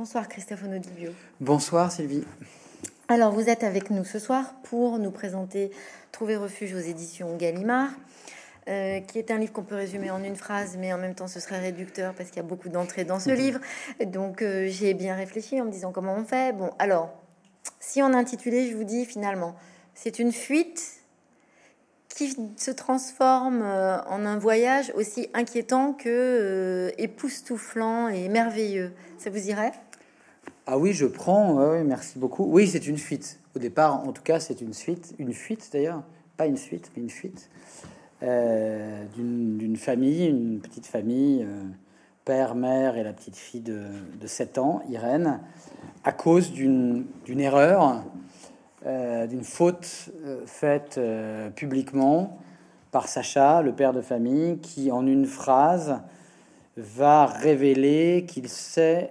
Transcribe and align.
Bonsoir 0.00 0.28
Christophe 0.28 0.64
Onodibio. 0.64 1.10
Bonsoir 1.40 1.92
Sylvie. 1.92 2.24
Alors 3.08 3.32
vous 3.32 3.50
êtes 3.50 3.62
avec 3.62 3.90
nous 3.90 4.02
ce 4.02 4.18
soir 4.18 4.54
pour 4.62 4.98
nous 4.98 5.10
présenter 5.10 5.70
Trouver 6.10 6.36
refuge 6.36 6.72
aux 6.72 6.78
éditions 6.78 7.36
Gallimard. 7.36 7.90
Euh, 8.68 9.00
qui 9.00 9.18
est 9.18 9.30
un 9.30 9.36
livre 9.36 9.52
qu'on 9.52 9.62
peut 9.62 9.74
résumer 9.74 10.10
en 10.10 10.24
une 10.24 10.36
phrase, 10.36 10.78
mais 10.78 10.94
en 10.94 10.96
même 10.96 11.14
temps 11.14 11.28
ce 11.28 11.38
serait 11.38 11.60
réducteur 11.60 12.14
parce 12.14 12.30
qu'il 12.30 12.38
y 12.38 12.40
a 12.40 12.48
beaucoup 12.48 12.70
d'entrées 12.70 13.04
dans 13.04 13.20
ce 13.20 13.28
mhm. 13.28 13.36
livre. 13.36 13.60
Donc 14.06 14.40
euh, 14.40 14.68
j'ai 14.68 14.94
bien 14.94 15.14
réfléchi 15.14 15.60
en 15.60 15.66
me 15.66 15.70
disant 15.70 15.92
comment 15.92 16.14
on 16.14 16.24
fait. 16.24 16.56
Bon, 16.56 16.70
alors, 16.78 17.10
si 17.78 18.00
on 18.00 18.14
intitulé, 18.14 18.70
je 18.70 18.76
vous 18.78 18.84
dis 18.84 19.04
finalement, 19.04 19.54
c'est 19.94 20.18
une 20.18 20.32
fuite 20.32 21.02
qui 22.08 22.34
se 22.56 22.70
transforme 22.70 23.60
euh, 23.62 24.00
en 24.04 24.24
un 24.24 24.38
voyage 24.38 24.92
aussi 24.96 25.28
inquiétant 25.34 25.92
que 25.92 26.90
époustouflant 26.96 28.08
et 28.08 28.30
merveilleux. 28.30 28.94
Ça 29.18 29.28
vous 29.28 29.46
irait? 29.46 29.72
Ah 30.66 30.78
oui, 30.78 30.92
je 30.92 31.06
prends. 31.06 31.72
oui, 31.72 31.82
merci 31.84 32.18
beaucoup. 32.18 32.44
Oui, 32.44 32.66
c'est 32.68 32.86
une 32.86 32.98
fuite. 32.98 33.40
Au 33.56 33.58
départ, 33.58 34.06
en 34.06 34.12
tout 34.12 34.22
cas, 34.22 34.38
c'est 34.40 34.60
une 34.60 34.72
suite, 34.72 35.14
une 35.18 35.32
fuite 35.32 35.70
d'ailleurs, 35.72 36.02
pas 36.36 36.46
une 36.46 36.56
suite, 36.56 36.92
mais 36.94 37.02
une 37.02 37.10
fuite. 37.10 37.50
Euh, 38.22 39.04
d'une 39.16 39.76
famille, 39.76 40.26
une 40.26 40.60
petite 40.60 40.86
famille, 40.86 41.42
euh, 41.42 41.62
père, 42.26 42.54
mère 42.54 42.98
et 42.98 43.02
la 43.02 43.14
petite 43.14 43.36
fille 43.36 43.62
de, 43.62 43.84
de 44.20 44.26
7 44.26 44.58
ans, 44.58 44.82
Irène, 44.90 45.40
à 46.04 46.12
cause 46.12 46.52
d'une 46.52 47.06
erreur, 47.26 48.04
euh, 48.86 49.26
d'une 49.26 49.42
faute 49.42 50.10
faite 50.44 51.00
publiquement 51.56 52.38
par 52.90 53.08
Sacha, 53.08 53.62
le 53.62 53.72
père 53.72 53.94
de 53.94 54.02
famille, 54.02 54.58
qui 54.58 54.92
en 54.92 55.06
une 55.06 55.24
phrase 55.26 56.00
va 56.76 57.24
révéler 57.24 58.26
qu'il 58.28 58.48
sait 58.48 59.10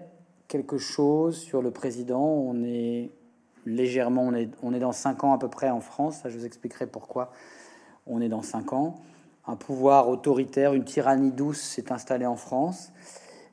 quelque 0.50 0.78
chose 0.78 1.38
sur 1.38 1.62
le 1.62 1.72
président. 1.72 2.22
On 2.22 2.62
est 2.66 3.12
légèrement, 3.66 4.24
on 4.24 4.34
est, 4.34 4.50
on 4.62 4.74
est 4.74 4.80
dans 4.80 4.92
5 4.92 5.24
ans 5.24 5.34
à 5.34 5.38
peu 5.38 5.48
près 5.48 5.70
en 5.70 5.80
France, 5.80 6.20
ça 6.22 6.30
je 6.30 6.38
vous 6.38 6.46
expliquerai 6.46 6.88
pourquoi 6.88 7.32
on 8.10 8.20
est 8.20 8.28
dans 8.28 8.42
cinq 8.42 8.74
ans. 8.74 8.96
Un 9.48 9.56
pouvoir 9.56 10.10
autoritaire, 10.10 10.74
une 10.74 10.84
tyrannie 10.84 11.32
douce 11.32 11.62
s'est 11.62 11.92
installée 11.92 12.26
en 12.26 12.36
France. 12.36 12.92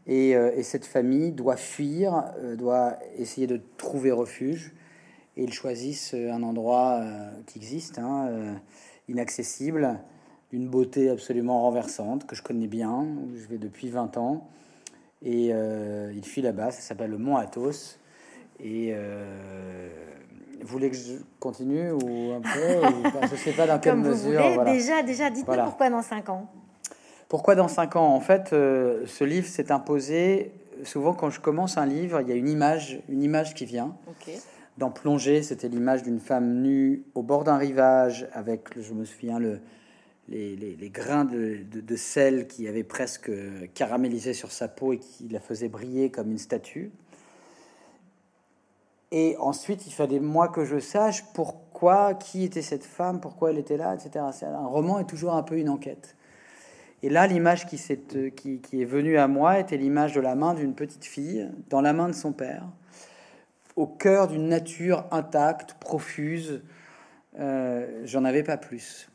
Et, 0.06 0.37
euh, 0.37 0.62
cette 0.62 0.87
famille 0.87 1.33
doit 1.33 1.56
fuir, 1.56 2.25
euh, 2.39 2.56
doit 2.56 2.99
essayer 3.17 3.47
de 3.47 3.61
trouver 3.77 4.11
refuge. 4.11 4.75
Et 5.37 5.45
ils 5.45 5.53
choisissent 5.53 6.15
un 6.15 6.43
endroit 6.43 7.01
euh, 7.01 7.31
qui 7.47 7.59
existe, 7.59 7.99
hein, 7.99 8.56
inaccessible, 9.09 10.01
d'une 10.51 10.69
beauté 10.69 11.11
absolument 11.11 11.62
renversante, 11.62 12.27
que 12.27 12.34
je 12.34 12.43
connais 12.43 12.69
bien, 12.69 13.03
où 13.03 13.37
je 13.37 13.47
vais 13.47 13.59
depuis 13.59 13.91
20 13.91 14.17
ans. 14.17 14.49
Et 15.22 15.48
ils 15.48 16.25
fuient 16.25 16.42
là-bas, 16.42 16.70
ça 16.70 16.81
s'appelle 16.81 17.11
le 17.11 17.19
Mont 17.19 17.36
Athos. 17.36 17.98
Et 18.61 18.95
vous 20.61 20.69
voulez 20.69 20.91
que 20.91 20.97
je 20.97 21.14
continue 21.39 21.92
ou 21.92 22.33
un 22.33 22.41
peu 22.41 23.27
Je 23.27 23.33
ne 23.33 23.37
sais 23.37 23.53
pas 23.53 23.67
dans 23.67 23.78
quelle 23.78 23.97
mesure. 23.97 24.64
Déjà, 24.64 25.03
déjà 25.03 25.31
dites-moi 25.31 25.59
pourquoi 25.59 25.91
dans 25.91 26.03
5 26.03 26.28
ans 26.28 26.48
Pourquoi 27.28 27.55
dans 27.55 27.69
5 27.69 27.97
ans? 27.97 28.14
En 28.14 28.20
fait, 28.20 28.53
euh, 28.53 29.05
ce 29.06 29.25
livre 29.25 29.47
s'est 29.47 29.70
imposé. 29.70 30.53
Souvent, 30.84 31.14
quand 31.14 31.31
je 31.31 31.41
commence 31.41 31.78
un 31.78 31.87
livre, 31.87 32.20
il 32.20 32.28
y 32.28 32.33
a 32.33 32.34
une 32.34 32.48
image, 32.48 33.00
une 33.09 33.22
image 33.22 33.55
qui 33.55 33.64
vient. 33.64 33.97
Dans 34.78 34.91
Plongée, 34.91 35.42
c'était 35.42 35.69
l'image 35.69 36.03
d'une 36.03 36.20
femme 36.20 36.61
nue 36.61 37.05
au 37.14 37.22
bord 37.22 37.44
d'un 37.44 37.56
rivage 37.56 38.28
avec, 38.33 38.78
je 38.78 38.92
me 38.92 39.05
souviens, 39.05 39.39
le, 39.39 39.61
les, 40.29 40.91
grains 40.93 41.25
de, 41.25 41.97
sel 41.97 42.47
qui 42.47 42.69
avaient 42.69 42.85
presque 42.85 43.31
caramélisé 43.75 44.35
sur 44.35 44.53
sa 44.53 44.69
peau 44.69 44.93
et 44.93 44.99
qui 44.99 45.29
la 45.29 45.41
faisaient 45.41 45.69
briller 45.69 46.11
comme 46.11 46.31
une 46.31 46.39
statue. 46.39 46.91
Et 49.13 49.37
ensuite, 49.39 49.87
il 49.87 49.93
fallait 49.93 50.19
moi 50.19 50.49
que 50.49 50.65
je 50.65 50.81
sache 50.81 51.25
pourquoi, 51.33 52.15
qui 52.15 52.45
était 52.45 52.63
cette 52.63 52.85
femme, 52.85 53.21
pourquoi 53.21 53.51
elle 53.51 53.59
était 53.59 53.77
là, 53.77 53.95
etc. 53.95 54.25
Un 54.43 54.67
roman 54.67 54.99
est 54.99 55.06
toujours 55.06 55.34
un 55.34 55.43
peu 55.43 55.59
une 55.59 55.69
enquête. 55.69 56.17
Et 57.03 57.09
là, 57.09 57.27
l'image 57.27 57.67
qui, 57.67 57.77
est, 57.77 58.34
qui, 58.34 58.61
qui 58.61 58.83
est 58.83 58.87
venue 58.87 59.17
à 59.17 59.29
moi 59.29 59.61
était 59.61 59.77
l'image 59.77 60.12
de 60.12 60.21
la 60.21 60.34
main 60.34 60.55
d'une 60.55 60.75
petite 60.75 61.05
fille 61.05 61.49
dans 61.71 61.81
la 61.81 61.93
main 61.93 62.09
de 62.09 62.15
son 62.15 62.33
père, 62.33 62.65
au 63.77 63.87
cœur 63.87 64.27
d'une 64.27 64.49
nature 64.49 65.05
intacte, 65.12 65.75
profuse. 65.75 66.62
Euh, 67.39 68.03
J'en 68.05 68.25
avais 68.25 68.43
pas 68.43 68.56
plus. 68.56 69.09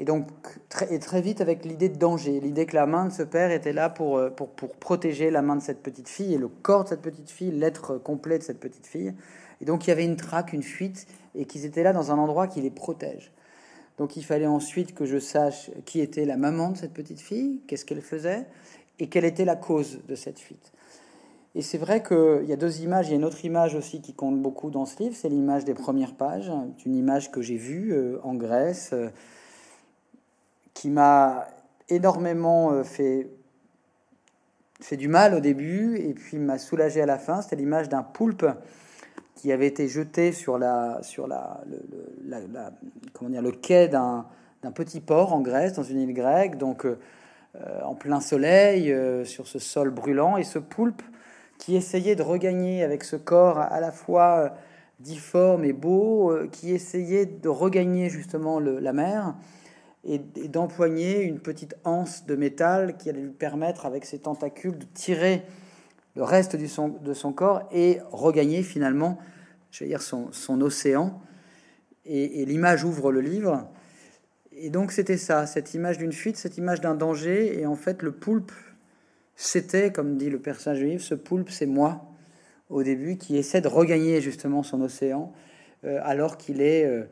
Et 0.00 0.04
donc, 0.04 0.28
très, 0.68 1.20
vite 1.20 1.40
avec 1.40 1.64
l'idée 1.64 1.88
de 1.88 1.98
danger, 1.98 2.38
l'idée 2.38 2.66
que 2.66 2.76
la 2.76 2.86
main 2.86 3.06
de 3.06 3.12
ce 3.12 3.24
père 3.24 3.50
était 3.50 3.72
là 3.72 3.90
pour, 3.90 4.16
euh, 4.16 4.30
pour, 4.30 4.50
protéger 4.50 5.30
la 5.30 5.42
main 5.42 5.56
de 5.56 5.62
cette 5.62 5.82
petite 5.82 6.08
fille 6.08 6.34
et 6.34 6.38
le 6.38 6.46
corps 6.46 6.84
de 6.84 6.90
cette 6.90 7.02
petite 7.02 7.30
fille, 7.30 7.50
l'être 7.50 7.98
complet 7.98 8.38
de 8.38 8.44
cette 8.44 8.60
petite 8.60 8.86
fille. 8.86 9.12
Et 9.60 9.64
donc, 9.64 9.86
il 9.86 9.90
y 9.90 9.92
avait 9.92 10.04
une 10.04 10.16
traque, 10.16 10.52
une 10.52 10.62
fuite, 10.62 11.08
et 11.34 11.46
qu'ils 11.46 11.64
étaient 11.64 11.82
là 11.82 11.92
dans 11.92 12.12
un 12.12 12.18
endroit 12.18 12.46
qui 12.46 12.60
les 12.60 12.70
protège. 12.70 13.32
Donc, 13.98 14.16
il 14.16 14.24
fallait 14.24 14.46
ensuite 14.46 14.94
que 14.94 15.04
je 15.04 15.18
sache 15.18 15.72
qui 15.84 16.00
était 16.00 16.24
la 16.24 16.36
maman 16.36 16.70
de 16.70 16.76
cette 16.76 16.92
petite 16.92 17.20
fille, 17.20 17.60
qu'est-ce 17.66 17.84
qu'elle 17.84 18.00
faisait, 18.00 18.46
et 19.00 19.08
quelle 19.08 19.24
était 19.24 19.44
la 19.44 19.56
cause 19.56 20.00
de 20.06 20.14
cette 20.14 20.38
fuite. 20.38 20.72
Et 21.56 21.62
c'est 21.62 21.78
vrai 21.78 22.04
qu'il 22.04 22.44
y 22.46 22.52
a 22.52 22.56
deux 22.56 22.82
images. 22.82 23.08
Il 23.08 23.10
y 23.10 23.12
a 23.14 23.16
une 23.16 23.24
autre 23.24 23.44
image 23.44 23.74
aussi 23.74 24.00
qui 24.00 24.12
compte 24.12 24.40
beaucoup 24.40 24.70
dans 24.70 24.86
ce 24.86 25.02
livre, 25.02 25.16
c'est 25.16 25.28
l'image 25.28 25.64
des 25.64 25.74
premières 25.74 26.14
pages. 26.14 26.52
Une 26.86 26.94
image 26.94 27.32
que 27.32 27.42
j'ai 27.42 27.56
vue 27.56 27.92
euh, 27.92 28.20
en 28.22 28.34
Grèce. 28.34 28.94
Euh, 30.78 30.82
qui 30.82 30.90
m'a 30.90 31.46
énormément 31.88 32.72
euh, 32.72 32.84
fait, 32.84 33.28
fait 34.80 34.96
du 34.96 35.08
mal 35.08 35.34
au 35.34 35.40
début 35.40 35.96
et 35.98 36.14
puis 36.14 36.38
m'a 36.38 36.58
soulagé 36.58 37.02
à 37.02 37.06
la 37.06 37.18
fin. 37.18 37.42
C'était 37.42 37.56
l'image 37.56 37.88
d'un 37.88 38.02
poulpe 38.02 38.46
qui 39.34 39.50
avait 39.52 39.66
été 39.66 39.88
jeté 39.88 40.32
sur, 40.32 40.58
la, 40.58 40.98
sur 41.02 41.26
la, 41.26 41.60
le, 41.68 41.80
comment 43.12 43.30
dire, 43.30 43.42
le 43.42 43.52
quai 43.52 43.88
d'un, 43.88 44.26
petit 44.74 45.00
port 45.00 45.32
en 45.32 45.40
Grèce, 45.40 45.72
dans 45.72 45.82
une 45.82 46.00
île 46.00 46.12
grecque, 46.12 46.58
donc 46.58 46.84
euh, 46.84 46.96
en 47.84 47.94
plein 47.94 48.20
soleil, 48.20 48.92
euh, 48.92 49.24
sur 49.24 49.46
ce 49.46 49.58
sol 49.58 49.90
brûlant. 49.90 50.36
Et 50.36 50.44
ce 50.44 50.58
poulpe 50.58 51.02
qui 51.58 51.74
essayait 51.74 52.16
de 52.16 52.22
regagner 52.22 52.84
avec 52.84 53.02
ce 53.02 53.16
corps 53.16 53.58
à 53.58 53.80
la 53.80 53.90
fois 53.90 54.52
difforme 55.00 55.64
et 55.64 55.72
beau, 55.72 56.32
qui 56.52 56.72
essayait 56.72 57.26
de 57.26 57.48
regagner 57.48 58.10
justement 58.10 58.60
la 58.60 58.92
mer, 58.92 59.34
et, 60.04 60.18
d'empoigner 60.48 61.22
une 61.22 61.40
petite 61.40 61.76
anse 61.84 62.26
de 62.26 62.36
métal 62.36 62.96
qui 62.96 63.10
allait 63.10 63.20
lui 63.20 63.30
permettre, 63.30 63.86
avec 63.86 64.04
ses 64.04 64.18
tentacules, 64.18 64.78
de 64.78 64.86
tirer 64.94 65.42
le 66.16 66.22
reste 66.22 66.56
son, 66.66 66.88
de 66.88 67.14
son 67.14 67.32
corps 67.32 67.68
et 67.72 68.00
regagner 68.10 68.62
finalement, 68.62 69.18
je 69.70 69.84
veux 69.84 69.88
dire, 69.88 70.02
son, 70.02 70.32
son 70.32 70.60
océan. 70.60 71.20
Et, 72.04 72.44
l'image 72.46 72.84
ouvre 72.84 73.12
le 73.12 73.20
livre. 73.20 73.68
Et 74.52 74.70
donc 74.70 74.92
c'était 74.92 75.18
ça, 75.18 75.46
cette 75.46 75.74
image 75.74 75.98
d'une 75.98 76.12
fuite, 76.12 76.36
cette 76.36 76.56
image 76.56 76.80
d'un 76.80 76.94
danger. 76.94 77.60
Et 77.60 77.66
en 77.66 77.76
fait, 77.76 78.02
le 78.02 78.12
poulpe, 78.12 78.52
c'était, 79.36 79.92
comme 79.92 80.16
dit 80.16 80.30
le 80.30 80.40
personnage 80.40 80.78
du 80.78 80.86
livre, 80.86 81.02
ce 81.02 81.14
poulpe, 81.14 81.50
c'est 81.50 81.66
moi, 81.66 82.06
au 82.70 82.82
début, 82.82 83.18
qui 83.18 83.36
essaie 83.36 83.60
de 83.60 83.68
regagner 83.68 84.20
justement 84.20 84.62
son 84.62 84.80
océan, 84.80 85.32
euh, 85.84 86.00
alors 86.02 86.38
qu'il 86.38 86.62
est... 86.62 86.86
Euh, 86.86 87.04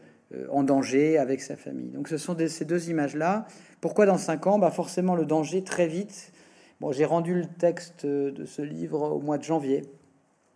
en 0.51 0.65
danger 0.65 1.19
avec 1.19 1.41
sa 1.41 1.57
famille. 1.57 1.91
Donc 1.91 2.09
ce 2.09 2.19
sont 2.19 2.37
ces 2.49 2.65
deux 2.65 2.91
images-là. 2.91 3.47
Pourquoi 3.81 4.07
dans 4.07 4.19
cinq 4.19 4.47
ans? 4.47 4.59
Bah 4.59 4.71
Forcément 4.71 5.15
le 5.15 5.25
danger 5.25 5.63
très 5.63 5.87
vite. 5.87 6.33
Bon, 6.81 6.93
j'ai 6.93 7.05
rendu 7.05 7.35
le 7.35 7.47
texte 7.47 8.05
de 8.05 8.45
ce 8.45 8.61
livre 8.61 9.01
au 9.01 9.21
mois 9.21 9.39
de 9.39 9.45
janvier. 9.45 9.85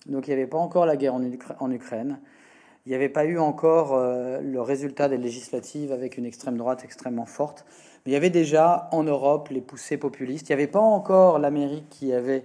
Donc 0.07 0.27
il 0.27 0.31
n'y 0.31 0.35
avait 0.35 0.47
pas 0.47 0.59
encore 0.59 0.87
la 0.87 0.97
guerre 0.97 1.15
en, 1.15 1.71
Ukraine. 1.71 2.21
Il 2.87 2.89
n'y 2.91 2.95
avait 2.95 3.09
pas 3.09 3.25
eu 3.25 3.39
encore 3.39 3.95
euh, 3.95 4.41
le 4.41 4.61
résultat 4.61 5.09
des 5.09 5.19
législatives 5.19 5.93
avec 5.93 6.17
une 6.17 6.25
extrême 6.25 6.57
droite 6.57 6.83
extrêmement 6.85 7.27
forte. 7.27 7.65
Mais 8.05 8.13
il 8.13 8.15
y 8.15 8.17
avait 8.17 8.31
déjà 8.31 8.89
en 8.93 9.03
Europe 9.03 9.49
les 9.51 9.61
poussées 9.61 9.99
populistes. 9.99 10.49
Il 10.49 10.53
n'y 10.53 10.63
avait 10.63 10.71
pas 10.71 10.81
encore 10.81 11.39
l'Amérique 11.39 11.89
qui 11.91 12.13
avait 12.13 12.45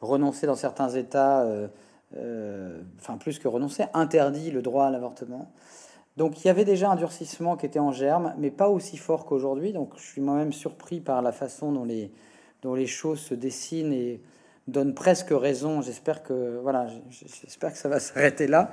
renoncé 0.00 0.46
dans 0.46 0.56
certains 0.56 0.90
États, 0.90 1.42
euh, 1.42 2.80
enfin 2.98 3.16
plus 3.16 3.38
que 3.38 3.48
renoncé, 3.48 3.84
interdit 3.94 4.50
le 4.50 4.62
droit 4.62 4.86
à 4.86 4.90
l'avortement. 4.90 5.50
Donc 6.16 6.42
il 6.42 6.46
y 6.46 6.50
avait 6.50 6.64
déjà 6.64 6.90
un 6.90 6.96
durcissement 6.96 7.56
qui 7.56 7.66
était 7.66 7.78
en 7.78 7.92
germe, 7.92 8.34
mais 8.38 8.50
pas 8.50 8.68
aussi 8.68 8.96
fort 8.96 9.26
qu'aujourd'hui. 9.26 9.72
Donc 9.72 9.92
je 9.96 10.02
suis 10.02 10.20
moi-même 10.20 10.52
surpris 10.52 11.00
par 11.00 11.20
la 11.20 11.32
façon 11.32 11.72
dont 11.72 11.84
les, 11.84 12.86
choses 12.86 13.20
se 13.20 13.34
dessinent 13.34 13.92
et 13.92 14.20
donnent 14.66 14.94
presque 14.94 15.30
raison. 15.30 15.82
J'espère 15.82 16.22
que 16.22 16.58
voilà, 16.62 16.86
j'espère 17.10 17.72
que 17.72 17.78
ça 17.78 17.88
va 17.88 18.00
s'arrêter 18.00 18.46
là. 18.46 18.70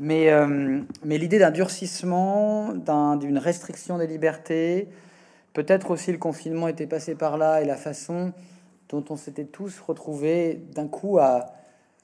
Mais, 0.00 0.30
euh, 0.30 0.80
mais 1.04 1.18
l'idée 1.18 1.38
d'un 1.38 1.52
durcissement, 1.52 2.72
d'une 2.72 3.38
restriction 3.38 3.98
des 3.98 4.08
libertés, 4.08 4.88
peut-être 5.52 5.92
aussi 5.92 6.10
le 6.10 6.18
confinement 6.18 6.66
était 6.66 6.88
passé 6.88 7.14
par 7.14 7.36
là 7.36 7.62
et 7.62 7.64
la 7.64 7.76
façon 7.76 8.32
dont 8.88 9.04
on 9.10 9.16
s'était 9.16 9.44
tous 9.44 9.78
retrouvés 9.80 10.60
d'un 10.74 10.88
coup 10.88 11.18
à, 11.18 11.52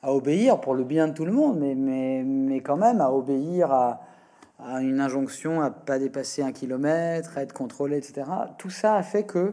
à, 0.03 0.13
obéir 0.13 0.61
pour 0.61 0.75
le 0.75 0.85
bien 0.85 1.09
de 1.09 1.15
tout 1.15 1.25
le 1.25 1.33
monde, 1.33 1.59
mais, 1.59 1.75
mais, 1.75 2.23
mais 2.25 2.61
quand 2.61 2.77
même 2.77 3.01
à 3.01 3.11
obéir 3.11 3.73
à, 3.73 4.01
à 4.59 4.83
une 4.83 5.01
injonction 5.01 5.61
à 5.61 5.71
pas 5.71 5.99
dépasser 5.99 6.43
un 6.43 6.53
kilomètre, 6.53 7.39
à 7.39 7.43
être 7.43 7.53
contrôlé, 7.53 7.97
etc. 7.97 8.29
Tout 8.59 8.71
ça 8.71 8.97
a 8.97 9.03
fait 9.03 9.25
que 9.25 9.53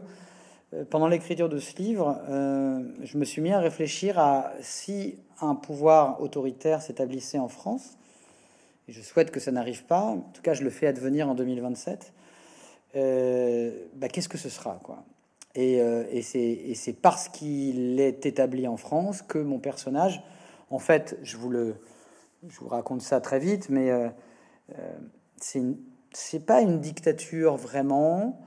euh, 0.74 0.84
pendant 0.88 1.06
l'écriture 1.06 1.48
de 1.48 1.58
ce 1.58 1.76
livre, 1.76 2.20
euh, 2.28 2.82
je 3.02 3.16
me 3.18 3.24
suis 3.24 3.40
mis 3.40 3.52
à 3.52 3.60
réfléchir 3.60 4.18
à 4.18 4.52
si 4.60 5.18
un 5.40 5.54
pouvoir 5.54 6.20
autoritaire 6.20 6.82
s'établissait 6.82 7.38
en 7.38 7.48
France, 7.48 7.96
et 8.88 8.92
je 8.92 9.00
souhaite 9.00 9.30
que 9.30 9.38
ça 9.38 9.52
n'arrive 9.52 9.84
pas, 9.84 10.02
en 10.02 10.18
tout 10.18 10.42
cas 10.42 10.54
je 10.54 10.64
le 10.64 10.70
fais 10.70 10.86
advenir 10.86 11.28
en 11.28 11.34
2027, 11.34 12.12
euh, 12.96 13.70
bah, 13.94 14.08
qu'est-ce 14.08 14.28
que 14.28 14.38
ce 14.38 14.48
sera 14.48 14.80
quoi? 14.82 15.04
Et, 15.54 15.76
et 15.78 16.74
c'est 16.74 16.92
parce 16.92 17.30
qu'il 17.30 17.98
est 17.98 18.26
établi 18.26 18.68
en 18.68 18.76
France 18.76 19.22
que 19.22 19.38
mon 19.38 19.58
personnage, 19.58 20.22
en 20.68 20.78
fait, 20.78 21.18
je 21.22 21.38
vous, 21.38 21.48
le, 21.48 21.76
je 22.46 22.60
vous 22.60 22.68
raconte 22.68 23.00
ça 23.00 23.22
très 23.22 23.38
vite, 23.38 23.70
mais 23.70 23.90
c'est 25.40 26.46
pas 26.46 26.60
une 26.60 26.80
dictature 26.80 27.56
vraiment, 27.56 28.40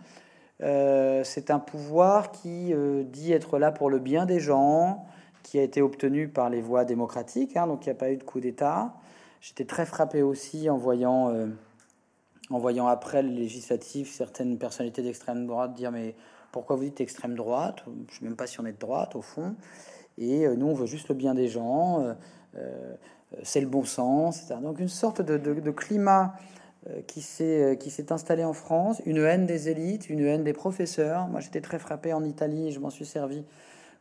euh, 0.62 1.24
c'est 1.24 1.52
un 1.52 1.60
pouvoir 1.60 2.32
qui 2.32 2.74
euh, 2.74 3.04
dit 3.04 3.32
être 3.32 3.60
là 3.60 3.72
pour 3.72 3.90
le 3.90 4.00
bien 4.00 4.26
des 4.26 4.40
gens, 4.40 5.06
qui 5.44 5.58
a 5.58 5.64
été 5.64 5.82
obtenu 5.82 6.28
par 6.28 6.50
les 6.50 6.62
voies 6.62 6.86
démocratiques, 6.86 7.56
hein, 7.56 7.68
donc 7.68 7.86
il 7.86 7.90
n'y 7.90 7.94
a 7.94 7.96
pas 7.96 8.12
eu 8.12 8.18
de 8.18 8.24
coup 8.24 8.40
d'État. 8.40 8.94
J'étais 9.42 9.66
très 9.66 9.86
frappé 9.86 10.22
aussi 10.22 10.70
en 10.70 10.78
voyant, 10.78 11.30
euh, 11.30 11.48
en 12.50 12.60
voyant 12.60 12.88
après 12.88 13.24
le 13.24 13.30
législatif 13.30 14.14
certaines 14.14 14.58
personnalités 14.58 15.02
d'extrême 15.02 15.48
droite 15.48 15.74
dire 15.74 15.92
mais 15.92 16.16
pourquoi 16.52 16.76
vous 16.76 16.84
dites 16.84 17.00
extrême 17.00 17.36
droite? 17.36 17.84
Je 17.86 17.92
ne 17.92 18.20
sais 18.20 18.26
même 18.26 18.36
pas 18.36 18.48
si 18.48 18.60
on 18.60 18.66
est 18.66 18.74
de 18.74 18.80
droite 18.80 19.16
au 19.16 19.22
fond. 19.22 19.56
Et 20.20 20.48
nous, 20.50 20.68
on 20.68 20.74
veut 20.74 20.86
juste 20.86 21.08
le 21.08 21.16
bien 21.16 21.34
des 21.34 21.48
gens, 21.48 22.16
c'est 23.44 23.62
le 23.62 23.68
bon 23.68 23.86
sens. 23.86 24.48
Donc 24.62 24.80
une 24.80 24.90
sorte 24.90 25.22
de, 25.22 25.38
de 25.38 25.72
climat 25.72 26.36
euh, 26.88 27.02
qui 27.06 27.20
s'est 27.22 27.76
euh, 27.76 28.14
installé 28.14 28.46
en 28.46 28.54
France, 28.54 29.02
une 29.06 29.18
haine 29.18 29.46
des 29.46 29.68
élites, 29.68 30.10
une 30.10 30.26
haine 30.26 30.46
des 30.46 30.54
professeurs. 30.54 31.28
Moi, 31.28 31.42
j'étais 31.42 31.60
très 31.60 31.78
frappé 31.78 32.14
en 32.14 32.24
Italie, 32.24 32.72
je 32.72 32.80
m'en 32.80 32.90
suis 32.90 33.06
servi 33.06 33.44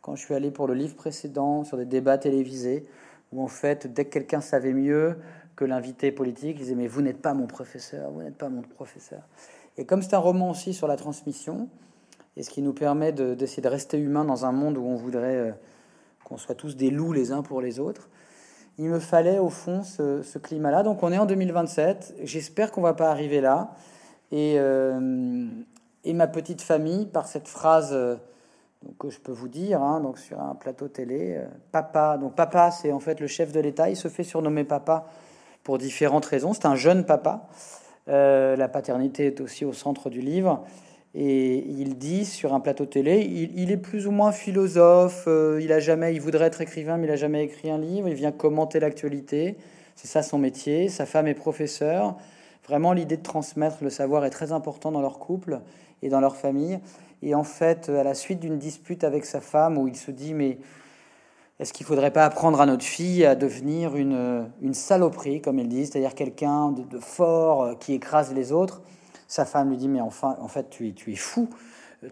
quand 0.01 0.15
je 0.15 0.25
suis 0.25 0.35
allé 0.35 0.53
pour 0.53 0.69
le 0.69 0.75
livre 0.75 0.95
précédent 0.95 1.65
sur 1.65 1.77
des 1.77 1.87
débats 1.87 2.19
télévisés 2.19 2.87
où 3.33 3.43
en 3.43 3.49
fait, 3.49 3.93
dès 3.93 4.05
que 4.05 4.11
quelqu'un 4.11 4.41
savait 4.41 4.73
mieux 4.73 5.19
que 5.57 5.65
l'invité 5.65 6.13
politique, 6.13 6.57
il 6.59 6.61
disait 6.61 6.77
mais 6.77 6.87
vous 6.87 7.03
n'êtes 7.03 7.21
pas 7.21 7.35
mon 7.35 7.49
professeur, 7.49 8.13
vous 8.13 8.23
n'êtes 8.23 8.39
pas 8.39 8.49
mon 8.49 8.63
professeur. 8.63 9.23
Et 9.77 9.85
comme 9.85 10.01
c'est 10.01 10.15
un 10.15 10.19
roman 10.19 10.49
aussi 10.51 10.73
sur 10.73 10.87
la 10.87 10.95
transmission, 10.95 11.69
et 12.37 12.45
ce 12.45 12.51
qui 12.51 12.63
nous 12.63 12.75
permet 12.75 13.11
d'essayer 13.11 13.63
de, 13.63 13.69
rester 13.69 13.99
humain 13.99 14.25
dans 14.25 14.47
un 14.47 14.53
monde 14.53 14.79
où 14.79 14.85
on 14.85 14.95
voudrait 14.95 15.37
euh, 15.37 15.53
qu'on 16.29 16.37
soit 16.37 16.55
tous 16.55 16.77
des 16.77 16.91
loups 16.91 17.13
les 17.13 17.33
uns 17.33 17.43
pour 17.43 17.61
les 17.61 17.81
autres, 17.81 18.09
il 18.79 18.89
me 18.89 19.01
fallait 19.01 19.39
au 19.39 19.49
fond 19.49 19.83
ce, 19.83 20.39
climat-là. 20.39 20.83
Donc 20.83 21.03
on 21.03 21.11
est 21.11 21.19
en 21.19 21.27
2027. 21.27 22.15
J'espère 22.23 22.71
qu'on 22.71 22.83
va 22.83 22.95
pas 22.95 23.11
arriver 23.11 23.41
là. 23.41 23.73
Et, 24.31 24.55
euh, 24.59 25.01
ma 26.07 26.27
petite 26.27 26.63
famille, 26.63 27.07
par 27.07 27.27
cette 27.27 27.49
phrase 27.49 27.91
euh, 27.93 28.17
que 28.99 29.11
je 29.11 29.19
peux 29.19 29.33
vous 29.33 29.49
dire, 29.49 29.83
hein, 29.83 30.01
donc 30.01 30.19
sur 30.19 30.41
un 30.41 30.55
plateau 30.55 30.89
télé, 30.89 31.37
euh, 31.37 31.47
papa. 31.73 32.19
Donc 32.19 32.35
papa, 32.35 32.71
c'est 32.71 32.93
en 32.93 33.01
fait 33.01 33.21
le 33.21 33.27
chef 33.27 33.51
de 33.53 33.61
l'État. 33.61 33.91
Il 33.91 33.97
se 33.97 34.09
fait 34.09 34.25
surnommer 34.25 34.65
papa 34.65 35.07
pour 35.65 35.79
différentes 35.79 36.27
raisons. 36.27 36.53
C'est 36.53 36.67
un 36.67 36.77
jeune 36.77 37.05
papa. 37.05 37.49
la 38.07 38.69
paternité 38.69 39.27
est 39.27 39.41
aussi 39.41 39.65
au 39.65 39.73
centre 39.73 40.09
du 40.09 40.21
livre. 40.21 40.65
Et 41.21 41.65
il 41.67 41.99
dit 41.99 42.25
sur 42.25 42.55
un 42.55 42.61
plateau 42.61 42.87
télé, 42.87 43.23
il, 43.23 43.73
est 43.73 43.77
plus 43.77 44.07
ou 44.07 44.13
moins 44.13 44.31
philosophe, 44.31 45.25
euh, 45.27 45.59
il 45.61 45.73
a 45.73 45.81
jamais, 45.81 46.15
il 46.15 46.21
voudrait 46.21 46.47
être 46.47 46.61
écrivain, 46.61 46.97
mais 46.97 47.09
il 47.09 47.11
a 47.11 47.17
jamais 47.17 47.43
écrit 47.43 47.73
un 47.73 47.79
livre. 47.79 48.07
Il 48.07 48.15
vient 48.15 48.31
commenter 48.31 48.79
l'actualité, 48.79 49.57
c'est 49.97 50.07
ça 50.07 50.23
son 50.23 50.39
métier. 50.39 50.89
Sa 50.89 51.07
femme 51.07 51.27
est 51.27 51.35
professeure. 51.35 52.15
Vraiment, 52.69 52.93
l'idée 52.93 53.17
de 53.17 53.23
transmettre 53.23 53.79
le 53.83 53.91
savoir 53.91 54.25
est 54.25 54.31
très 54.31 54.53
important 54.53 54.93
dans 54.93 55.01
leur 55.01 55.19
couple 55.19 55.59
et 56.03 56.09
dans 56.09 56.21
leur 56.21 56.37
famille. 56.37 56.79
Et 57.23 57.35
en 57.35 57.43
fait, 57.43 57.89
à 57.89 58.05
la 58.05 58.15
suite 58.15 58.39
d'une 58.39 58.59
dispute 58.59 59.03
avec 59.03 59.25
sa 59.25 59.41
femme, 59.41 59.77
où 59.77 59.89
il 59.89 59.97
se 59.97 60.13
dit, 60.13 60.35
mais 60.35 60.59
est-ce 61.59 61.73
qu'il 61.73 61.85
faudrait 61.85 62.13
pas 62.13 62.27
apprendre 62.27 62.61
à 62.61 62.67
notre 62.67 62.85
fille 62.85 63.25
à 63.25 63.35
devenir 63.35 63.97
une, 63.97 64.47
une 64.63 64.75
saloperie, 64.75 65.41
comme 65.41 65.59
il 65.59 65.69
dit, 65.69 65.85
c'est-à-dire 65.85 66.15
quelqu'un 66.15 66.71
de, 66.71 66.85
de, 66.85 67.01
fort 67.01 67.63
euh, 67.65 67.75
qui 67.75 67.95
écrase 67.95 68.33
les 68.33 68.53
autres? 68.53 68.83
Sa 69.29 69.45
femme 69.45 69.71
lui 69.71 69.77
dit, 69.77 69.89
mais 69.89 70.01
enfin, 70.01 70.37
en 70.41 70.49
fait, 70.49 70.71
tu 70.71 70.89
es, 70.89 70.93
tu 70.93 71.13
es 71.13 71.17
fou. 71.17 71.49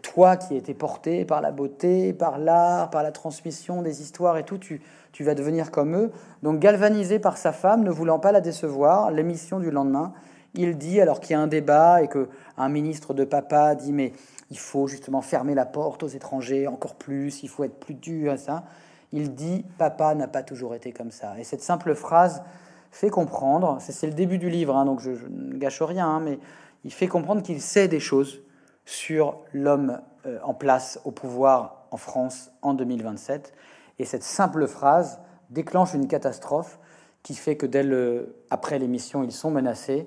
Toi 0.02 0.36
qui 0.36 0.56
étais 0.56 0.74
porté 0.74 1.24
par 1.24 1.40
la 1.40 1.52
beauté, 1.52 2.12
par 2.12 2.38
l'art, 2.38 2.90
par 2.90 3.02
la 3.02 3.12
transmission 3.12 3.82
des 3.82 4.02
histoires 4.02 4.36
et 4.36 4.44
tout, 4.44 4.58
tu, 4.58 4.82
tu 5.12 5.24
vas 5.24 5.34
devenir 5.34 5.70
comme 5.70 5.96
eux. 5.96 6.10
Donc 6.42 6.58
galvanisé 6.58 7.18
par 7.18 7.38
sa 7.38 7.52
femme, 7.52 7.84
ne 7.84 7.90
voulant 7.90 8.18
pas 8.18 8.32
la 8.32 8.40
décevoir, 8.40 9.10
l'émission 9.12 9.60
du 9.60 9.70
lendemain, 9.70 10.12
il 10.54 10.76
dit, 10.76 11.00
alors 11.00 11.20
qu'il 11.20 11.32
y 11.32 11.34
a 11.34 11.40
un 11.40 11.46
débat 11.46 12.02
et 12.02 12.08
que 12.08 12.28
un 12.56 12.68
ministre 12.68 13.14
de 13.14 13.24
papa 13.24 13.74
dit, 13.74 13.92
mais 13.92 14.12
il 14.50 14.58
faut 14.58 14.86
justement 14.86 15.22
fermer 15.22 15.54
la 15.54 15.66
porte 15.66 16.02
aux 16.02 16.08
étrangers 16.08 16.66
encore 16.66 16.94
plus, 16.94 17.42
il 17.42 17.48
faut 17.48 17.64
être 17.64 17.78
plus 17.78 17.94
dur 17.94 18.32
à 18.32 18.36
ça. 18.36 18.64
Il 19.12 19.34
dit, 19.34 19.64
papa 19.78 20.14
n'a 20.14 20.28
pas 20.28 20.42
toujours 20.42 20.74
été 20.74 20.92
comme 20.92 21.10
ça. 21.10 21.38
Et 21.38 21.44
cette 21.44 21.62
simple 21.62 21.94
phrase 21.94 22.42
fait 22.90 23.10
comprendre, 23.10 23.78
c'est 23.80 24.06
le 24.06 24.14
début 24.14 24.38
du 24.38 24.48
livre, 24.48 24.76
hein, 24.76 24.84
donc 24.84 25.00
je, 25.00 25.10
ne 25.10 25.56
gâche 25.58 25.82
rien, 25.82 26.06
hein, 26.06 26.20
mais 26.20 26.38
il 26.86 26.92
fait 26.92 27.06
comprendre 27.06 27.42
qu'il 27.42 27.60
sait 27.60 27.88
des 27.88 28.00
choses 28.00 28.40
sur 28.86 29.40
l'homme 29.52 30.00
euh, 30.24 30.38
en 30.42 30.54
place 30.54 30.98
au 31.04 31.10
pouvoir 31.10 31.86
en 31.90 31.98
France 31.98 32.50
en 32.62 32.72
2027. 32.72 33.52
Et 33.98 34.06
cette 34.06 34.22
simple 34.22 34.66
phrase 34.66 35.20
déclenche 35.50 35.92
une 35.92 36.08
catastrophe 36.08 36.78
qui 37.22 37.34
fait 37.34 37.56
que 37.56 37.66
dès 37.66 37.82
le, 37.82 38.36
après 38.48 38.78
l'émission, 38.78 39.22
ils 39.22 39.32
sont 39.32 39.50
menacés 39.50 40.06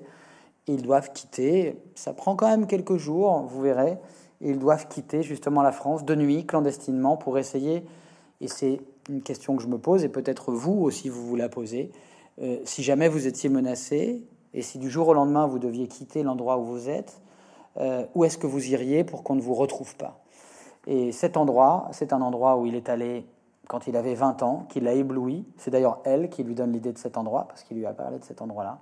ils 0.66 0.82
doivent 0.82 1.12
quitter. 1.12 1.76
Ça 1.94 2.12
prend 2.12 2.36
quand 2.36 2.48
même 2.48 2.66
quelques 2.66 2.96
jours, 2.96 3.42
vous 3.42 3.60
verrez. 3.60 3.98
Ils 4.40 4.58
doivent 4.58 4.88
quitter 4.88 5.22
justement 5.22 5.62
la 5.62 5.72
France 5.72 6.04
de 6.04 6.14
nuit, 6.14 6.46
clandestinement, 6.46 7.16
pour 7.16 7.38
essayer. 7.38 7.84
Et 8.40 8.48
c'est 8.48 8.80
une 9.08 9.22
question 9.22 9.56
que 9.56 9.62
je 9.62 9.68
me 9.68 9.78
pose, 9.78 10.04
et 10.04 10.08
peut-être 10.08 10.52
vous 10.52 10.80
aussi 10.80 11.08
vous 11.08 11.26
vous 11.26 11.36
la 11.36 11.48
posez. 11.48 11.90
Euh, 12.40 12.58
si 12.64 12.82
jamais 12.82 13.08
vous 13.08 13.26
étiez 13.26 13.50
menacé, 13.50 14.22
et 14.54 14.62
si 14.62 14.78
du 14.78 14.90
jour 14.90 15.08
au 15.08 15.14
lendemain 15.14 15.46
vous 15.46 15.58
deviez 15.58 15.86
quitter 15.86 16.22
l'endroit 16.22 16.58
où 16.58 16.64
vous 16.64 16.88
êtes, 16.88 17.20
euh, 17.78 18.04
où 18.14 18.24
est-ce 18.24 18.38
que 18.38 18.46
vous 18.46 18.68
iriez 18.68 19.04
pour 19.04 19.22
qu'on 19.22 19.36
ne 19.36 19.40
vous 19.40 19.54
retrouve 19.54 19.96
pas? 19.96 20.20
Et 20.86 21.12
cet 21.12 21.36
endroit, 21.36 21.88
c'est 21.92 22.12
un 22.12 22.20
endroit 22.20 22.56
où 22.56 22.66
il 22.66 22.74
est 22.74 22.88
allé 22.88 23.26
quand 23.68 23.86
il 23.86 23.96
avait 23.96 24.14
20 24.14 24.42
ans, 24.42 24.66
qui 24.68 24.80
l'a 24.80 24.94
ébloui. 24.94 25.46
C'est 25.56 25.70
d'ailleurs 25.70 26.00
elle 26.04 26.28
qui 26.28 26.42
lui 26.42 26.56
donne 26.56 26.72
l'idée 26.72 26.92
de 26.92 26.98
cet 26.98 27.16
endroit, 27.16 27.46
parce 27.46 27.62
qu'il 27.62 27.76
lui 27.76 27.86
a 27.86 27.92
parlé 27.92 28.18
de 28.18 28.24
cet 28.24 28.42
endroit-là, 28.42 28.80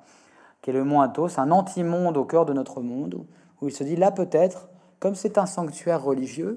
qui 0.62 0.70
est 0.70 0.72
le 0.72 0.82
Mont 0.82 1.02
Athos, 1.02 1.38
un 1.38 1.50
anti-monde 1.50 2.16
au 2.16 2.24
cœur 2.24 2.46
de 2.46 2.54
notre 2.54 2.80
monde, 2.80 3.22
où 3.60 3.68
il 3.68 3.74
se 3.74 3.84
dit 3.84 3.96
là 3.96 4.10
peut-être, 4.10 4.70
comme 4.98 5.14
c'est 5.14 5.36
un 5.36 5.44
sanctuaire 5.44 6.02
religieux, 6.02 6.56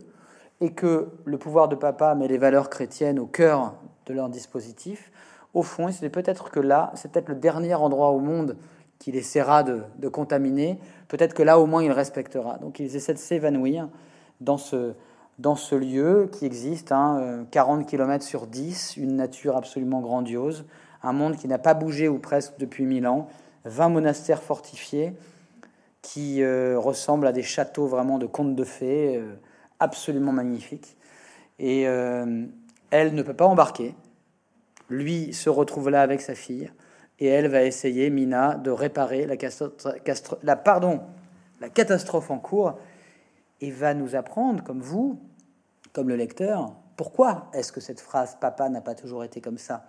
et 0.62 0.72
que 0.72 1.10
le 1.25 1.38
pouvoir 1.38 1.68
de 1.68 1.75
papa 1.75 2.16
met 2.16 2.30
les 2.30 2.38
valeurs 2.38 2.69
chrétiennes 2.69 3.19
au 3.19 3.25
cœur 3.25 3.74
de 4.06 4.13
leur 4.13 4.30
dispositif, 4.30 5.12
au 5.54 5.63
fond, 5.63 5.92
c'est 5.92 6.10
peut-être 6.10 6.52
que 6.52 6.62
là, 6.62 6.92
c'est 6.96 7.12
peut-être 7.12 7.28
le 7.28 7.36
dernier 7.36 7.75
endroit 7.75 8.12
au 8.12 8.20
monde 8.20 8.56
qu'il 9.01 9.15
essaiera 9.15 9.63
de, 9.63 10.08
contaminer, 10.10 10.77
peut-être 11.08 11.34
que 11.34 11.41
là 11.41 11.60
au 11.60 11.65
moins 11.65 11.84
il 11.84 11.91
respectera. 11.91 12.60
Donc 12.60 12.79
ils 12.79 12.96
essaient 12.96 13.15
de 13.15 13.20
s'évanouir 13.20 13.89
dans 14.41 14.58
ce, 14.58 15.75
lieu 15.75 16.29
qui 16.31 16.46
existe, 16.46 16.91
hein, 16.91 17.46
40 17.50 17.88
km 17.88 18.24
sur 18.24 18.46
10, 18.46 18.98
une 18.98 19.15
nature 19.15 19.58
absolument 19.58 20.01
grandiose, 20.01 20.65
un 21.01 21.13
monde 21.13 21.36
qui 21.36 21.48
n'a 21.48 21.58
pas 21.58 21.74
bougé 21.74 22.08
ou 22.08 22.20
presque 22.20 22.53
depuis 22.60 22.86
1000 22.86 23.08
ans, 23.08 23.27
20 23.65 23.89
monastères 23.89 24.43
fortifiés 24.43 25.13
qui 26.03 26.43
euh, 26.43 26.77
ressemblent 26.77 27.27
à 27.27 27.31
des 27.31 27.43
châteaux 27.43 27.88
vraiment 27.88 28.20
de 28.20 28.27
contes 28.27 28.55
de 28.55 28.63
fées, 28.63 29.17
euh, 29.17 29.34
absolument 29.79 30.31
magnifiques. 30.31 30.96
Et 31.58 31.88
euh, 31.88 32.46
elle 32.91 33.15
ne 33.15 33.24
peut 33.24 33.34
pas 33.34 33.46
embarquer. 33.46 33.96
Lui 34.89 35.34
se 35.34 35.50
retrouve 35.50 35.89
là 35.89 36.03
avec 36.03 36.22
sa 36.22 36.36
fille 36.36 36.72
et 37.22 37.28
elle 37.28 37.48
va 37.48 37.63
essayer, 37.63 38.10
Mina, 38.10 38.56
de 38.56 38.72
réparer 38.72 39.28
la, 39.28 39.36
la, 40.42 40.56
pardon, 40.56 41.01
la 41.62 41.70
catastrophe 41.70 42.32
en 42.32 42.40
cours 42.40 42.80
et 43.62 43.70
va 43.70 43.94
nous 43.94 44.16
apprendre, 44.16 44.63
comme 44.63 44.82
vous, 44.82 45.20
comme 45.94 46.10
le 46.10 46.16
lecteur, 46.16 46.74
pourquoi 46.98 47.51
est-ce 47.54 47.72
que 47.72 47.80
cette 47.80 48.01
phrase 48.01 48.38
papa 48.42 48.68
n'a 48.70 48.82
pas 48.82 48.96
toujours 48.96 49.24
été 49.24 49.40
comme 49.40 49.60
ça 49.60 49.86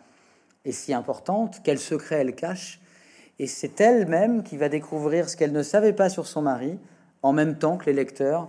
est 0.64 0.72
si 0.72 0.92
importante, 0.94 1.60
quel 1.64 1.78
secret 1.78 2.16
elle 2.16 2.34
cache, 2.34 2.80
et 3.38 3.46
c'est 3.46 3.80
elle-même 3.80 4.44
qui 4.44 4.56
va 4.56 4.68
découvrir 4.68 5.28
ce 5.28 5.36
qu'elle 5.36 5.52
ne 5.52 5.62
savait 5.62 5.94
pas 5.94 6.08
sur 6.08 6.26
son 6.26 6.42
mari 6.42 6.78
en 7.22 7.32
même 7.32 7.56
temps 7.58 7.78
que 7.78 7.86
les 7.86 7.94
lecteurs 7.94 8.48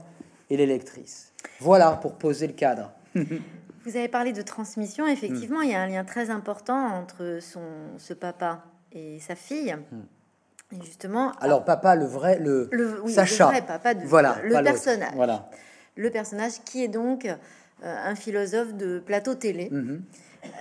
et 0.50 0.58
les 0.58 0.66
lectrices. 0.66 1.32
Voilà 1.60 1.94
pour 1.94 2.16
poser 2.16 2.48
le 2.48 2.54
cadre. 2.54 2.92
Vous 3.16 3.98
avez 3.98 4.10
parlé 4.10 4.34
de 4.34 4.42
transmission. 4.42 5.08
Effectivement, 5.08 5.62
il 5.62 5.72
y 5.72 5.74
a 5.74 5.82
un 5.82 5.88
lien 5.88 6.04
très 6.04 6.30
important 6.30 6.78
entre 6.78 7.40
son, 7.42 7.62
ce 7.98 8.14
papa 8.14 8.64
et 8.94 9.20
sa 9.20 9.36
fille. 9.36 9.76
Hmm. 9.92 10.76
Et 10.76 10.82
justement. 10.84 11.32
Alors, 11.42 11.66
papa, 11.66 11.96
le 11.96 12.06
vrai, 12.06 12.40
le, 12.40 12.70
Sacha. 13.08 13.46
Le 13.46 13.52
vrai 13.52 13.66
papa, 13.66 13.94
de, 13.94 14.06
voilà, 14.06 14.38
le 14.44 14.64
personnage. 14.64 15.14
Voilà. 15.16 15.50
Le 15.96 16.10
personnage 16.10 16.64
qui 16.66 16.84
est 16.84 16.88
donc 16.88 17.26
euh, 17.26 17.36
un 17.84 18.16
philosophe 18.16 18.74
de 18.74 19.00
plateau 19.00 19.36
télé. 19.36 19.70
Mhm. 19.70 20.02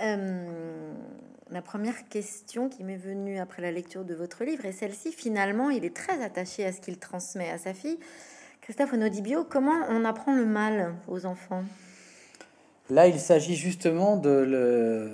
Euh, 0.02 0.92
la 1.50 1.62
première 1.62 2.08
question 2.08 2.68
qui 2.68 2.84
m'est 2.84 2.96
venue 2.96 3.38
après 3.38 3.62
la 3.62 3.70
lecture 3.70 4.04
de 4.04 4.14
votre 4.14 4.44
livre 4.44 4.64
est 4.64 4.72
celle-ci. 4.72 5.12
Finalement, 5.12 5.70
il 5.70 5.84
est 5.84 5.94
très 5.94 6.22
attaché 6.22 6.64
à 6.64 6.72
ce 6.72 6.80
qu'il 6.80 6.98
transmet 6.98 7.50
à 7.50 7.58
sa 7.58 7.74
fille, 7.74 7.98
Christophe 8.62 8.92
Onodibio, 8.92 9.44
comment 9.44 9.86
on 9.88 10.04
apprend 10.04 10.34
le 10.34 10.46
mal 10.46 10.94
aux 11.08 11.26
enfants? 11.26 11.64
Là, 12.92 13.08
il 13.08 13.18
s'agit 13.18 13.56
justement 13.56 14.18
de 14.18 15.08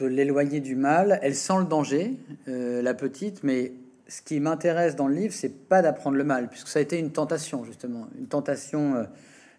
l'éloigner 0.00 0.58
du 0.58 0.74
mal. 0.74 1.20
Elle 1.22 1.36
sent 1.36 1.58
le 1.60 1.64
danger, 1.64 2.18
euh, 2.48 2.82
la 2.82 2.92
petite, 2.92 3.44
mais 3.44 3.72
ce 4.08 4.20
qui 4.20 4.40
m'intéresse 4.40 4.96
dans 4.96 5.06
le 5.06 5.14
livre, 5.14 5.32
c'est 5.32 5.68
pas 5.68 5.80
d'apprendre 5.80 6.16
le 6.16 6.24
mal, 6.24 6.48
puisque 6.48 6.66
ça 6.66 6.80
a 6.80 6.82
été 6.82 6.98
une 6.98 7.12
tentation, 7.12 7.62
justement. 7.62 8.08
Une 8.18 8.26
tentation, 8.26 8.96
euh, 8.96 9.04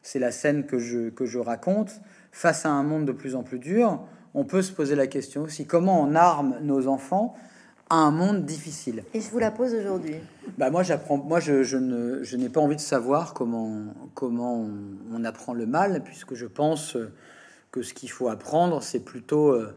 c'est 0.01 0.19
la 0.19 0.31
scène 0.31 0.65
que 0.65 0.79
je, 0.79 1.11
que 1.11 1.25
je 1.25 1.39
raconte. 1.39 2.01
Face 2.33 2.65
à 2.65 2.71
un 2.71 2.83
monde 2.83 3.05
de 3.05 3.13
plus 3.13 3.35
en 3.35 3.43
plus 3.43 3.59
dur, 3.59 4.01
on 4.33 4.43
peut 4.43 4.63
se 4.63 4.73
poser 4.73 4.95
la 4.95 5.07
question 5.07 5.43
aussi 5.43 5.65
comment 5.65 6.01
on 6.01 6.13
arme 6.13 6.57
nos 6.61 6.89
enfants 6.89 7.35
à 7.89 7.95
un 7.95 8.11
monde 8.11 8.43
difficile? 8.45 9.05
Et 9.13 9.21
je 9.21 9.29
vous 9.29 9.39
la 9.39 9.51
pose 9.51 9.73
aujourd'hui. 9.73 10.15
Bah 10.57 10.71
moi, 10.71 10.83
j'apprends. 10.83 11.15
Moi, 11.15 11.39
je, 11.39 11.63
je 11.63 11.77
ne, 11.77 12.21
je 12.21 12.35
n'ai 12.35 12.49
pas 12.49 12.59
envie 12.59 12.75
de 12.75 12.81
savoir 12.81 13.33
comment 13.33 13.85
comment 14.13 14.55
on, 14.55 14.71
on, 15.13 15.23
apprend 15.23 15.53
le 15.53 15.65
mal, 15.65 16.01
puisque 16.03 16.33
je 16.33 16.47
pense 16.47 16.97
que 17.71 17.81
ce 17.81 17.93
qu'il 17.93 18.09
faut 18.09 18.27
apprendre, 18.27 18.81
c'est 18.83 18.99
plutôt 18.99 19.51
euh, 19.53 19.73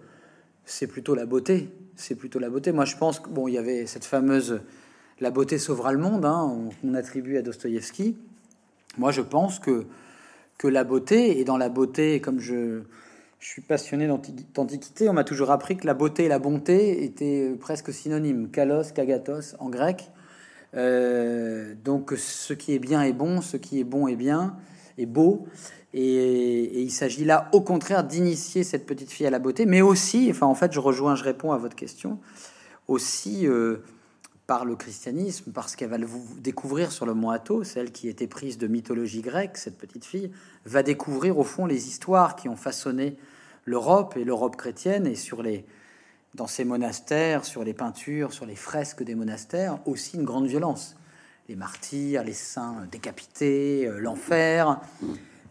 plutôt 0.88 1.14
la 1.14 1.26
beauté. 1.26 1.70
C'est 1.96 2.16
plutôt 2.16 2.38
la 2.38 2.50
beauté. 2.50 2.72
Moi, 2.72 2.84
je 2.84 2.96
pense 2.96 3.20
que 3.20 3.28
bon, 3.28 3.46
il 3.48 3.54
y 3.54 3.58
avait 3.58 3.86
cette 3.86 4.04
fameuse 4.04 4.60
la 5.20 5.30
beauté 5.30 5.58
sauvera 5.58 5.92
le 5.92 5.98
monde, 5.98 6.24
hein, 6.24 6.68
on, 6.82 6.94
attribue 6.94 7.36
à 7.36 7.42
Dostoïevski. 7.42 8.16
Moi, 8.98 9.12
je 9.12 9.20
pense 9.20 9.58
que 9.58 9.86
que 10.58 10.68
la 10.68 10.84
beauté 10.84 11.40
et 11.40 11.44
dans 11.44 11.56
la 11.56 11.68
beauté, 11.68 12.20
comme 12.20 12.40
je 12.40 12.82
je 13.44 13.50
suis 13.50 13.62
passionné 13.62 14.08
d'antiquité. 14.54 15.08
On 15.10 15.12
m'a 15.12 15.22
toujours 15.22 15.50
appris 15.50 15.76
que 15.76 15.86
la 15.86 15.92
beauté 15.92 16.24
et 16.24 16.28
la 16.28 16.38
bonté 16.38 17.04
étaient 17.04 17.50
euh, 17.50 17.56
presque 17.56 17.92
synonymes. 17.92 18.50
Kalos, 18.50 18.92
kagatos 18.94 19.54
en 19.58 19.68
grec. 19.68 20.10
Euh, 20.74 21.74
donc 21.84 22.14
ce 22.16 22.54
qui 22.54 22.74
est 22.74 22.78
bien 22.78 23.02
est 23.02 23.12
bon, 23.12 23.42
ce 23.42 23.58
qui 23.58 23.80
est 23.80 23.84
bon 23.84 24.08
est 24.08 24.16
bien, 24.16 24.56
est 24.98 25.06
beau. 25.06 25.46
Et, 25.92 26.82
il 26.82 26.90
s'agit 26.90 27.24
là, 27.24 27.48
au 27.52 27.60
contraire, 27.60 28.04
d'initier 28.04 28.64
cette 28.64 28.86
petite 28.86 29.10
fille 29.10 29.26
à 29.26 29.30
la 29.30 29.38
beauté, 29.38 29.66
mais 29.66 29.80
aussi, 29.80 30.28
enfin 30.30 30.46
en 30.46 30.54
fait, 30.54 30.72
je 30.72 30.80
rejoins, 30.80 31.14
je 31.14 31.24
réponds 31.24 31.52
à 31.52 31.58
votre 31.58 31.76
question, 31.76 32.18
aussi 32.88 33.46
euh, 33.46 33.78
par 34.46 34.64
le 34.64 34.76
christianisme, 34.76 35.52
parce 35.52 35.76
qu'elle 35.76 35.90
va 35.90 35.98
le 35.98 36.08
découvrir 36.40 36.90
sur 36.92 37.06
le 37.06 37.14
mont 37.14 37.30
Athos, 37.30 37.64
celle 37.64 37.92
qui 37.92 38.08
était 38.08 38.26
prise 38.26 38.58
de 38.58 38.66
mythologie 38.66 39.22
grecque, 39.22 39.56
cette 39.56 39.78
petite 39.78 40.04
fille, 40.04 40.30
va 40.64 40.82
découvrir 40.82 41.38
au 41.38 41.44
fond 41.44 41.66
les 41.66 41.88
histoires 41.88 42.36
qui 42.36 42.48
ont 42.48 42.56
façonné 42.56 43.16
l'Europe 43.64 44.16
et 44.16 44.24
l'Europe 44.24 44.56
chrétienne 44.56 45.06
et 45.06 45.14
sur 45.14 45.42
les 45.42 45.64
dans 46.34 46.46
ces 46.46 46.64
monastères, 46.64 47.44
sur 47.44 47.64
les 47.64 47.74
peintures, 47.74 48.32
sur 48.32 48.44
les 48.44 48.56
fresques 48.56 49.02
des 49.02 49.14
monastères, 49.14 49.78
aussi 49.86 50.16
une 50.16 50.24
grande 50.24 50.46
violence. 50.46 50.96
Les 51.48 51.56
martyrs, 51.56 52.24
les 52.24 52.32
saints 52.32 52.86
décapités, 52.90 53.86
euh, 53.86 53.98
l'enfer. 53.98 54.80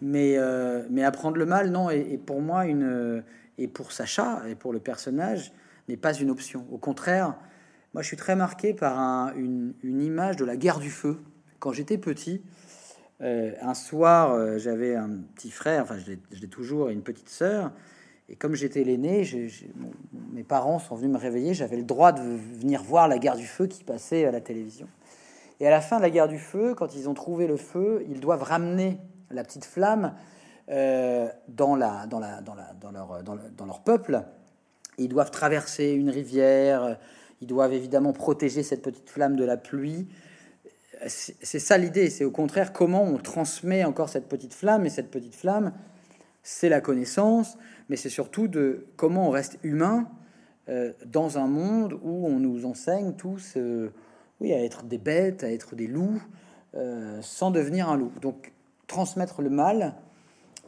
Mais, 0.01 0.37
euh, 0.37 0.83
mais 0.89 1.03
apprendre 1.03 1.37
le 1.37 1.45
mal, 1.45 1.69
non, 1.69 1.89
et, 1.89 2.17
pour 2.17 2.41
moi, 2.41 2.65
une, 2.65 3.23
et 3.57 3.67
pour 3.67 3.93
Sacha, 3.93 4.41
et 4.49 4.55
pour 4.55 4.73
le 4.73 4.79
personnage, 4.79 5.53
n'est 5.87 5.97
pas 5.97 6.13
une 6.13 6.29
option. 6.29 6.65
Au 6.71 6.77
contraire, 6.77 7.35
moi, 7.93 8.01
je 8.01 8.07
suis 8.07 8.17
très 8.17 8.35
marqué 8.35 8.73
par 8.73 9.33
une, 9.37 9.73
image 9.83 10.35
de 10.35 10.43
la 10.43 10.57
guerre 10.57 10.79
du 10.79 10.89
feu. 10.89 11.19
Quand 11.59 11.71
j'étais 11.71 11.97
petit, 11.97 12.41
euh, 13.21 13.53
un 13.61 13.75
soir, 13.75 14.57
j'avais 14.57 14.95
un 14.95 15.09
petit 15.35 15.51
frère, 15.51 15.83
enfin, 15.83 15.97
je 15.97 16.41
l'ai 16.41 16.49
toujours, 16.49 16.89
une 16.89 17.03
petite 17.03 17.29
sœur, 17.29 17.71
et 18.29 18.35
comme 18.35 18.55
j'étais 18.55 18.83
l'aîné, 18.83 19.23
mes 20.31 20.43
parents 20.43 20.79
sont 20.79 20.95
venus 20.95 21.11
me 21.11 21.17
réveiller. 21.17 21.53
J'avais 21.53 21.77
le 21.77 21.83
droit 21.83 22.11
de 22.11 22.21
venir 22.21 22.81
voir 22.81 23.07
la 23.07 23.19
guerre 23.19 23.35
du 23.35 23.45
feu 23.45 23.67
qui 23.67 23.83
passait 23.83 24.25
à 24.25 24.31
la 24.31 24.41
télévision. 24.41 24.87
Et 25.59 25.67
à 25.67 25.69
la 25.69 25.81
fin 25.81 25.97
de 25.97 26.01
la 26.01 26.09
guerre 26.09 26.27
du 26.27 26.39
feu, 26.39 26.73
quand 26.75 26.95
ils 26.95 27.09
ont 27.09 27.13
trouvé 27.13 27.47
le 27.47 27.57
feu, 27.57 28.05
ils 28.09 28.19
doivent 28.19 28.43
ramener 28.43 28.97
la 29.31 29.43
petite 29.43 29.65
flamme 29.65 30.13
dans, 30.67 31.75
leur 31.75 33.81
peuple. 33.83 34.23
Ils 34.97 35.09
doivent 35.09 35.31
traverser 35.31 35.91
une 35.91 36.09
rivière. 36.09 36.97
Ils 37.41 37.47
doivent 37.47 37.73
évidemment 37.73 38.13
protéger 38.13 38.63
cette 38.63 38.81
petite 38.81 39.09
flamme 39.09 39.35
de 39.35 39.43
la 39.43 39.57
pluie. 39.57 40.07
C'est 41.07 41.59
ça 41.59 41.77
l'idée. 41.77 42.09
C'est 42.09 42.25
au 42.25 42.31
contraire 42.31 42.73
comment 42.73 43.03
on 43.03 43.17
transmet 43.17 43.83
encore 43.83 44.09
cette 44.09 44.27
petite 44.27 44.53
flamme. 44.53 44.85
Et 44.85 44.89
cette 44.89 45.11
petite 45.11 45.35
flamme, 45.35 45.73
c'est 46.41 46.69
la 46.69 46.81
connaissance 46.81 47.57
mais 47.89 47.95
c'est 47.95 48.09
surtout 48.09 48.47
de 48.47 48.87
comment 48.95 49.27
on 49.27 49.31
reste 49.31 49.59
humain 49.63 50.07
euh, 50.69 50.93
dans 51.05 51.37
un 51.37 51.47
monde 51.47 51.99
où 52.01 52.27
on 52.27 52.39
nous 52.39 52.65
enseigne 52.65 53.13
tous 53.13 53.53
euh, 53.57 53.91
oui, 54.43 54.53
à 54.53 54.63
être 54.63 54.83
des 54.83 54.97
bêtes, 54.97 55.43
à 55.43 55.51
être 55.51 55.75
des 55.75 55.87
loups, 55.87 56.21
euh, 56.75 57.19
sans 57.21 57.49
devenir 57.49 57.89
un 57.89 57.97
loup. 57.97 58.11
Donc 58.21 58.51
transmettre 58.87 59.41
le 59.41 59.49
mal 59.49 59.95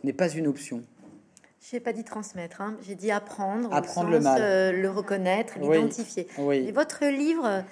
n'est 0.04 0.14
pas 0.14 0.30
une 0.30 0.48
option. 0.48 0.82
Je 1.62 1.76
n'ai 1.76 1.80
pas 1.80 1.94
dit 1.94 2.04
transmettre, 2.04 2.62
hein. 2.62 2.78
j'ai 2.82 2.96
dit 2.96 3.12
apprendre, 3.12 3.74
apprendre 3.74 4.10
le 4.10 4.20
mal, 4.20 4.80
le 4.80 4.90
reconnaître, 4.90 5.60
l'identifier. 5.60 6.28
Et 6.52 6.72
votre 6.72 7.06
livre 7.06 7.64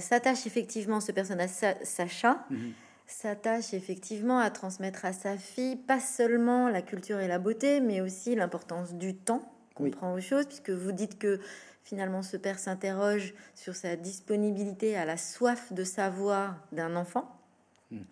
s'attache 0.00 0.46
effectivement, 0.46 1.00
ce 1.00 1.12
personnage 1.12 1.50
Sacha, 1.82 2.44
mhm 2.50 2.72
s'attache 3.06 3.72
effectivement 3.72 4.38
à 4.38 4.50
transmettre 4.50 5.04
à 5.04 5.12
sa 5.12 5.36
fille 5.36 5.76
pas 5.76 6.00
seulement 6.00 6.68
la 6.68 6.82
culture 6.82 7.20
et 7.20 7.28
la 7.28 7.38
beauté, 7.38 7.80
mais 7.80 8.00
aussi 8.00 8.34
l'importance 8.34 8.94
du 8.94 9.14
temps 9.14 9.42
qu'on 9.74 9.90
prend 9.90 10.14
aux 10.14 10.20
choses, 10.20 10.46
puisque 10.46 10.70
vous 10.70 10.92
dites 10.92 11.18
que 11.18 11.40
finalement 11.86 12.22
ce 12.22 12.36
père 12.36 12.58
s'interroge 12.58 13.32
sur 13.54 13.76
sa 13.76 13.94
disponibilité 13.94 14.96
à 14.96 15.04
la 15.04 15.16
soif 15.16 15.72
de 15.72 15.84
savoir 15.84 16.58
d'un 16.72 16.96
enfant. 16.96 17.30
Hmm. 17.92 18.02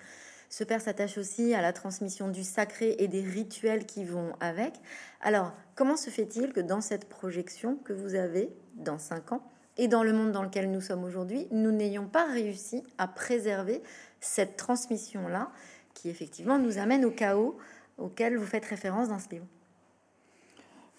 Ce 0.48 0.62
père 0.62 0.80
s'attache 0.80 1.18
aussi 1.18 1.54
à 1.54 1.60
la 1.60 1.72
transmission 1.72 2.28
du 2.28 2.44
sacré 2.44 2.94
et 3.00 3.08
des 3.08 3.22
rituels 3.22 3.84
qui 3.84 4.04
vont 4.04 4.36
avec. 4.38 4.74
Alors, 5.20 5.52
comment 5.74 5.96
se 5.96 6.10
fait-il 6.10 6.52
que 6.52 6.60
dans 6.60 6.80
cette 6.80 7.08
projection 7.08 7.74
que 7.74 7.92
vous 7.92 8.14
avez 8.14 8.48
dans 8.76 8.98
cinq 8.98 9.32
ans 9.32 9.42
et 9.76 9.88
dans 9.88 10.04
le 10.04 10.12
monde 10.12 10.30
dans 10.30 10.44
lequel 10.44 10.70
nous 10.70 10.80
sommes 10.80 11.02
aujourd'hui, 11.02 11.48
nous 11.50 11.72
n'ayons 11.72 12.06
pas 12.06 12.26
réussi 12.26 12.84
à 12.98 13.08
préserver 13.08 13.82
cette 14.20 14.56
transmission-là 14.56 15.50
qui 15.94 16.08
effectivement 16.08 16.60
nous 16.60 16.78
amène 16.78 17.04
au 17.04 17.10
chaos 17.10 17.58
auquel 17.98 18.36
vous 18.36 18.46
faites 18.46 18.66
référence 18.66 19.08
dans 19.08 19.18
ce 19.18 19.30
livre? 19.30 19.46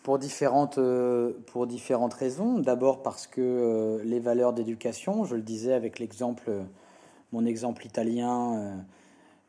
Pour 0.05 0.19
différentes, 0.19 0.77
euh, 0.77 1.33
pour 1.47 1.65
différentes 1.65 2.13
raisons. 2.13 2.59
D'abord 2.59 3.01
parce 3.01 3.25
que 3.25 3.41
euh, 3.41 4.03
les 4.03 4.19
valeurs 4.19 4.53
d'éducation, 4.53 5.25
je 5.25 5.35
le 5.35 5.41
disais 5.41 5.73
avec 5.73 5.97
l'exemple, 5.97 6.51
mon 7.31 7.43
exemple 7.43 7.87
italien, 7.87 8.53
euh, 8.53 8.75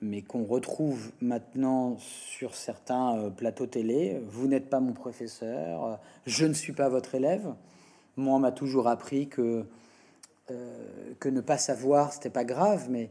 mais 0.01 0.23
qu'on 0.23 0.45
retrouve 0.45 1.13
maintenant 1.21 1.99
sur 1.99 2.55
certains 2.55 3.31
plateaux 3.37 3.67
télé. 3.67 4.23
Vous 4.29 4.49
n'êtes 4.49 4.71
pas 4.71 4.81
mon 4.81 4.95
professeur, 4.95 6.01
je 6.25 6.47
ne 6.47 6.55
suis 6.55 6.73
pas 6.73 6.89
votre 6.89 7.15
élève. 7.15 7.53
Moi, 8.17 8.35
on 8.35 8.39
m'a 8.39 8.53
toujours 8.53 8.89
appris 8.89 9.29
que, 9.29 9.67
que 11.21 11.29
ne 11.29 11.43
pas 11.43 11.59
savoir, 11.59 12.15
c'était 12.15 12.31
pas 12.31 12.45
grave, 12.45 12.87
mais 12.89 13.11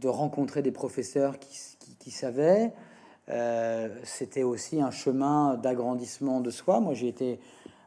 de 0.00 0.06
rencontrer 0.06 0.62
des 0.62 0.70
professeurs 0.70 1.40
qui, 1.40 2.10
savaient. 2.12 2.72
Euh, 3.28 3.88
c'était 4.02 4.42
aussi 4.42 4.80
un 4.80 4.90
chemin 4.90 5.54
d'agrandissement 5.54 6.40
de 6.40 6.50
soi. 6.50 6.80
Moi, 6.80 6.94
j'ai 6.94 7.08
été 7.08 7.40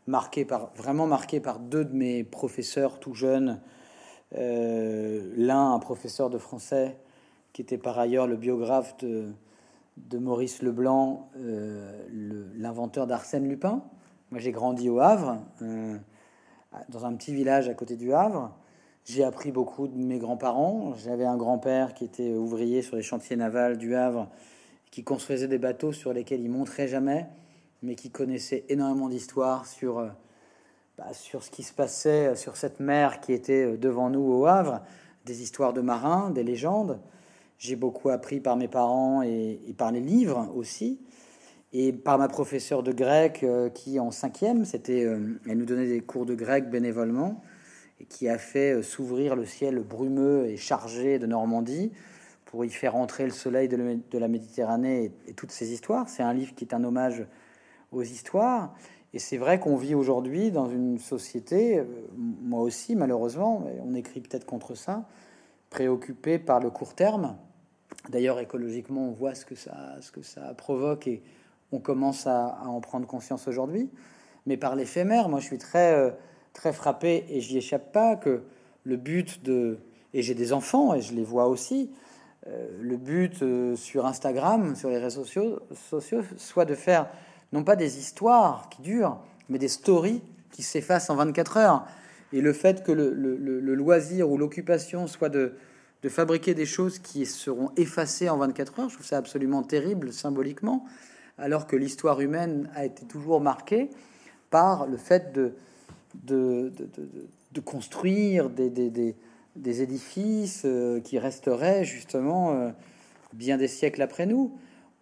marqué 0.07 0.45
par, 0.45 0.71
vraiment 0.75 1.07
marqué 1.07 1.39
par 1.39 1.59
deux 1.59 1.83
de 1.83 1.93
mes 1.93 2.23
professeurs 2.23 2.99
tout 2.99 3.13
jeunes. 3.13 3.59
Euh, 4.37 5.31
l'un, 5.35 5.73
un 5.73 5.79
professeur 5.79 6.29
de 6.29 6.37
français, 6.37 6.97
qui 7.53 7.61
était 7.61 7.77
par 7.77 7.99
ailleurs 7.99 8.27
le 8.27 8.37
biographe 8.37 8.95
de, 8.97 9.33
Maurice 10.13 10.61
Leblanc, 10.61 11.29
euh, 11.37 12.05
l'inventeur 12.57 13.07
d'Arsène 13.07 13.47
Lupin. 13.47 13.83
Moi, 14.31 14.39
j'ai 14.39 14.51
grandi 14.51 14.89
au 14.89 14.99
Havre, 14.99 15.37
dans 16.89 17.05
un 17.05 17.13
petit 17.15 17.33
village 17.33 17.69
à 17.69 17.73
côté 17.73 17.95
du 17.95 18.13
Havre. 18.13 18.51
J'ai 19.05 19.23
appris 19.23 19.51
beaucoup 19.51 19.87
de 19.87 19.95
mes 19.95 20.17
grands-parents. 20.17 20.93
J'avais 20.95 21.25
un 21.25 21.37
grand-père 21.37 21.93
qui 21.93 22.03
était 22.05 22.33
ouvrier 22.33 22.81
sur 22.81 22.95
les 22.95 23.03
chantiers 23.03 23.35
navals 23.35 23.77
du 23.77 23.95
Havre, 23.95 24.27
qui 24.95 25.03
construisait 25.03 25.49
des 25.49 25.57
bateaux 25.57 25.91
sur 25.91 26.13
lesquels 26.13 26.39
il 26.39 26.49
montrait 26.49 26.87
jamais, 26.87 27.25
mais 27.83 27.95
qui 27.95 28.11
connaissait 28.11 28.63
énormément 28.69 29.09
d'histoires 29.09 29.65
sur, 29.65 29.99
euh, 29.99 30.07
bah, 30.97 31.11
sur 31.11 31.43
ce 31.43 31.51
qui 31.51 31.63
se 31.63 31.73
passait 31.73 32.33
sur 32.37 32.55
cette 32.55 32.79
mer 32.79 33.19
qui 33.19 33.33
était 33.33 33.65
euh, 33.65 33.77
devant 33.77 34.09
nous 34.09 34.21
au 34.21 34.45
Havre, 34.45 34.79
des 35.25 35.41
histoires 35.41 35.73
de 35.73 35.81
marins, 35.81 36.29
des 36.29 36.43
légendes. 36.43 37.01
J'ai 37.57 37.75
beaucoup 37.75 38.07
appris 38.07 38.39
par 38.39 38.55
mes 38.55 38.69
parents 38.69 39.21
et, 39.21 39.59
par 39.77 39.91
les 39.91 39.99
livres 39.99 40.49
aussi, 40.55 41.01
et 41.73 41.91
par 41.91 42.17
ma 42.17 42.29
professeure 42.29 42.81
de 42.81 42.93
grec 42.93 43.41
euh, 43.43 43.69
qui 43.69 43.99
en 43.99 44.11
cinquième, 44.11 44.63
c'était, 44.63 45.01
elle 45.01 45.57
nous 45.57 45.65
donnait 45.65 45.89
des 45.89 45.99
cours 45.99 46.25
de 46.25 46.35
grec 46.35 46.69
bénévolement 46.69 47.43
et 47.99 48.05
qui 48.05 48.29
a 48.29 48.37
fait 48.37 48.75
euh, 48.75 48.81
s'ouvrir 48.81 49.35
le 49.35 49.45
ciel 49.45 49.79
brumeux 49.79 50.47
et 50.47 50.55
chargé 50.55 51.19
de 51.19 51.25
Normandie 51.25 51.91
pour 52.55 52.63
y 52.63 52.69
faire 52.69 52.95
entrer 52.95 53.25
le 53.25 53.31
soleil 53.31 53.67
de 53.67 54.17
la 54.17 54.29
Méditerranée 54.29 55.11
et, 55.27 55.33
toutes 55.33 55.51
ces 55.51 55.73
histoires. 55.73 56.07
C'est 56.07 56.23
un 56.23 56.33
livre 56.33 56.55
qui 56.55 56.63
est 56.63 56.73
un 56.73 56.85
hommage 56.85 57.27
aux 57.91 58.01
histoires. 58.01 58.73
Et 59.13 59.19
c'est 59.19 59.35
vrai 59.35 59.59
qu'on 59.59 59.75
vit 59.75 59.93
aujourd'hui 59.93 60.51
dans 60.51 60.69
une 60.69 60.97
société, 60.97 61.79
euh, 61.79 61.83
moi 62.15 62.61
aussi 62.61 62.95
malheureusement, 62.95 63.67
on 63.83 63.93
écrit 63.93 64.21
peut-être 64.21 64.45
contre 64.45 64.73
ça, 64.73 65.05
préoccupé 65.69 66.39
par 66.39 66.61
le 66.61 66.69
court 66.69 66.95
terme, 66.95 67.35
D'ailleurs, 68.09 68.39
écologiquement, 68.39 69.09
on 69.09 69.11
voit 69.11 69.35
ce 69.35 69.45
que 69.45 69.55
ça, 69.55 69.97
ce 69.99 70.11
que 70.11 70.21
ça 70.21 70.53
provoque 70.53 71.07
et 71.07 71.23
on 71.73 71.79
commence 71.79 72.25
à, 72.25 72.61
en 72.65 72.79
prendre 72.79 73.05
conscience 73.05 73.49
aujourd'hui. 73.49 73.89
Mais 74.45 74.55
par 74.55 74.75
l'éphémère, 74.75 75.27
moi, 75.27 75.41
je 75.41 75.45
suis 75.45 75.57
très, 75.57 75.93
euh, 75.93 76.11
très 76.53 76.71
frappé 76.71 77.25
et 77.27 77.41
j'y 77.41 77.57
échappe 77.57 77.91
pas 77.91 78.15
que 78.15 78.43
le 78.83 78.95
but 78.95 79.43
de 79.43 79.79
et 80.13 80.21
j'ai 80.21 80.33
des 80.33 80.53
enfants 80.53 80.93
et 80.93 81.01
je 81.01 81.13
les 81.13 81.23
vois 81.23 81.47
aussi. 81.47 81.91
Euh, 82.47 82.67
le 82.79 82.97
but 82.97 83.41
euh, 83.41 83.75
sur 83.75 84.05
Instagram, 84.05 84.75
sur 84.75 84.89
les 84.89 84.99
réseaux 84.99 85.25
sociaux, 85.25 85.59
soit 86.37 86.65
de 86.65 86.75
faire 86.75 87.07
non 87.53 87.63
pas 87.63 87.75
des 87.75 87.97
histoires 87.97 88.69
qui 88.69 88.83
durent, 88.83 89.17
mais 89.49 89.57
des 89.57 89.67
stories 89.67 90.21
qui 90.51 90.61
s'effacent 90.61 91.09
en 91.09 91.15
24 91.15 91.57
heures. 91.57 91.85
Et 92.33 92.41
le 92.41 92.53
fait 92.53 92.83
que 92.83 92.91
le, 92.91 93.75
loisir 93.75 94.29
ou 94.29 94.37
l'occupation 94.37 95.07
soit 95.07 95.29
de, 95.29 95.53
fabriquer 96.07 96.53
des 96.53 96.67
choses 96.67 96.99
qui 96.99 97.25
seront 97.25 97.71
effacées 97.77 98.29
en 98.29 98.37
24 98.37 98.79
heures, 98.79 98.89
je 98.89 98.93
trouve 98.93 99.07
ça 99.07 99.17
absolument 99.17 99.63
terrible 99.63 100.13
symboliquement, 100.13 100.85
alors 101.39 101.65
que 101.65 101.75
l'histoire 101.75 102.21
humaine 102.21 102.69
a 102.75 102.85
été 102.85 103.07
toujours 103.07 103.41
marquée 103.41 103.89
par 104.51 104.85
le 104.85 104.97
fait 104.97 105.33
de, 105.33 105.55
construire 107.63 108.51
des, 108.51 109.15
édifices 109.63 110.63
euh, 110.65 110.99
qui 110.99 111.19
resteraient 111.19 111.83
justement 111.83 112.53
euh, 112.53 112.69
bien 113.33 113.57
des 113.57 113.67
siècles 113.67 114.01
après 114.01 114.25
nous. 114.25 114.57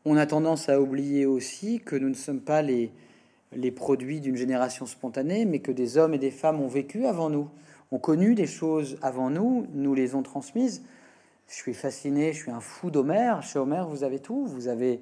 On 0.06 0.18
a 0.18 0.26
tendance 0.26 0.70
à 0.70 0.82
oublier 0.82 1.26
aussi 1.26 1.80
que 1.80 1.96
nous 1.96 2.10
ne 2.10 2.14
sommes 2.14 2.42
pas 2.42 2.62
les, 2.62 2.92
les 3.56 3.72
produits 3.72 4.20
d'une 4.20 4.36
génération 4.36 4.86
spontanée, 4.86 5.46
mais 5.46 5.60
que 5.60 5.72
des 5.72 5.98
hommes 5.98 6.14
et 6.14 6.18
des 6.18 6.32
femmes 6.32 6.62
ont 6.62 6.68
vécu 6.68 7.06
avant 7.06 7.30
nous, 7.30 7.50
ont 7.92 8.00
connu 8.00 8.36
des 8.36 8.48
choses 8.48 8.98
avant 9.02 9.30
nous, 9.30 9.68
nous 9.74 9.94
les 9.94 10.16
ont 10.16 10.24
transmises. 10.24 10.84
Je 11.48 11.56
suis 11.56 11.74
fasciné, 11.74 12.34
je 12.34 12.40
suis 12.40 12.52
un 12.52 12.60
fou 12.60 12.90
d'Homère. 12.90 13.44
Chez 13.44 13.60
Homère, 13.60 13.88
vous 13.88 14.04
avez 14.04 14.20
tout. 14.20 14.46
Vous 14.46 14.68
avez, 14.68 15.02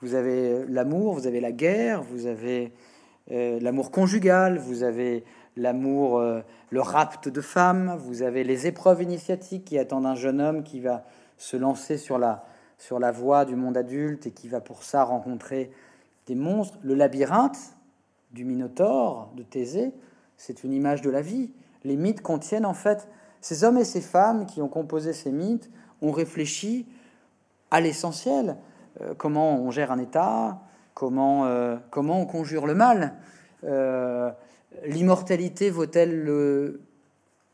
vous 0.00 0.14
avez 0.14 0.64
l'amour, 0.68 1.14
vous 1.14 1.26
avez 1.26 1.40
la 1.40 1.52
guerre, 1.52 2.02
vous 2.02 2.26
avez 2.26 2.72
euh, 3.32 3.58
l'amour 3.60 3.90
conjugal, 3.90 4.58
vous 4.58 4.82
avez 4.82 5.24
l'amour, 5.56 6.18
euh, 6.18 6.42
le 6.70 6.80
rapt 6.80 7.28
de 7.28 7.40
femmes, 7.40 7.96
vous 7.98 8.22
avez 8.22 8.44
les 8.44 8.66
épreuves 8.66 9.02
initiatiques 9.02 9.64
qui 9.64 9.78
attendent 9.78 10.06
un 10.06 10.14
jeune 10.14 10.40
homme 10.40 10.62
qui 10.62 10.80
va 10.80 11.04
se 11.38 11.56
lancer 11.56 11.98
sur 11.98 12.18
la, 12.18 12.44
sur 12.78 12.98
la 12.98 13.10
voie 13.10 13.44
du 13.44 13.56
monde 13.56 13.76
adulte 13.76 14.26
et 14.26 14.30
qui 14.30 14.48
va 14.48 14.60
pour 14.60 14.82
ça 14.82 15.04
rencontrer 15.04 15.70
des 16.26 16.34
monstres. 16.34 16.78
Le 16.82 16.94
labyrinthe 16.94 17.58
du 18.32 18.44
Minotaure, 18.44 19.30
de 19.34 19.42
Thésée, 19.42 19.92
c'est 20.36 20.64
une 20.64 20.72
image 20.72 21.02
de 21.02 21.10
la 21.10 21.22
vie. 21.22 21.52
Les 21.84 21.96
mythes 21.96 22.22
contiennent 22.22 22.66
en 22.66 22.74
fait, 22.74 23.08
ces 23.40 23.64
hommes 23.64 23.78
et 23.78 23.84
ces 23.84 24.00
femmes 24.00 24.46
qui 24.46 24.60
ont 24.60 24.68
composé 24.68 25.12
ces 25.12 25.32
mythes 25.32 25.70
ont 26.02 26.10
réfléchi 26.10 26.86
à 27.70 27.80
l'essentiel. 27.80 28.56
Euh, 29.00 29.14
comment 29.16 29.56
on 29.56 29.70
gère 29.70 29.92
un 29.92 29.98
État, 29.98 30.60
comment, 30.94 31.46
euh, 31.46 31.76
comment 31.90 32.20
on 32.20 32.26
conjure 32.26 32.66
le 32.66 32.74
mal. 32.74 33.14
L'immortalité 34.84 35.70
vaut-elle 35.70 36.22
le, 36.22 36.80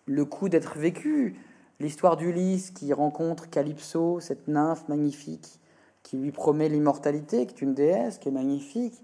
le 0.07 0.25
coup 0.25 0.49
d'être 0.49 0.79
vécu 0.79 1.37
L'histoire 1.81 2.17
d'Ulysse 2.17 2.71
qui 2.71 2.93
rencontre 2.93 3.51
Calypso, 3.51 4.21
cette 4.21 4.47
nymphe 4.47 4.89
magnifique 4.89 5.59
qui 6.03 6.17
lui 6.17 6.33
promet 6.33 6.69
l'immortalité, 6.69 7.47
qui 7.47 7.55
est 7.55 7.63
une 7.63 7.75
déesse, 7.75 8.19
qui 8.19 8.29
est 8.29 8.33
magnifique. 8.33 9.03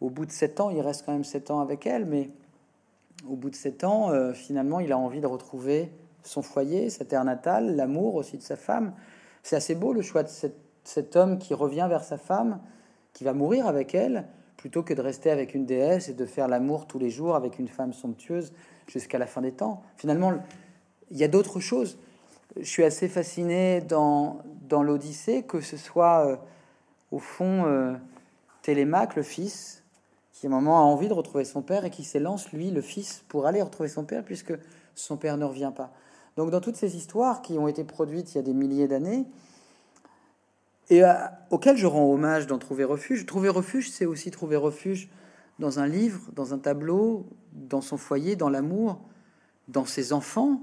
Au 0.00 0.10
bout 0.10 0.26
de 0.26 0.32
sept 0.32 0.60
ans, 0.60 0.70
il 0.70 0.80
reste 0.80 1.04
quand 1.04 1.12
même 1.12 1.24
sept 1.24 1.50
ans 1.50 1.60
avec 1.60 1.86
elle, 1.86 2.06
mais 2.06 2.30
au 3.28 3.36
bout 3.36 3.50
de 3.50 3.54
sept 3.54 3.84
ans, 3.84 4.10
euh, 4.10 4.32
finalement, 4.32 4.80
il 4.80 4.92
a 4.92 4.98
envie 4.98 5.20
de 5.20 5.26
retrouver 5.26 5.90
son 6.22 6.42
foyer, 6.42 6.90
sa 6.90 7.04
terre 7.04 7.24
natale, 7.24 7.76
l'amour 7.76 8.14
aussi 8.14 8.36
de 8.36 8.42
sa 8.42 8.56
femme. 8.56 8.92
C'est 9.42 9.56
assez 9.56 9.74
beau 9.74 9.92
le 9.92 10.02
choix 10.02 10.22
de 10.22 10.30
cet 10.84 11.16
homme 11.16 11.38
qui 11.38 11.54
revient 11.54 11.86
vers 11.88 12.04
sa 12.04 12.18
femme, 12.18 12.60
qui 13.12 13.24
va 13.24 13.32
mourir 13.32 13.66
avec 13.66 13.94
elle, 13.94 14.26
plutôt 14.60 14.82
que 14.82 14.92
de 14.92 15.00
rester 15.00 15.30
avec 15.30 15.54
une 15.54 15.64
déesse 15.64 16.10
et 16.10 16.12
de 16.12 16.26
faire 16.26 16.46
l'amour 16.46 16.86
tous 16.86 16.98
les 16.98 17.08
jours 17.08 17.34
avec 17.34 17.58
une 17.58 17.66
femme 17.66 17.94
somptueuse 17.94 18.52
jusqu'à 18.86 19.16
la 19.16 19.26
fin 19.26 19.40
des 19.40 19.52
temps. 19.52 19.82
Finalement, 19.96 20.34
il 21.10 21.16
y 21.16 21.24
a 21.24 21.28
d'autres 21.28 21.60
choses. 21.60 21.98
Je 22.58 22.68
suis 22.68 22.84
assez 22.84 23.08
fasciné 23.08 23.80
dans, 23.80 24.42
dans 24.68 24.82
l'Odyssée 24.82 25.44
que 25.44 25.62
ce 25.62 25.78
soit 25.78 26.26
euh, 26.26 26.36
au 27.10 27.18
fond 27.18 27.64
euh, 27.64 27.94
Télémaque, 28.60 29.16
le 29.16 29.22
fils, 29.22 29.82
qui 30.34 30.46
à 30.46 30.50
un 30.50 30.52
moment 30.52 30.78
a 30.78 30.82
envie 30.82 31.08
de 31.08 31.14
retrouver 31.14 31.46
son 31.46 31.62
père 31.62 31.86
et 31.86 31.90
qui 31.90 32.04
s'élance, 32.04 32.52
lui, 32.52 32.70
le 32.70 32.82
fils, 32.82 33.24
pour 33.28 33.46
aller 33.46 33.62
retrouver 33.62 33.88
son 33.88 34.04
père 34.04 34.22
puisque 34.22 34.52
son 34.94 35.16
père 35.16 35.38
ne 35.38 35.46
revient 35.46 35.72
pas. 35.74 35.90
Donc 36.36 36.50
dans 36.50 36.60
toutes 36.60 36.76
ces 36.76 36.96
histoires 36.96 37.40
qui 37.40 37.56
ont 37.56 37.66
été 37.66 37.82
produites 37.82 38.34
il 38.34 38.36
y 38.36 38.40
a 38.40 38.42
des 38.42 38.52
milliers 38.52 38.88
d'années, 38.88 39.24
et 40.90 41.04
euh, 41.04 41.14
auxquelles 41.50 41.76
je 41.76 41.86
rends 41.86 42.12
hommage 42.12 42.46
dans 42.46 42.58
Trouver 42.58 42.84
refuge, 42.84 43.24
Trouver 43.24 43.48
refuge, 43.48 43.90
c'est 43.90 44.06
aussi 44.06 44.30
trouver 44.30 44.56
refuge 44.56 45.08
dans 45.58 45.78
un 45.78 45.86
livre, 45.86 46.20
dans 46.34 46.52
un 46.52 46.58
tableau, 46.58 47.26
dans 47.52 47.80
son 47.80 47.96
foyer, 47.96 48.34
dans 48.34 48.48
l'amour, 48.48 49.00
dans 49.68 49.84
ses 49.84 50.12
enfants. 50.12 50.62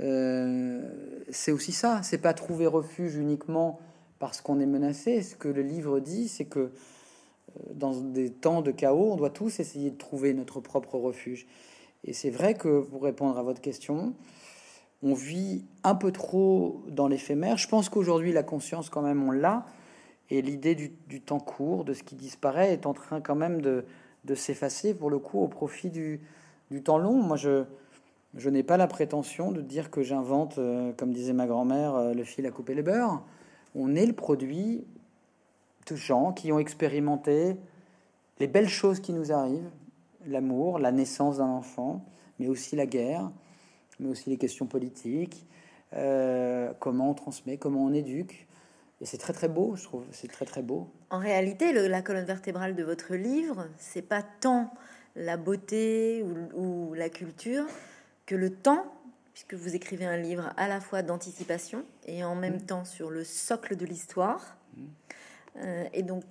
Euh, 0.00 0.82
c'est 1.30 1.52
aussi 1.52 1.72
ça, 1.72 2.02
c'est 2.02 2.18
pas 2.18 2.34
trouver 2.34 2.66
refuge 2.66 3.16
uniquement 3.16 3.80
parce 4.18 4.40
qu'on 4.40 4.60
est 4.60 4.66
menacé. 4.66 5.22
Ce 5.22 5.36
que 5.36 5.48
le 5.48 5.62
livre 5.62 6.00
dit, 6.00 6.28
c'est 6.28 6.44
que 6.44 6.58
euh, 6.60 6.70
dans 7.72 7.98
des 7.98 8.30
temps 8.30 8.62
de 8.62 8.70
chaos, 8.70 9.12
on 9.12 9.16
doit 9.16 9.30
tous 9.30 9.60
essayer 9.60 9.90
de 9.90 9.96
trouver 9.96 10.34
notre 10.34 10.60
propre 10.60 10.96
refuge. 10.96 11.46
Et 12.04 12.12
c'est 12.12 12.30
vrai 12.30 12.54
que, 12.54 12.80
pour 12.80 13.02
répondre 13.02 13.38
à 13.38 13.42
votre 13.42 13.60
question, 13.60 14.14
on 15.02 15.14
vit 15.14 15.64
un 15.82 15.94
peu 15.94 16.12
trop 16.12 16.82
dans 16.88 17.08
l'éphémère. 17.08 17.56
Je 17.56 17.68
pense 17.68 17.88
qu'aujourd'hui, 17.88 18.32
la 18.32 18.42
conscience, 18.42 18.90
quand 18.90 19.02
même, 19.02 19.22
on 19.22 19.30
l'a. 19.30 19.64
Et 20.28 20.42
l'idée 20.42 20.74
du, 20.74 21.20
temps 21.20 21.40
court, 21.40 21.84
de 21.84 21.92
ce 21.92 22.02
qui 22.02 22.14
disparaît, 22.14 22.72
est 22.72 22.86
en 22.86 22.92
train 22.92 23.20
quand 23.20 23.34
même 23.34 23.60
de, 23.62 23.84
s'effacer, 24.34 24.94
pour 24.94 25.10
le 25.10 25.18
coup, 25.18 25.40
au 25.40 25.48
profit 25.48 25.90
du, 25.90 26.20
temps 26.84 26.98
long. 26.98 27.14
Moi, 27.14 27.36
je, 27.36 27.64
n'ai 28.48 28.62
pas 28.62 28.76
la 28.76 28.86
prétention 28.86 29.50
de 29.50 29.60
dire 29.60 29.90
que 29.90 30.02
j'invente, 30.02 30.58
euh, 30.58 30.92
comme 30.96 31.12
disait 31.12 31.32
ma 31.32 31.46
grand-mère, 31.46 31.94
euh, 31.94 32.14
le 32.14 32.22
fil 32.22 32.46
à 32.46 32.50
couper 32.50 32.74
les 32.74 32.82
beurres. 32.82 33.22
On 33.74 33.94
est 33.96 34.06
le 34.06 34.12
produit 34.12 34.84
de 35.88 35.96
gens 35.96 36.32
qui 36.32 36.52
ont 36.52 36.58
expérimenté 36.58 37.56
les 38.38 38.46
belles 38.46 38.68
choses 38.68 39.00
qui 39.00 39.12
nous 39.12 39.32
arrivent, 39.32 39.70
l'amour, 40.26 40.78
la 40.78 40.92
naissance 40.92 41.38
d'un 41.38 41.48
enfant, 41.48 42.04
mais 42.38 42.48
aussi 42.48 42.76
la 42.76 42.86
guerre, 42.86 43.30
mais 44.00 44.08
aussi 44.08 44.30
les 44.30 44.36
questions 44.36 44.66
politiques, 44.66 45.46
euh, 45.94 46.72
comment 46.80 47.10
on 47.10 47.14
transmet, 47.14 47.56
comment 47.56 47.84
on 47.84 47.92
éduque. 47.92 48.46
Et 49.00 49.06
c'est 49.06 49.18
très 49.18 49.32
très 49.32 49.48
beau, 49.48 49.76
je 49.76 49.84
trouve. 49.84 50.04
C'est 50.10 50.30
très 50.30 50.44
très 50.44 50.62
beau. 50.62 50.88
En 51.10 51.18
réalité, 51.18 51.72
la 51.72 52.02
colonne 52.02 52.24
vertébrale 52.24 52.74
de 52.74 52.82
votre 52.82 53.14
livre, 53.14 53.66
c'est 53.78 54.02
pas 54.02 54.22
tant 54.22 54.72
la 55.16 55.36
beauté 55.36 56.24
ou, 56.54 56.94
la 56.94 57.08
culture 57.08 57.64
que 58.26 58.34
le 58.34 58.50
temps, 58.50 58.84
puisque 59.32 59.54
vous 59.54 59.74
écrivez 59.74 60.04
un 60.04 60.18
livre 60.18 60.52
à 60.56 60.68
la 60.68 60.80
fois 60.80 61.02
d'anticipation 61.02 61.84
et 62.06 62.24
en 62.24 62.34
même 62.34 62.56
mmh. 62.56 62.66
temps 62.66 62.84
sur 62.84 63.10
le 63.10 63.24
socle 63.24 63.76
de 63.76 63.86
l'histoire. 63.86 64.56
Mmh. 64.76 64.82
Euh, 65.56 65.84
et 65.92 66.02
donc, 66.02 66.22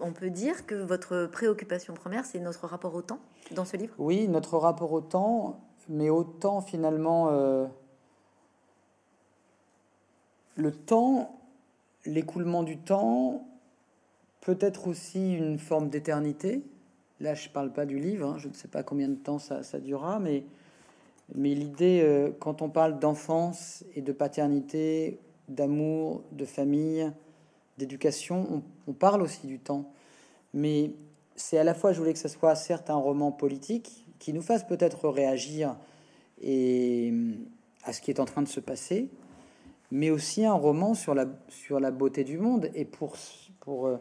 on, 0.00 0.12
peut 0.12 0.30
dire 0.30 0.66
que 0.66 0.74
votre 0.74 1.26
préoccupation 1.26 1.94
première, 1.94 2.24
c'est 2.24 2.40
notre 2.40 2.66
rapport 2.66 2.94
au 2.94 3.02
temps 3.02 3.20
dans 3.52 3.64
ce 3.64 3.76
livre? 3.76 3.94
Oui, 3.98 4.26
notre 4.28 4.58
rapport 4.58 4.92
au 4.92 5.00
temps, 5.00 5.60
mais 5.88 6.10
autant 6.10 6.60
finalement 6.60 7.28
euh, 7.30 7.66
le 10.56 10.72
temps, 10.72 11.38
l'écoulement 12.04 12.62
du 12.62 12.78
temps, 12.78 13.46
peut 14.40 14.58
être 14.60 14.88
aussi 14.88 15.34
une 15.34 15.58
forme 15.58 15.88
d'éternité. 15.88 16.62
Là, 17.20 17.34
je 17.34 17.48
ne 17.48 17.52
parle 17.52 17.72
pas 17.72 17.86
du 17.86 17.98
livre, 17.98 18.28
hein, 18.28 18.36
je 18.38 18.48
ne 18.48 18.52
sais 18.52 18.68
pas 18.68 18.82
combien 18.82 19.08
de 19.08 19.14
temps 19.14 19.38
ça, 19.38 19.80
durera, 19.80 20.20
mais, 20.20 20.44
mais 21.34 21.54
l'idée, 21.54 22.00
euh, 22.04 22.30
quand 22.38 22.62
on 22.62 22.68
parle 22.68 22.98
d'enfance 22.98 23.84
et 23.94 24.02
de 24.02 24.12
paternité, 24.12 25.18
d'amour, 25.48 26.22
de 26.32 26.44
famille, 26.44 27.10
d'éducation, 27.78 28.46
on, 28.50 28.62
on, 28.86 28.92
parle 28.92 29.22
aussi 29.22 29.46
du 29.46 29.58
temps. 29.58 29.90
Mais 30.54 30.92
c'est 31.34 31.58
à 31.58 31.64
la 31.64 31.74
fois, 31.74 31.92
je 31.92 31.98
voulais 31.98 32.12
que 32.12 32.18
ce 32.18 32.28
soit 32.28 32.54
certes 32.54 32.90
un 32.90 32.96
roman 32.96 33.32
politique, 33.32 34.05
qui 34.18 34.32
nous 34.32 34.42
fasse 34.42 34.64
peut-être 34.64 35.08
réagir 35.08 35.76
et, 36.40 37.12
à 37.84 37.92
ce 37.92 38.00
qui 38.00 38.10
est 38.10 38.20
en 38.20 38.24
train 38.24 38.42
de 38.42 38.48
se 38.48 38.60
passer, 38.60 39.08
mais 39.90 40.10
aussi 40.10 40.44
un 40.44 40.54
roman 40.54 40.94
sur 40.94 41.14
la, 41.14 41.26
sur 41.48 41.80
la 41.80 41.90
beauté 41.90 42.24
du 42.24 42.38
monde 42.38 42.70
et 42.74 42.84
pour, 42.84 43.16
pour, 43.60 43.86
euh, 43.86 43.96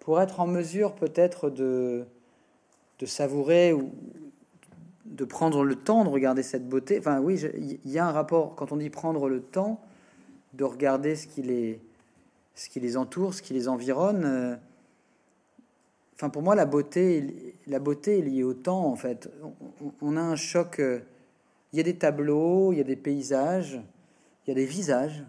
pour 0.00 0.20
être 0.20 0.40
en 0.40 0.46
mesure 0.46 0.94
peut-être 0.94 1.50
de, 1.50 2.04
de 2.98 3.06
savourer 3.06 3.72
ou 3.72 3.92
de 5.04 5.24
prendre 5.24 5.64
le 5.64 5.76
temps 5.76 6.04
de 6.04 6.08
regarder 6.08 6.42
cette 6.42 6.68
beauté. 6.68 6.98
Enfin 6.98 7.20
oui, 7.20 7.40
il 7.84 7.90
y 7.90 7.98
a 7.98 8.06
un 8.06 8.12
rapport, 8.12 8.54
quand 8.54 8.72
on 8.72 8.76
dit 8.76 8.90
prendre 8.90 9.28
le 9.28 9.40
temps, 9.40 9.80
de 10.54 10.64
regarder 10.64 11.14
ce 11.14 11.26
qui 11.26 11.42
les, 11.42 11.80
ce 12.54 12.68
qui 12.68 12.80
les 12.80 12.96
entoure, 12.96 13.34
ce 13.34 13.42
qui 13.42 13.54
les 13.54 13.68
environne. 13.68 14.24
Euh, 14.24 14.56
Enfin, 16.20 16.28
pour 16.28 16.42
moi, 16.42 16.54
la 16.54 16.66
beauté, 16.66 17.49
la 17.70 17.78
beauté 17.78 18.18
est 18.18 18.22
liée 18.22 18.42
au 18.42 18.52
temps, 18.52 18.84
en 18.84 18.96
fait. 18.96 19.30
On, 20.02 20.16
a 20.16 20.20
un 20.20 20.36
choc. 20.36 20.80
Euh, 20.80 21.00
il 21.72 21.76
y 21.76 21.80
a 21.80 21.84
des 21.84 21.96
tableaux, 21.96 22.72
il 22.72 22.78
y 22.78 22.80
a 22.80 22.84
des 22.84 22.96
paysages, 22.96 23.80
il 24.44 24.48
y 24.48 24.50
a 24.50 24.54
des 24.54 24.66
visages. 24.66 25.24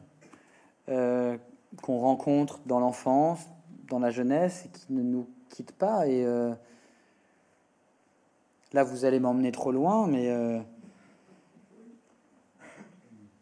euh, 0.89 1.37
qu'on 1.81 1.99
rencontre 1.99 2.59
dans 2.65 2.81
l'enfance, 2.81 3.47
dans 3.87 3.99
la 3.99 4.09
jeunesse, 4.09 4.65
et 4.65 4.69
qui 4.69 4.91
ne 4.91 5.03
nous 5.03 5.27
quitte 5.49 5.71
pas. 5.71 6.05
Et 6.07 6.25
euh, 6.25 6.51
là, 8.73 8.83
vous 8.83 9.05
allez 9.05 9.19
m'emmener 9.21 9.53
trop 9.53 9.71
loin, 9.71 10.07
mais 10.07 10.29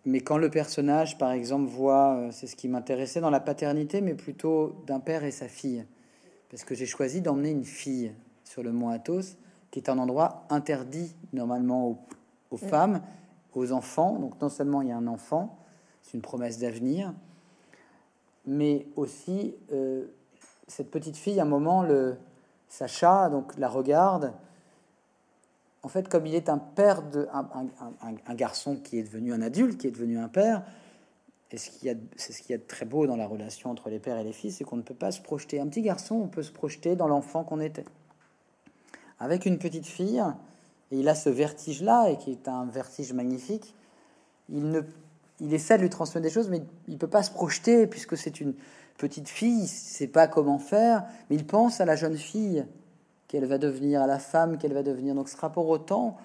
mais 0.05 0.21
quand 0.21 0.38
le 0.38 0.49
personnage, 0.49 1.17
par 1.17 1.31
exemple, 1.31 1.69
voit, 1.69 2.29
c'est 2.31 2.45
ce 2.45 2.55
qui 2.55 2.67
m'intéressait 2.67 3.21
dans 3.21 3.29
la 3.29 3.39
paternité, 3.39 4.01
mais 4.01 4.13
plutôt 4.13 4.83
d'un 4.85 4.99
père 4.99 5.23
et 5.23 5.31
sa 5.31 5.47
fille, 5.47 5.85
parce 6.51 6.63
que 6.63 6.75
j'ai 6.75 6.85
choisi 6.85 7.21
d'emmener 7.21 7.51
une 7.51 7.65
fille 7.65 8.13
sur 8.49 8.63
le 8.63 8.71
mont 8.71 8.89
Athos, 8.89 9.38
qui 9.69 9.77
est 9.77 9.89
un 9.89 9.99
endroit 9.99 10.47
interdit 10.49 11.15
normalement 11.33 12.03
aux, 12.49 12.55
mm. 12.55 12.57
femmes, 12.57 13.01
aux 13.53 13.71
enfants. 13.71 14.17
Donc 14.17 14.41
non 14.41 14.49
seulement 14.49 14.81
il 14.81 14.88
y 14.88 14.91
a 14.91 14.97
un 14.97 15.05
enfant, 15.05 15.59
c'est 16.01 16.15
une 16.15 16.23
promesse 16.23 16.57
d'avenir, 16.57 17.13
mais 18.47 18.88
aussi 18.95 19.53
euh, 19.71 20.07
cette 20.67 20.89
petite 20.89 21.15
fille, 21.15 21.39
à 21.39 21.43
un 21.43 21.45
moment, 21.45 21.83
le 21.83 22.17
Sacha, 22.67 23.29
donc 23.29 23.55
la 23.57 23.69
regarde. 23.69 24.33
En 25.83 25.88
fait, 25.88 26.09
comme 26.09 26.25
il 26.25 26.33
est 26.33 26.49
un 26.49 26.57
père 26.57 27.03
de 27.03 27.27
un, 27.31 28.33
garçon 28.33 28.77
qui 28.77 28.97
est 28.97 29.03
devenu 29.03 29.31
un 29.31 29.43
adulte, 29.43 29.79
qui 29.79 29.88
est 29.88 29.91
devenu 29.91 30.17
un 30.17 30.27
père, 30.27 30.63
et 31.51 31.57
ce 31.57 31.69
qu'il 31.69 31.88
y 31.88 31.91
a, 31.91 31.95
c'est 32.15 32.33
ce 32.33 32.41
qu'il 32.41 32.51
y 32.51 32.55
a 32.55 32.57
de 32.57 32.67
très 32.67 32.85
beau 32.85 33.05
dans 33.05 33.15
la 33.15 33.27
relation 33.27 33.69
entre 33.69 33.89
les 33.89 33.99
pères 33.99 34.17
et 34.17 34.23
les 34.23 34.33
fils, 34.33 34.57
c'est 34.57 34.63
qu'on 34.63 34.77
ne 34.77 34.81
peut 34.81 34.95
pas 34.95 35.12
se 35.12 35.21
projeter. 35.21 35.59
Un 35.59 35.67
petit 35.67 35.83
garçon, 35.83 36.15
on 36.15 36.27
peut 36.27 36.43
se 36.43 36.51
projeter 36.51 36.95
dans 36.95 37.07
l'enfant 37.07 37.43
qu'on 37.43 37.59
était. 37.59 37.85
Avec 39.19 39.45
une 39.45 39.58
petite 39.58 39.86
fille, 39.86 40.23
et 40.91 40.99
il 40.99 41.08
a 41.10 41.15
ce 41.15 41.29
vertige-là, 41.29 42.10
et 42.10 42.17
qui 42.17 42.32
est 42.32 42.47
un 42.47 42.65
vertige 42.65 43.13
magnifique, 43.13 43.75
il 44.49 44.69
ne 44.69 44.82
il 45.39 45.53
essaie 45.53 45.77
de 45.77 45.84
lui 45.84 45.89
transmettre 45.89 46.23
des 46.23 46.34
choses, 46.34 46.49
mais 46.49 46.62
il 46.88 46.97
peut 46.97 47.08
pas 47.08 47.23
se 47.23 47.32
projeter 47.32 47.88
puisque 47.88 48.17
c'est 48.17 48.41
une 48.41 48.53
petite 48.97 49.29
fille, 49.29 49.63
il 49.63 49.67
sait 49.67 50.08
pas 50.08 50.27
comment 50.27 50.60
faire, 50.60 51.05
mais 51.29 51.38
il 51.38 51.45
pense 51.45 51.79
à 51.79 51.86
la 51.86 51.95
jeune 51.95 52.17
fille 52.17 52.65
qu'elle 53.27 53.45
va 53.45 53.58
devenir, 53.58 54.01
à 54.01 54.08
la 54.08 54.19
femme 54.19 54.58
qu'elle 54.58 54.73
va 54.73 54.84
devenir. 54.84 55.15
Donc 55.15 55.29
ce 55.29 55.38
rapport 55.38 55.67
au 55.67 55.77
temps, 55.77 56.17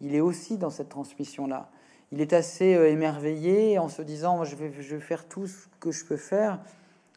il 0.00 0.14
est 0.14 0.20
aussi 0.20 0.58
dans 0.58 0.70
cette 0.70 0.88
transmission-là. 0.88 1.70
Il 2.12 2.20
est 2.20 2.32
assez 2.32 2.74
euh, 2.74 2.90
émerveillé 2.90 3.78
en 3.78 3.88
se 3.88 4.02
disant, 4.02 4.42
je 4.44 4.56
vais, 4.56 4.72
je 4.80 4.96
vais 4.96 5.00
faire 5.00 5.28
tout 5.28 5.46
ce 5.46 5.68
que 5.78 5.92
je 5.92 6.04
peux 6.04 6.16
faire, 6.16 6.58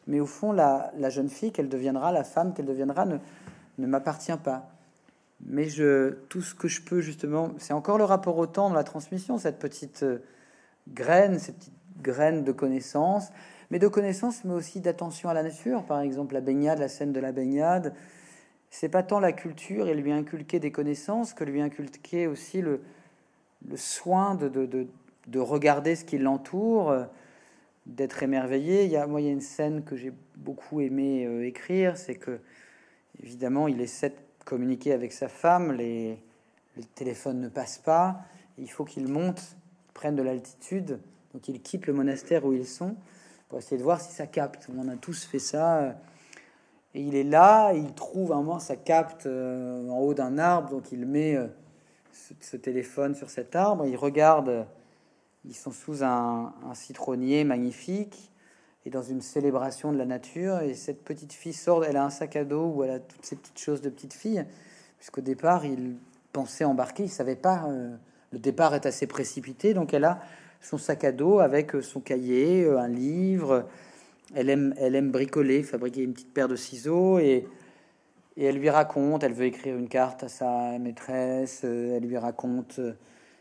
mais 0.06 0.20
au 0.20 0.26
fond, 0.26 0.52
la, 0.52 0.92
la 0.98 1.10
jeune 1.10 1.28
fille 1.28 1.50
qu'elle 1.50 1.68
deviendra, 1.68 2.12
la 2.12 2.22
femme 2.22 2.54
qu'elle 2.54 2.66
deviendra, 2.66 3.06
ne, 3.06 3.16
ne 3.78 3.86
m'appartient 3.88 4.36
pas. 4.36 4.70
Mais 5.46 5.68
je, 5.68 6.10
tout 6.28 6.42
ce 6.42 6.54
que 6.54 6.68
je 6.68 6.80
peux, 6.80 7.00
justement, 7.00 7.52
c'est 7.58 7.74
encore 7.74 7.98
le 7.98 8.04
rapport 8.04 8.38
au 8.38 8.46
temps 8.46 8.68
dans 8.68 8.74
la 8.74 8.84
transmission, 8.84 9.38
cette 9.38 9.58
petite... 9.58 10.02
Euh, 10.02 10.18
graines, 10.88 11.38
ces 11.38 11.52
petites 11.52 11.72
graines 12.02 12.44
de 12.44 12.52
connaissances, 12.52 13.30
mais 13.70 13.78
de 13.78 13.88
connaissances, 13.88 14.44
mais 14.44 14.54
aussi 14.54 14.80
d'attention 14.80 15.28
à 15.28 15.34
la 15.34 15.42
nature. 15.42 15.84
Par 15.84 16.00
exemple, 16.00 16.34
la 16.34 16.40
baignade, 16.40 16.78
la 16.78 16.88
scène 16.88 17.12
de 17.12 17.20
la 17.20 17.32
baignade, 17.32 17.94
c'est 18.70 18.88
pas 18.88 19.02
tant 19.02 19.20
la 19.20 19.32
culture 19.32 19.88
et 19.88 19.94
lui 19.94 20.12
inculquer 20.12 20.58
des 20.60 20.72
connaissances 20.72 21.32
que 21.32 21.44
lui 21.44 21.60
inculquer 21.60 22.26
aussi 22.26 22.60
le, 22.60 22.82
le 23.68 23.76
soin 23.76 24.34
de, 24.34 24.48
de, 24.48 24.66
de, 24.66 24.86
de, 25.28 25.38
regarder 25.38 25.94
ce 25.94 26.04
qui 26.04 26.18
l'entoure, 26.18 27.06
d'être 27.86 28.22
émerveillé. 28.22 28.84
Il 28.84 28.90
y 28.90 28.96
a, 28.96 29.06
moi, 29.06 29.20
il 29.20 29.26
y 29.26 29.30
a 29.30 29.32
une 29.32 29.40
scène 29.40 29.84
que 29.84 29.96
j'ai 29.96 30.12
beaucoup 30.36 30.80
aimé 30.80 31.24
euh, 31.24 31.46
écrire, 31.46 31.96
c'est 31.96 32.16
que, 32.16 32.40
évidemment, 33.22 33.68
il 33.68 33.80
essaie 33.80 34.10
de 34.10 34.14
communiquer 34.44 34.92
avec 34.92 35.12
sa 35.12 35.28
femme, 35.28 35.72
les, 35.72 36.18
les 36.76 36.84
téléphones 36.94 37.40
ne 37.40 37.48
passent 37.48 37.78
pas, 37.78 38.20
il 38.58 38.70
faut 38.70 38.84
qu'il 38.84 39.08
monte 39.08 39.56
prennent 39.94 40.16
de 40.16 40.22
l'altitude, 40.22 40.98
donc 41.32 41.48
ils 41.48 41.62
quittent 41.62 41.86
le 41.86 41.92
monastère 41.92 42.44
où 42.44 42.52
ils 42.52 42.66
sont 42.66 42.96
pour 43.48 43.58
essayer 43.58 43.76
de 43.76 43.82
voir 43.82 44.00
si 44.00 44.12
ça 44.12 44.26
capte. 44.26 44.68
On 44.76 44.88
a 44.88 44.96
tous 44.96 45.24
fait 45.24 45.38
ça. 45.38 45.94
Et 46.94 47.00
il 47.00 47.14
est 47.14 47.24
là, 47.24 47.72
il 47.72 47.92
trouve 47.94 48.32
un 48.32 48.36
moment, 48.36 48.60
ça 48.60 48.76
capte 48.76 49.26
euh, 49.26 49.88
en 49.88 49.98
haut 49.98 50.14
d'un 50.14 50.38
arbre, 50.38 50.70
donc 50.70 50.92
il 50.92 51.06
met 51.06 51.34
euh, 51.36 51.48
ce, 52.40 52.56
téléphone 52.56 53.16
sur 53.16 53.30
cet 53.30 53.56
arbre, 53.56 53.84
il 53.86 53.96
regarde, 53.96 54.66
ils 55.44 55.56
sont 55.56 55.72
sous 55.72 56.04
un, 56.04 56.52
citronnier 56.74 57.42
magnifique 57.42 58.30
et 58.86 58.90
dans 58.90 59.02
une 59.02 59.20
célébration 59.20 59.92
de 59.92 59.98
la 59.98 60.06
nature. 60.06 60.60
Et 60.60 60.74
cette 60.74 61.02
petite 61.02 61.32
fille 61.32 61.52
sort, 61.52 61.84
elle 61.84 61.96
a 61.96 62.04
un 62.04 62.10
sac 62.10 62.36
à 62.36 62.44
dos 62.44 62.72
où 62.74 62.84
elle 62.84 62.90
a 62.90 62.98
toutes 63.00 63.24
ces 63.24 63.36
petites 63.36 63.58
choses 63.58 63.80
de 63.80 63.88
petite 63.88 64.14
fille, 64.14 64.44
puisqu'au 64.98 65.20
départ, 65.20 65.64
il 65.64 65.96
pensait 66.32 66.64
embarquer, 66.64 67.04
il 67.04 67.10
savait 67.10 67.36
pas. 67.36 67.64
Euh, 67.68 67.94
le 68.32 68.38
départ 68.38 68.74
est 68.74 68.86
assez 68.86 69.06
précipité, 69.06 69.74
donc 69.74 69.94
elle 69.94 70.04
a 70.04 70.20
son 70.60 70.78
sac 70.78 71.04
à 71.04 71.12
dos 71.12 71.38
avec 71.38 71.72
son 71.82 72.00
cahier, 72.00 72.66
un 72.66 72.88
livre. 72.88 73.66
Elle 74.34 74.50
aime, 74.50 74.74
elle 74.78 74.96
aime 74.96 75.10
bricoler, 75.10 75.62
fabriquer 75.62 76.02
une 76.02 76.14
petite 76.14 76.32
paire 76.32 76.48
de 76.48 76.56
ciseaux 76.56 77.18
et, 77.18 77.46
et 78.36 78.44
elle 78.44 78.56
lui 78.56 78.70
raconte. 78.70 79.22
Elle 79.22 79.34
veut 79.34 79.44
écrire 79.44 79.76
une 79.76 79.88
carte 79.88 80.24
à 80.24 80.28
sa 80.28 80.78
maîtresse. 80.78 81.62
Elle 81.62 82.02
lui 82.02 82.16
raconte. 82.16 82.80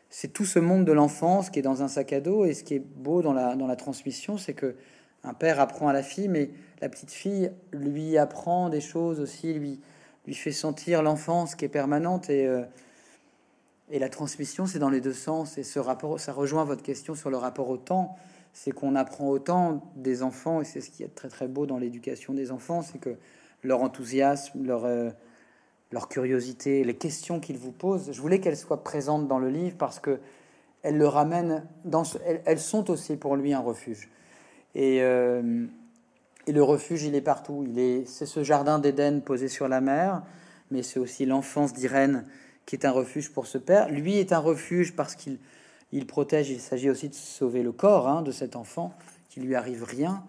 C'est 0.09 0.31
tout 0.31 0.45
ce 0.45 0.59
monde 0.59 0.85
de 0.85 0.91
l'enfance 0.91 1.49
qui 1.49 1.59
est 1.59 1.63
dans 1.63 1.81
un 1.81 1.87
sac 1.87 2.13
à 2.13 2.19
dos. 2.19 2.45
Et 2.45 2.53
ce 2.53 2.63
qui 2.63 2.75
est 2.75 2.79
beau 2.79 3.21
dans 3.21 3.33
la, 3.33 3.55
dans 3.55 3.67
la 3.67 3.75
transmission, 3.75 4.37
c'est 4.37 4.53
que 4.53 4.75
un 5.23 5.33
père 5.33 5.59
apprend 5.59 5.87
à 5.87 5.93
la 5.93 6.03
fille, 6.03 6.27
mais 6.27 6.51
la 6.81 6.89
petite 6.89 7.11
fille 7.11 7.51
lui 7.71 8.17
apprend 8.17 8.69
des 8.69 8.81
choses 8.81 9.19
aussi, 9.19 9.53
lui, 9.53 9.79
lui 10.25 10.33
fait 10.33 10.51
sentir 10.51 11.01
l'enfance 11.01 11.55
qui 11.55 11.65
est 11.65 11.69
permanente. 11.69 12.29
Et 12.29 12.47
euh, 12.47 12.63
et 13.93 13.99
la 13.99 14.09
transmission, 14.09 14.65
c'est 14.65 14.79
dans 14.79 14.89
les 14.89 15.01
deux 15.01 15.13
sens. 15.13 15.57
Et 15.57 15.63
ce 15.63 15.79
rapport, 15.79 16.19
ça 16.19 16.33
rejoint 16.33 16.63
votre 16.63 16.81
question 16.81 17.13
sur 17.13 17.29
le 17.29 17.37
rapport 17.37 17.69
au 17.69 17.77
temps. 17.77 18.15
C'est 18.51 18.71
qu'on 18.71 18.95
apprend 18.95 19.29
autant 19.29 19.91
des 19.95 20.23
enfants, 20.23 20.61
et 20.61 20.65
c'est 20.65 20.81
ce 20.81 20.89
qui 20.89 21.03
est 21.03 21.13
très 21.13 21.29
très 21.29 21.47
beau 21.47 21.65
dans 21.65 21.77
l'éducation 21.77 22.33
des 22.33 22.51
enfants, 22.51 22.81
c'est 22.81 22.99
que 22.99 23.17
leur 23.63 23.81
enthousiasme, 23.81 24.65
leur, 24.65 24.85
euh, 24.85 25.09
curiosité, 26.09 26.83
les 26.83 26.95
questions 26.95 27.39
qu'ils 27.39 27.57
vous 27.57 27.71
posent, 27.71 28.11
je 28.11 28.19
voulais 28.19 28.39
qu'elles 28.39 28.57
soient 28.57 28.83
présentes 28.83 29.27
dans 29.27 29.37
le 29.37 29.49
livre 29.49 29.75
parce 29.77 29.99
que 29.99 30.19
elles 30.81 30.97
le 30.97 31.07
ramènent 31.07 31.65
dans 31.85 32.03
elles, 32.45 32.59
sont 32.59 32.89
aussi 32.89 33.15
pour 33.15 33.35
lui 33.35 33.53
un 33.53 33.59
refuge. 33.59 34.09
Et, 34.75 35.01
euh, 35.01 35.65
et 36.47 36.51
le 36.51 36.63
refuge, 36.63 37.03
il 37.03 37.15
est 37.15 37.21
partout. 37.21 37.65
Il 37.67 37.79
est, 37.79 38.05
c'est 38.07 38.25
ce 38.25 38.43
jardin 38.43 38.79
d'Éden 38.79 39.21
posé 39.21 39.47
sur 39.47 39.67
la 39.67 39.81
mer, 39.81 40.23
mais 40.71 40.83
c'est 40.83 40.99
aussi 40.99 41.25
l'enfance 41.25 41.73
d'Irène 41.73 42.25
qui 42.65 42.75
est 42.75 42.85
un 42.85 42.91
refuge 42.91 43.31
pour 43.31 43.45
ce 43.47 43.57
père. 43.57 43.89
Lui 43.89 44.17
est 44.17 44.31
un 44.31 44.39
refuge 44.39 44.95
parce 44.95 45.15
qu'il 45.15 45.37
il 45.93 46.07
protège. 46.07 46.49
Il 46.49 46.59
s'agit 46.59 46.89
aussi 46.89 47.07
de 47.07 47.13
sauver 47.13 47.63
le 47.63 47.71
corps 47.71 48.07
hein, 48.07 48.21
de 48.21 48.31
cet 48.31 48.55
enfant, 48.55 48.93
qu'il 49.29 49.43
lui 49.43 49.55
arrive 49.55 49.83
rien. 49.83 50.23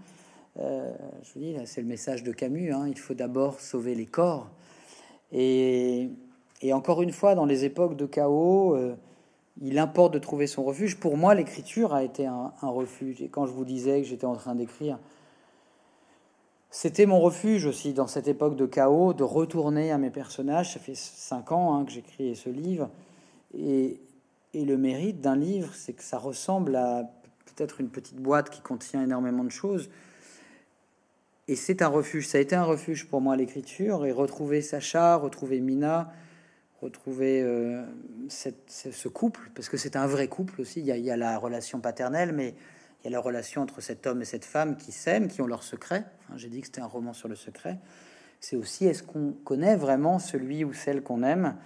Euh, 0.61 0.93
je 1.23 1.33
vous 1.33 1.41
dis, 1.41 1.57
c'est 1.65 1.81
le 1.81 1.89
message 1.89 2.23
de 2.23 2.33
Camus. 2.33 2.73
Hein, 2.73 2.87
il 2.87 2.99
faut 2.99 3.15
d'abord 3.15 3.61
sauver 3.61 3.95
les 3.95 4.07
corps. 4.07 4.51
Et, 5.33 6.11
et, 6.63 6.73
encore 6.73 7.03
une 7.03 7.13
fois, 7.13 7.35
dans 7.35 7.47
les 7.47 7.65
époques 7.65 7.97
de 7.97 8.07
chaos, 8.07 8.77
euh, 8.77 8.95
il 9.61 9.79
importe 9.79 10.15
de 10.15 10.19
trouver 10.19 10.47
son 10.47 10.65
refuge. 10.65 10.99
Pour 10.99 11.17
moi, 11.17 11.35
l'écriture 11.35 11.95
a 11.95 12.03
été 12.03 12.27
un, 12.27 12.53
refuge. 12.63 13.23
Et 13.23 13.29
quand 13.29 13.47
je 13.47 13.53
vous 13.53 13.65
disais 13.65 14.03
que 14.03 14.09
j'étais 14.09 14.27
en 14.27 14.37
train 14.37 14.55
d'écrire 14.55 14.99
c'était 16.77 17.07
mon 17.07 17.21
refuge 17.21 17.67
aussi 17.67 17.93
dans 17.93 18.09
cette 18.09 18.27
époque 18.27 18.57
de 18.57 18.67
chaos, 18.67 19.15
de 19.15 19.23
retourner 19.23 19.93
à 19.93 19.99
mes 19.99 20.11
personnages. 20.11 20.73
Ça 20.73 20.81
fait 20.81 20.97
cinq 20.97 21.53
ans 21.53 21.77
hein, 21.77 21.85
que 21.85 21.93
j'écris 21.93 22.35
ce 22.35 22.51
livre. 22.51 22.91
Et, 23.57 24.01
le 24.55 24.77
mérite 24.77 25.21
d'un 25.21 25.37
livre, 25.37 25.73
c'est 25.73 25.93
que 25.93 26.03
ça 26.03 26.19
ressemble 26.19 26.75
à 26.75 27.09
peut-être 27.47 27.81
une 27.81 27.91
petite 27.91 28.17
boîte 28.17 28.51
qui 28.51 28.61
contient 28.61 29.05
énormément 29.05 29.45
de 29.45 29.51
choses. 29.51 29.89
Et 31.47 31.55
c'est 31.55 31.81
un 31.81 31.87
refuge. 31.87 32.27
Ça 32.27 32.39
a 32.39 32.41
été 32.41 32.57
un 32.57 32.65
refuge 32.65 33.07
pour 33.07 33.21
moi 33.21 33.37
l'écriture. 33.37 34.05
Et 34.05 34.11
retrouver 34.11 34.61
Sacha, 34.61 35.15
retrouver 35.15 35.61
Mina, 35.61 36.13
retrouver 36.85 37.43
euh, 37.43 37.85
ce 38.29 39.09
couple, 39.09 39.51
parce 39.55 39.69
que 39.69 39.77
c'est 39.77 39.97
un 39.97 40.07
vrai 40.07 40.29
couple 40.29 40.61
aussi. 40.61 40.81
Il 40.81 40.87
y, 40.87 41.11
a, 41.11 41.17
la 41.17 41.39
relation 41.39 41.81
paternelle, 41.81 42.33
mais 42.33 42.55
il 43.01 43.05
y 43.05 43.09
a 43.09 43.11
la 43.11 43.21
relation 43.21 43.63
entre 43.63 43.81
cet 43.81 44.07
homme 44.07 44.23
et 44.23 44.25
cette 44.25 44.45
femme 44.45 44.77
qui 44.77 44.93
s'aiment, 44.93 45.29
qui 45.29 45.41
ont 45.43 45.47
leur 45.47 45.63
secret. 45.63 46.05
J'ai 46.37 46.49
dit 46.49 46.61
que 46.61 46.67
c'était 46.67 46.81
un 46.81 46.87
roman 46.87 47.13
sur 47.13 47.29
le 47.29 47.35
secret. 47.35 47.79
C'est 48.41 48.57
aussi 48.57 48.87
est-ce 48.87 49.03
qu'on 49.03 49.33
connaît 49.33 49.77
vraiment 49.77 50.19
celui 50.19 50.65
ou 50.65 50.73
celle 50.73 51.03
qu'on 51.03 51.23
aime, 51.23 51.57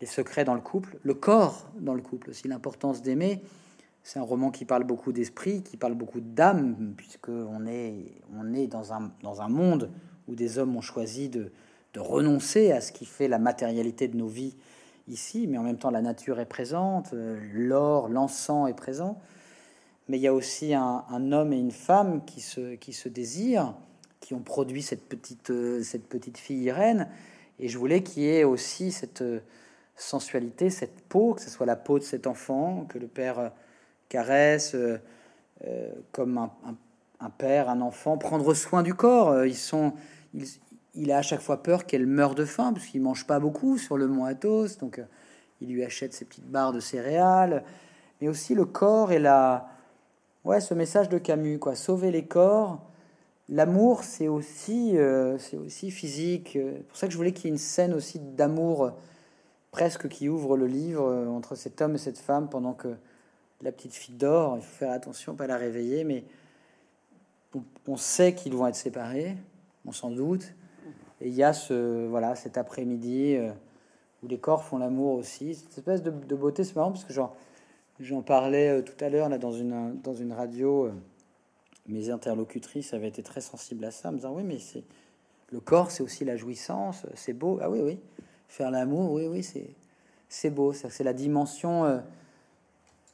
les 0.00 0.06
secrets 0.06 0.44
dans 0.44 0.54
le 0.54 0.62
couple, 0.62 0.98
le 1.02 1.14
corps 1.14 1.70
dans 1.78 1.94
le 1.94 2.00
couple 2.00 2.30
aussi, 2.30 2.48
l'importance 2.48 3.02
d'aimer. 3.02 3.42
C'est 4.02 4.18
un 4.18 4.22
roman 4.22 4.50
qui 4.50 4.64
parle 4.64 4.84
beaucoup 4.84 5.12
d'esprit, 5.12 5.62
qui 5.62 5.76
parle 5.76 5.94
beaucoup 5.94 6.20
d'âme, 6.20 6.94
puisque 6.96 7.28
on 7.28 7.66
est, 7.66 8.22
on 8.34 8.54
est 8.54 8.66
dans, 8.66 8.94
un, 8.94 9.12
dans 9.22 9.42
un 9.42 9.48
monde 9.48 9.90
où 10.26 10.34
des 10.34 10.58
hommes 10.58 10.74
ont 10.74 10.80
choisi 10.80 11.28
de, 11.28 11.52
de 11.94 12.00
renoncer 12.00 12.72
à 12.72 12.80
ce 12.80 12.92
qui 12.92 13.04
fait 13.04 13.28
la 13.28 13.38
matérialité 13.38 14.08
de 14.08 14.16
nos 14.16 14.28
vies 14.28 14.56
ici, 15.08 15.46
mais 15.46 15.58
en 15.58 15.62
même 15.62 15.78
temps 15.78 15.90
la 15.90 16.02
nature 16.02 16.38
est 16.40 16.46
présente, 16.46 17.12
l'or, 17.52 18.08
l'encens 18.08 18.68
est 18.68 18.74
présent 18.74 19.20
mais 20.10 20.18
il 20.18 20.22
y 20.22 20.26
a 20.26 20.34
aussi 20.34 20.74
un, 20.74 21.32
homme 21.32 21.52
et 21.52 21.58
une 21.58 21.70
femme 21.70 22.24
qui 22.24 22.40
se, 22.40 22.74
qui 22.74 22.92
se 22.92 23.08
désirent, 23.08 23.74
qui 24.18 24.34
ont 24.34 24.40
produit 24.40 24.82
cette 24.82 25.08
petite, 25.08 25.50
euh, 25.50 25.84
cette 25.84 26.08
petite 26.08 26.36
fille 26.36 26.64
Irène. 26.64 27.08
Et 27.60 27.68
je 27.68 27.78
voulais 27.78 28.02
qu'il 28.02 28.24
y 28.24 28.28
ait 28.28 28.42
aussi 28.42 28.90
cette 28.90 29.22
euh, 29.22 29.38
sensualité, 29.94 30.68
cette 30.68 31.00
peau, 31.02 31.34
que 31.34 31.40
ce 31.40 31.48
soit 31.48 31.64
la 31.64 31.76
peau 31.76 32.00
de 32.00 32.04
cet 32.04 32.26
enfant, 32.26 32.86
que 32.88 32.98
le 32.98 33.06
père 33.06 33.38
euh, 33.38 33.48
caresse 34.08 34.74
comme 36.10 36.38
un, 36.38 36.50
un 37.20 37.30
père, 37.30 37.68
un 37.68 37.80
enfant, 37.80 38.18
prendre 38.18 38.52
soin 38.52 38.82
du 38.82 38.94
corps. 38.94 39.44
Ils 39.44 39.54
sont, 39.54 39.92
il 40.94 41.12
a 41.12 41.18
à 41.18 41.22
chaque 41.22 41.40
fois 41.40 41.62
peur 41.62 41.86
qu'elle 41.86 42.06
meure 42.06 42.34
de 42.34 42.44
faim, 42.44 42.72
parce 42.72 42.86
qu'il 42.86 43.02
mange 43.02 43.26
pas 43.26 43.38
beaucoup 43.38 43.78
sur 43.78 43.96
le 43.96 44.06
mont 44.06 44.24
Athos, 44.24 44.78
donc 44.80 45.00
il 45.60 45.72
lui 45.72 45.84
achète 45.84 46.12
ses 46.12 46.24
petites 46.24 46.48
barres 46.48 46.72
de 46.72 46.80
céréales. 46.80 47.64
Mais 48.20 48.28
aussi 48.28 48.54
le 48.54 48.64
corps 48.64 49.12
et 49.12 49.18
la... 49.18 49.68
Ouais, 50.44 50.60
ce 50.60 50.74
message 50.74 51.08
de 51.08 51.18
Camus, 51.18 51.58
quoi. 51.58 51.74
Sauver 51.74 52.10
les 52.10 52.24
corps. 52.24 52.80
L'amour, 53.48 54.04
c'est 54.04 54.28
aussi, 54.28 54.96
c'est 55.38 55.56
aussi 55.56 55.90
physique. 55.90 56.50
C'est 56.52 56.86
pour 56.86 56.96
ça 56.96 57.06
que 57.06 57.12
je 57.12 57.16
voulais 57.16 57.32
qu'il 57.32 57.44
y 57.44 57.48
ait 57.48 57.52
une 57.52 57.58
scène 57.58 57.94
aussi 57.94 58.18
d'amour 58.18 58.92
presque 59.70 60.08
qui 60.08 60.28
ouvre 60.28 60.56
le 60.56 60.66
livre 60.66 61.04
euh, 61.04 61.28
entre 61.28 61.54
cet 61.54 61.80
homme 61.80 61.94
et 61.94 61.98
cette 61.98 62.18
femme 62.18 62.48
pendant 62.48 62.72
que 62.72 62.96
la 63.62 63.72
petite 63.72 63.94
fille 63.94 64.14
dort. 64.14 64.56
Il 64.56 64.62
faut 64.62 64.76
faire 64.76 64.92
attention, 64.92 65.34
pas 65.34 65.46
la 65.46 65.56
réveiller, 65.56 66.04
mais 66.04 66.24
on, 67.86 67.96
sait 67.96 68.34
qu'ils 68.34 68.54
vont 68.54 68.66
être 68.66 68.76
séparés, 68.76 69.36
on 69.84 69.92
s'en 69.92 70.10
doute. 70.10 70.54
Il 71.20 71.34
y 71.34 71.42
a 71.42 71.52
ce 71.52 72.06
voilà 72.06 72.34
cet 72.34 72.56
après-midi 72.56 73.36
euh, 73.36 73.52
où 74.22 74.28
les 74.28 74.38
corps 74.38 74.64
font 74.64 74.78
l'amour 74.78 75.14
aussi. 75.14 75.54
Cette 75.54 75.78
espèce 75.78 76.02
de, 76.02 76.10
beauté, 76.10 76.64
c'est 76.64 76.76
marrant 76.76 76.92
parce 76.92 77.04
que 77.04 77.12
j'en 77.12 78.22
parlais 78.22 78.70
euh, 78.70 78.82
tout 78.82 79.04
à 79.04 79.10
l'heure 79.10 79.28
là 79.28 79.38
dans 79.38 79.52
une 79.52 80.00
dans 80.00 80.14
une 80.14 80.32
radio. 80.32 80.90
mes 81.86 82.10
interlocutrices 82.10 82.94
avaient 82.94 83.08
été 83.08 83.22
très 83.22 83.40
sensibles 83.42 83.84
à 83.84 83.90
ça, 83.90 84.10
me 84.10 84.16
disant 84.16 84.32
oui 84.34 84.44
mais 84.44 84.58
c'est 84.58 84.84
le 85.52 85.60
corps, 85.60 85.90
c'est 85.90 86.02
aussi 86.02 86.24
la 86.24 86.36
jouissance, 86.36 87.04
c'est 87.14 87.32
beau. 87.32 87.58
Ah 87.60 87.68
oui 87.68 87.80
oui. 87.82 87.98
Faire 88.48 88.70
l'amour, 88.70 89.12
oui, 89.12 89.26
oui, 89.26 89.42
c'est, 89.42 89.68
c'est 90.28 90.50
beau. 90.50 90.72
C'est 90.72 91.04
la 91.04 91.12
dimension. 91.12 91.84
Euh, 91.84 91.98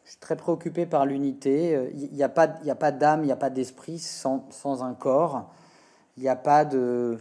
je 0.05 0.11
suis 0.11 0.21
très 0.21 0.37
préoccupé 0.37 0.87
par 0.87 1.07
l'unité. 1.07 1.91
Il 1.95 2.13
n'y 2.13 2.23
a 2.23 2.29
pas, 2.29 2.47
pas 2.47 2.93
d'âme, 2.93 3.23
il 3.23 3.27
n'y 3.27 3.33
a 3.33 3.37
pas 3.37 3.51
d'esprit 3.51 3.99
sans, 3.99 4.47
sans 4.51 4.85
un 4.85 4.95
corps. 4.95 5.51
Il 6.17 6.23
n'y 6.23 6.29
a 6.29 6.37
pas 6.37 6.65
de. 6.65 7.19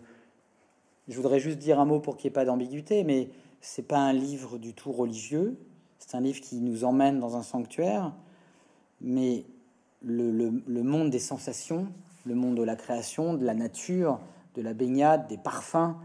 Je 1.07 1.15
voudrais 1.15 1.39
juste 1.39 1.59
dire 1.59 1.79
un 1.79 1.85
mot 1.85 1.99
pour 1.99 2.17
qu'il 2.17 2.29
n'y 2.29 2.33
ait 2.33 2.33
pas 2.33 2.45
d'ambiguïté, 2.45 3.03
mais 3.03 3.29
c'est 3.61 3.87
pas 3.87 3.99
un 3.99 4.13
livre 4.13 4.57
du 4.57 4.73
tout 4.73 4.91
religieux. 4.91 5.57
C'est 5.99 6.15
un 6.15 6.21
livre 6.21 6.41
qui 6.41 6.57
nous 6.57 6.83
emmène 6.83 7.19
dans 7.19 7.35
un 7.35 7.43
sanctuaire, 7.43 8.13
mais 9.01 9.45
le, 10.01 10.51
monde 10.83 11.09
des 11.09 11.19
sensations, 11.19 11.87
le 12.25 12.35
monde 12.35 12.55
de 12.55 12.63
la 12.63 12.75
création, 12.75 13.33
de 13.33 13.45
la 13.45 13.53
nature, 13.53 14.19
de 14.55 14.61
la 14.61 14.73
baignade, 14.73 15.27
des 15.27 15.37
parfums, 15.37 15.95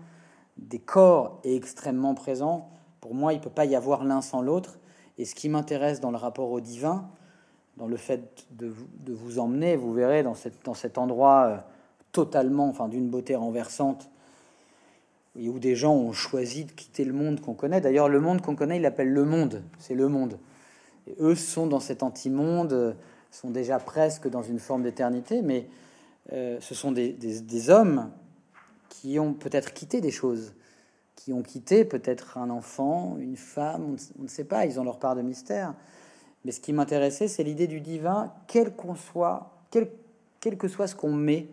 des 0.59 0.79
corps 0.79 1.41
est 1.45 1.55
extrêmement 1.55 2.15
présent. 2.15 2.69
Pour 3.01 3.15
moi, 3.15 3.33
il 3.33 3.39
ne 3.39 3.43
peut 3.43 3.51
pas 3.51 3.65
y 3.65 3.75
avoir 3.75 4.05
l'un 4.05 4.21
sans 4.21 4.43
l'autre. 4.43 4.79
Et 5.19 5.25
ce 5.25 5.35
qui 5.35 5.49
m'intéresse 5.49 6.01
dans 6.01 6.11
le 6.11 6.17
rapport 6.17 6.51
au 6.51 6.61
divin, 6.61 7.09
dans 7.77 7.87
le 7.87 7.97
fait 7.97 8.47
de, 8.51 8.73
vous 9.09 9.39
emmener, 9.39 9.77
vous 9.77 9.93
verrez, 9.93 10.23
dans, 10.23 10.35
dans 10.65 10.75
cet 10.75 10.99
endroit 10.99 11.45
euh, 11.47 11.57
totalement, 12.13 12.69
enfin, 12.69 12.89
d'une 12.89 13.09
beauté 13.09 13.35
renversante, 13.35 14.11
où 15.37 15.59
des 15.59 15.77
gens 15.77 15.95
ont 15.95 16.13
choisi 16.13 16.65
de 16.65 16.73
quitter 16.73 17.05
le 17.05 17.13
monde 17.13 17.41
qu'on 17.41 17.55
connaît. 17.55 17.81
D'ailleurs, 17.81 18.09
le 18.09 18.21
monde 18.21 18.41
qu'on 18.41 18.57
connaît, 18.57 18.77
il 18.77 18.83
l'appelle 18.83 19.13
le 19.13 19.25
monde. 19.25 19.63
C'est 19.79 19.95
le 19.95 20.09
monde. 20.09 20.39
Et 21.07 21.15
eux 21.21 21.35
sont 21.35 21.67
dans 21.67 21.81
cet 21.81 22.03
anti-monde, 22.03 22.97
sont 23.31 23.51
déjà 23.51 23.79
presque 23.79 24.29
dans 24.29 24.43
une 24.43 24.59
forme 24.59 24.83
d'éternité, 24.83 25.43
mais 25.43 25.69
euh, 26.33 26.59
ce 26.61 26.75
sont 26.75 26.93
des 26.93 27.71
hommes 27.71 28.11
qui 28.89 29.19
ont 29.19 29.33
peut-être 29.33 29.73
quitté 29.73 30.01
des 30.01 30.11
choses, 30.11 30.53
qui 31.17 31.33
ont 31.33 31.43
quitté 31.43 31.85
peut-être 31.85 32.37
un 32.37 32.51
enfant, 32.51 33.17
une 33.19 33.37
femme, 33.37 33.97
on 34.19 34.23
ne 34.23 34.29
sait 34.29 34.45
pas, 34.45 34.67
ils 34.67 34.79
ont 34.79 34.85
leur 34.85 34.99
part 34.99 35.17
de 35.17 35.23
mystère. 35.23 35.75
Mais 36.45 36.53
ce 36.53 36.61
qui 36.61 36.73
m'intéressait, 36.73 37.29
c'est 37.29 37.43
l'idée 37.43 37.67
du 37.67 37.81
divin, 37.81 38.33
quel 38.47 38.75
qu'on 38.75 38.95
soit, 38.95 39.51
quel 39.71 40.59
que 40.59 40.69
soit 40.69 40.87
ce 40.87 40.95
qu'on 40.95 41.13
met 41.13 41.49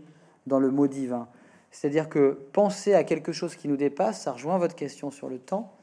dans 0.45 0.59
le 0.59 0.71
mot 0.71 0.87
divin. 0.87 1.27
C'est-à-dire 1.71 2.09
que 2.09 2.39
penser 2.53 2.93
à 2.93 3.03
quelque 3.03 3.31
chose 3.31 3.55
qui 3.55 3.67
nous 3.67 3.77
dépasse, 3.77 4.21
ça 4.21 4.31
rejoint 4.31 4.57
votre 4.57 4.75
question 4.75 5.11
sur 5.11 5.29
le 5.29 5.39
temps, 5.39 5.73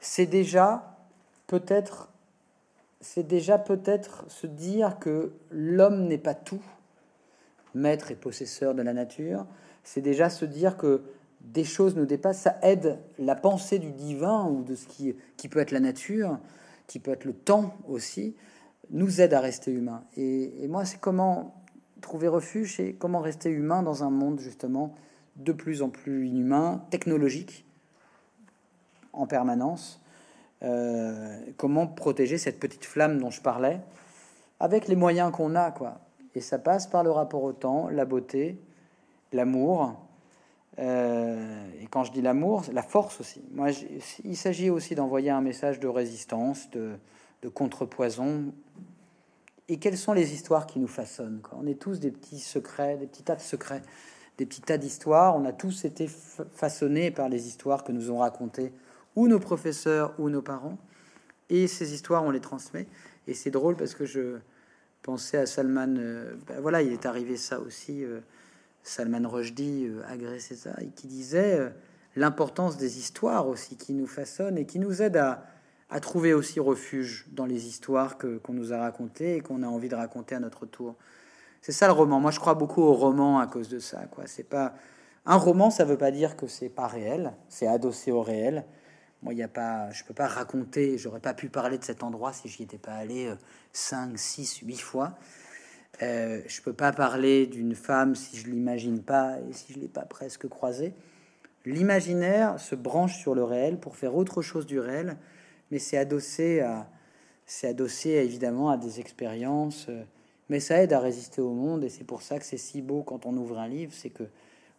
c'est 0.00 0.26
déjà 0.26 0.96
peut-être 1.46 2.08
c'est 3.00 3.26
déjà 3.26 3.58
peut-être 3.58 4.24
se 4.28 4.46
dire 4.46 5.00
que 5.00 5.32
l'homme 5.50 6.06
n'est 6.06 6.18
pas 6.18 6.34
tout, 6.34 6.62
maître 7.74 8.12
et 8.12 8.14
possesseur 8.14 8.74
de 8.74 8.82
la 8.82 8.92
nature, 8.92 9.44
c'est 9.82 10.00
déjà 10.00 10.30
se 10.30 10.44
dire 10.44 10.76
que 10.76 11.02
des 11.40 11.64
choses 11.64 11.96
nous 11.96 12.06
dépassent, 12.06 12.42
ça 12.42 12.58
aide 12.62 12.98
la 13.18 13.34
pensée 13.34 13.80
du 13.80 13.90
divin 13.90 14.46
ou 14.46 14.62
de 14.62 14.76
ce 14.76 14.86
qui, 14.86 15.16
qui 15.36 15.48
peut 15.48 15.58
être 15.58 15.72
la 15.72 15.80
nature, 15.80 16.38
qui 16.86 17.00
peut 17.00 17.10
être 17.10 17.24
le 17.24 17.32
temps 17.32 17.74
aussi, 17.88 18.36
nous 18.90 19.20
aide 19.20 19.34
à 19.34 19.40
rester 19.40 19.72
humain. 19.72 20.04
Et, 20.16 20.68
moi, 20.68 20.84
c'est 20.84 21.00
comment 21.00 21.54
trouver 22.00 22.28
refuge 22.28 22.78
et 22.78 22.94
comment 22.94 23.20
rester 23.20 23.50
humain 23.50 23.82
dans 23.82 24.04
un 24.04 24.10
monde 24.10 24.40
justement 24.40 24.94
de 25.42 25.52
plus 25.52 25.82
en 25.82 25.88
plus 25.88 26.26
inhumain, 26.26 26.84
technologique, 26.90 27.64
en 29.12 29.26
permanence. 29.26 30.02
Euh, 30.62 31.40
comment 31.56 31.86
protéger 31.86 32.38
cette 32.38 32.60
petite 32.60 32.84
flamme 32.84 33.18
dont 33.18 33.30
je 33.30 33.42
parlais 33.42 33.80
avec 34.60 34.86
les 34.86 34.94
moyens 34.94 35.32
qu'on 35.32 35.56
a, 35.56 35.72
quoi. 35.72 35.98
Et 36.36 36.40
ça 36.40 36.58
passe 36.58 36.86
par 36.86 37.02
le 37.02 37.10
rapport 37.10 37.42
au 37.42 37.52
temps, 37.52 37.88
la 37.88 38.04
beauté, 38.04 38.60
l'amour. 39.32 39.96
Euh, 40.78 41.66
et 41.80 41.86
quand 41.86 42.04
je 42.04 42.12
dis 42.12 42.22
l'amour, 42.22 42.62
la 42.72 42.84
force 42.84 43.20
aussi. 43.20 43.42
Moi, 43.52 43.70
il 44.24 44.36
s'agit 44.36 44.70
aussi 44.70 44.94
d'envoyer 44.94 45.30
un 45.30 45.40
message 45.40 45.80
de 45.80 45.88
résistance, 45.88 46.70
de, 46.70 46.92
de 47.42 47.48
contrepoison. 47.48 48.54
Et 49.68 49.78
quelles 49.78 49.98
sont 49.98 50.12
les 50.12 50.32
histoires 50.32 50.66
qui 50.68 50.78
nous 50.78 50.86
façonnent 50.86 51.40
On 51.60 51.66
est 51.66 51.80
tous 51.80 51.98
des 51.98 52.12
petits 52.12 52.38
secrets, 52.38 52.96
des 52.96 53.06
petits 53.06 53.24
tas 53.24 53.36
de 53.36 53.40
secrets, 53.40 53.82
des 54.38 54.46
petits 54.46 54.62
tas 54.62 54.78
d'histoires. 54.78 55.36
On 55.36 55.44
a 55.44 55.52
tous 55.52 55.84
été 55.84 56.08
façonnés 56.52 57.10
par 57.10 57.28
les 57.28 57.46
histoires 57.46 57.84
que 57.84 57.92
nous 57.92 58.10
ont 58.10 58.18
racontées 58.18 58.72
ou 59.16 59.28
nos 59.28 59.38
professeurs 59.38 60.14
ou 60.18 60.30
nos 60.30 60.42
parents. 60.42 60.78
Et 61.50 61.66
ces 61.66 61.94
histoires, 61.94 62.24
on 62.24 62.30
les 62.30 62.40
transmet. 62.40 62.86
Et 63.26 63.34
c'est 63.34 63.50
drôle 63.50 63.76
parce 63.76 63.94
que 63.94 64.04
je 64.04 64.38
pensais 65.02 65.38
à 65.38 65.46
Salman. 65.46 65.96
Euh, 65.98 66.34
ben 66.46 66.60
voilà, 66.60 66.82
il 66.82 66.92
est 66.92 67.06
arrivé 67.06 67.36
ça 67.36 67.60
aussi. 67.60 68.04
Euh, 68.04 68.20
Salman 68.82 69.28
Rushdie 69.28 69.86
euh, 69.86 70.76
et 70.80 70.88
qui 70.88 71.06
disait 71.06 71.58
euh, 71.58 71.68
l'importance 72.16 72.76
des 72.76 72.98
histoires 72.98 73.48
aussi, 73.48 73.76
qui 73.76 73.92
nous 73.92 74.06
façonnent 74.06 74.58
et 74.58 74.66
qui 74.66 74.78
nous 74.78 75.02
aident 75.02 75.18
à, 75.18 75.46
à 75.90 76.00
trouver 76.00 76.34
aussi 76.34 76.60
refuge 76.60 77.26
dans 77.30 77.46
les 77.46 77.66
histoires 77.66 78.18
que, 78.18 78.38
qu'on 78.38 78.52
nous 78.52 78.72
a 78.72 78.78
racontées 78.78 79.36
et 79.36 79.40
qu'on 79.40 79.62
a 79.62 79.66
envie 79.66 79.88
de 79.88 79.94
raconter 79.94 80.34
à 80.34 80.40
notre 80.40 80.66
tour. 80.66 80.96
C'est 81.62 81.72
ça 81.72 81.86
le 81.86 81.92
roman. 81.92 82.20
Moi, 82.20 82.32
je 82.32 82.40
crois 82.40 82.54
beaucoup 82.54 82.82
au 82.82 82.92
roman 82.92 83.38
à 83.38 83.46
cause 83.46 83.68
de 83.68 83.78
ça. 83.78 84.04
Quoi. 84.10 84.24
C'est 84.26 84.42
pas 84.42 84.74
un 85.24 85.36
roman, 85.36 85.70
ça 85.70 85.84
veut 85.84 85.96
pas 85.96 86.10
dire 86.10 86.36
que 86.36 86.48
c'est 86.48 86.68
pas 86.68 86.88
réel, 86.88 87.32
c'est 87.48 87.68
adossé 87.68 88.10
au 88.10 88.20
réel. 88.20 88.64
Moi, 89.22 89.34
y 89.34 89.42
a 89.44 89.48
pas, 89.48 89.88
je 89.92 90.02
peux 90.02 90.14
pas 90.14 90.26
raconter, 90.26 90.98
j'aurais 90.98 91.20
pas 91.20 91.32
pu 91.32 91.48
parler 91.48 91.78
de 91.78 91.84
cet 91.84 92.02
endroit 92.02 92.32
si 92.32 92.48
j'y 92.48 92.64
étais 92.64 92.78
pas 92.78 92.94
allé 92.94 93.32
5, 93.72 94.18
6, 94.18 94.58
8 94.64 94.80
fois. 94.80 95.16
Euh, 96.02 96.42
je 96.48 96.60
peux 96.62 96.72
pas 96.72 96.90
parler 96.90 97.46
d'une 97.46 97.76
femme 97.76 98.16
si 98.16 98.36
je 98.36 98.48
l'imagine 98.48 99.00
pas 99.00 99.36
et 99.48 99.52
si 99.52 99.72
je 99.72 99.78
l'ai 99.78 99.88
pas 99.88 100.04
presque 100.04 100.48
croisée. 100.48 100.94
L'imaginaire 101.64 102.58
se 102.58 102.74
branche 102.74 103.20
sur 103.20 103.36
le 103.36 103.44
réel 103.44 103.78
pour 103.78 103.96
faire 103.96 104.16
autre 104.16 104.42
chose 104.42 104.66
du 104.66 104.80
réel, 104.80 105.16
mais 105.70 105.78
c'est 105.78 105.96
adossé 105.96 106.60
à, 106.60 106.88
c'est 107.46 107.68
adossé 107.68 108.10
évidemment 108.10 108.70
à 108.70 108.76
des 108.76 108.98
expériences, 108.98 109.86
euh, 109.88 110.02
mais 110.52 110.60
ça 110.60 110.82
aide 110.82 110.92
à 110.92 111.00
résister 111.00 111.40
au 111.40 111.54
monde 111.54 111.82
et 111.82 111.88
c'est 111.88 112.04
pour 112.04 112.20
ça 112.20 112.38
que 112.38 112.44
c'est 112.44 112.58
si 112.58 112.82
beau 112.82 113.02
quand 113.02 113.24
on 113.24 113.34
ouvre 113.38 113.58
un 113.58 113.68
livre, 113.68 113.94
c'est 113.94 114.10
que 114.10 114.24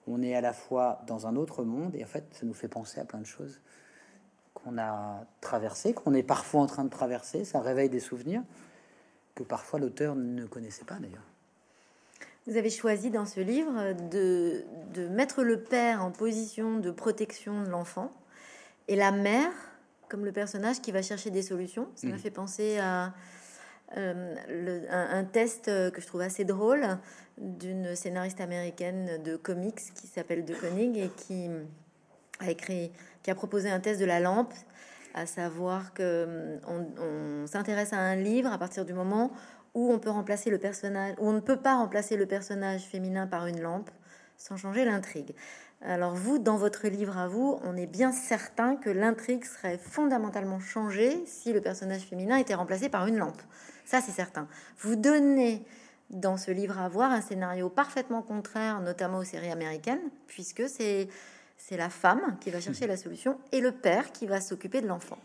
on 0.05 0.21
est 0.21 0.35
à 0.35 0.41
la 0.41 0.53
fois 0.53 1.01
dans 1.07 1.25
un 1.25 1.35
autre 1.35 1.63
monde 1.63 1.95
et 1.95 2.03
en 2.03 2.07
fait 2.07 2.25
ça 2.31 2.45
nous 2.45 2.53
fait 2.53 2.67
penser 2.67 2.99
à 2.99 3.05
plein 3.05 3.19
de 3.19 3.25
choses 3.25 3.59
qu'on 4.53 4.77
a 4.77 5.25
traversées, 5.41 5.95
qu'on 5.95 6.13
est 6.13 6.21
parfois 6.21 6.61
en 6.61 6.67
train 6.67 6.83
de 6.83 6.91
traverser, 6.91 7.43
ça 7.43 7.59
réveille 7.59 7.89
des 7.89 7.99
souvenirs 7.99 8.43
que 9.33 9.41
parfois 9.41 9.79
l'auteur 9.79 10.15
ne 10.15 10.45
connaissait 10.45 10.85
pas 10.85 10.99
d'ailleurs. 10.99 11.25
Vous 12.45 12.55
avez 12.55 12.69
choisi 12.69 13.09
dans 13.09 13.25
ce 13.25 13.39
livre 13.39 13.93
de, 14.11 14.65
de, 14.93 15.07
mettre 15.07 15.41
le 15.41 15.63
père 15.63 16.05
en 16.05 16.11
position 16.11 16.77
de 16.77 16.91
protection 16.91 17.63
de 17.63 17.69
l'enfant 17.69 18.11
et 18.87 18.95
la 18.95 19.11
mère 19.11 19.51
comme 20.07 20.23
le 20.23 20.31
personnage 20.31 20.81
qui 20.81 20.91
va 20.91 21.01
chercher 21.01 21.31
des 21.31 21.41
solutions. 21.41 21.87
Ça 21.95 22.05
m'a 22.05 22.13
mmh. 22.13 22.19
fait 22.19 22.29
penser 22.29 22.77
à 22.77 23.15
euh, 23.97 24.85
un, 24.89 25.23
test 25.23 25.65
que 25.65 26.01
je 26.01 26.07
trouve 26.07 26.21
assez 26.21 26.45
drôle 26.45 26.85
d'une 27.37 27.95
scénariste 27.95 28.41
américaine 28.41 29.21
de 29.23 29.35
comics 29.35 29.93
qui 29.95 30.07
s'appelle 30.07 30.45
De 30.45 30.53
Koenig 30.53 30.97
et 30.97 31.09
qui 31.09 31.49
a 32.39 32.49
écrit, 32.51 32.91
qui 33.21 33.31
a 33.31 33.35
proposé 33.35 33.69
un 33.69 33.79
test 33.79 33.99
de 33.99 34.05
la 34.05 34.19
lampe 34.19 34.53
à 35.13 35.25
savoir 35.25 35.93
que 35.93 36.59
on, 36.67 37.45
s'intéresse 37.47 37.93
à 37.93 37.99
un 37.99 38.15
livre 38.15 38.51
à 38.51 38.57
partir 38.57 38.85
du 38.85 38.93
moment 38.93 39.31
où 39.73 39.89
on 39.89 39.93
ne 39.93 39.97
peut 39.97 40.09
pas 41.57 41.75
remplacer 41.75 42.15
le 42.17 42.25
personnage 42.25 42.81
féminin 42.81 43.27
par 43.27 43.47
une 43.47 43.61
lampe 43.61 43.89
sans 44.37 44.57
changer 44.57 44.85
l'intrigue. 44.85 45.33
Alors 45.81 46.15
vous, 46.15 46.39
dans 46.39 46.57
votre 46.57 46.87
livre 46.87 47.17
à 47.17 47.27
vous, 47.27 47.59
on 47.63 47.75
est 47.75 47.87
bien 47.87 48.11
certain 48.11 48.75
que 48.75 48.89
l'intrigue 48.89 49.43
serait 49.43 49.77
fondamentalement 49.77 50.59
changée 50.59 51.23
si 51.25 51.51
le 51.53 51.61
personnage 51.61 52.01
féminin 52.01 52.37
était 52.37 52.53
remplacé 52.53 52.89
par 52.89 53.05
une 53.05 53.17
lampe. 53.17 53.41
Ça, 53.85 54.01
c'est 54.01 54.11
certain. 54.11 54.47
Vous 54.79 54.95
donnez 54.95 55.63
dans 56.09 56.37
ce 56.37 56.51
livre 56.51 56.79
à 56.79 56.89
voir 56.89 57.11
un 57.11 57.21
scénario 57.21 57.69
parfaitement 57.69 58.21
contraire, 58.21 58.81
notamment 58.81 59.19
aux 59.19 59.23
séries 59.23 59.51
américaines, 59.51 60.01
puisque 60.27 60.67
c'est 60.69 61.07
c'est 61.57 61.77
la 61.77 61.89
femme 61.89 62.37
qui 62.41 62.49
va 62.49 62.59
chercher 62.59 62.87
la 62.87 62.97
solution 62.97 63.39
et 63.53 63.61
le 63.61 63.71
père 63.71 64.11
qui 64.11 64.27
va 64.27 64.41
s'occuper 64.41 64.81
de 64.81 64.87
l'enfant. 64.87 65.17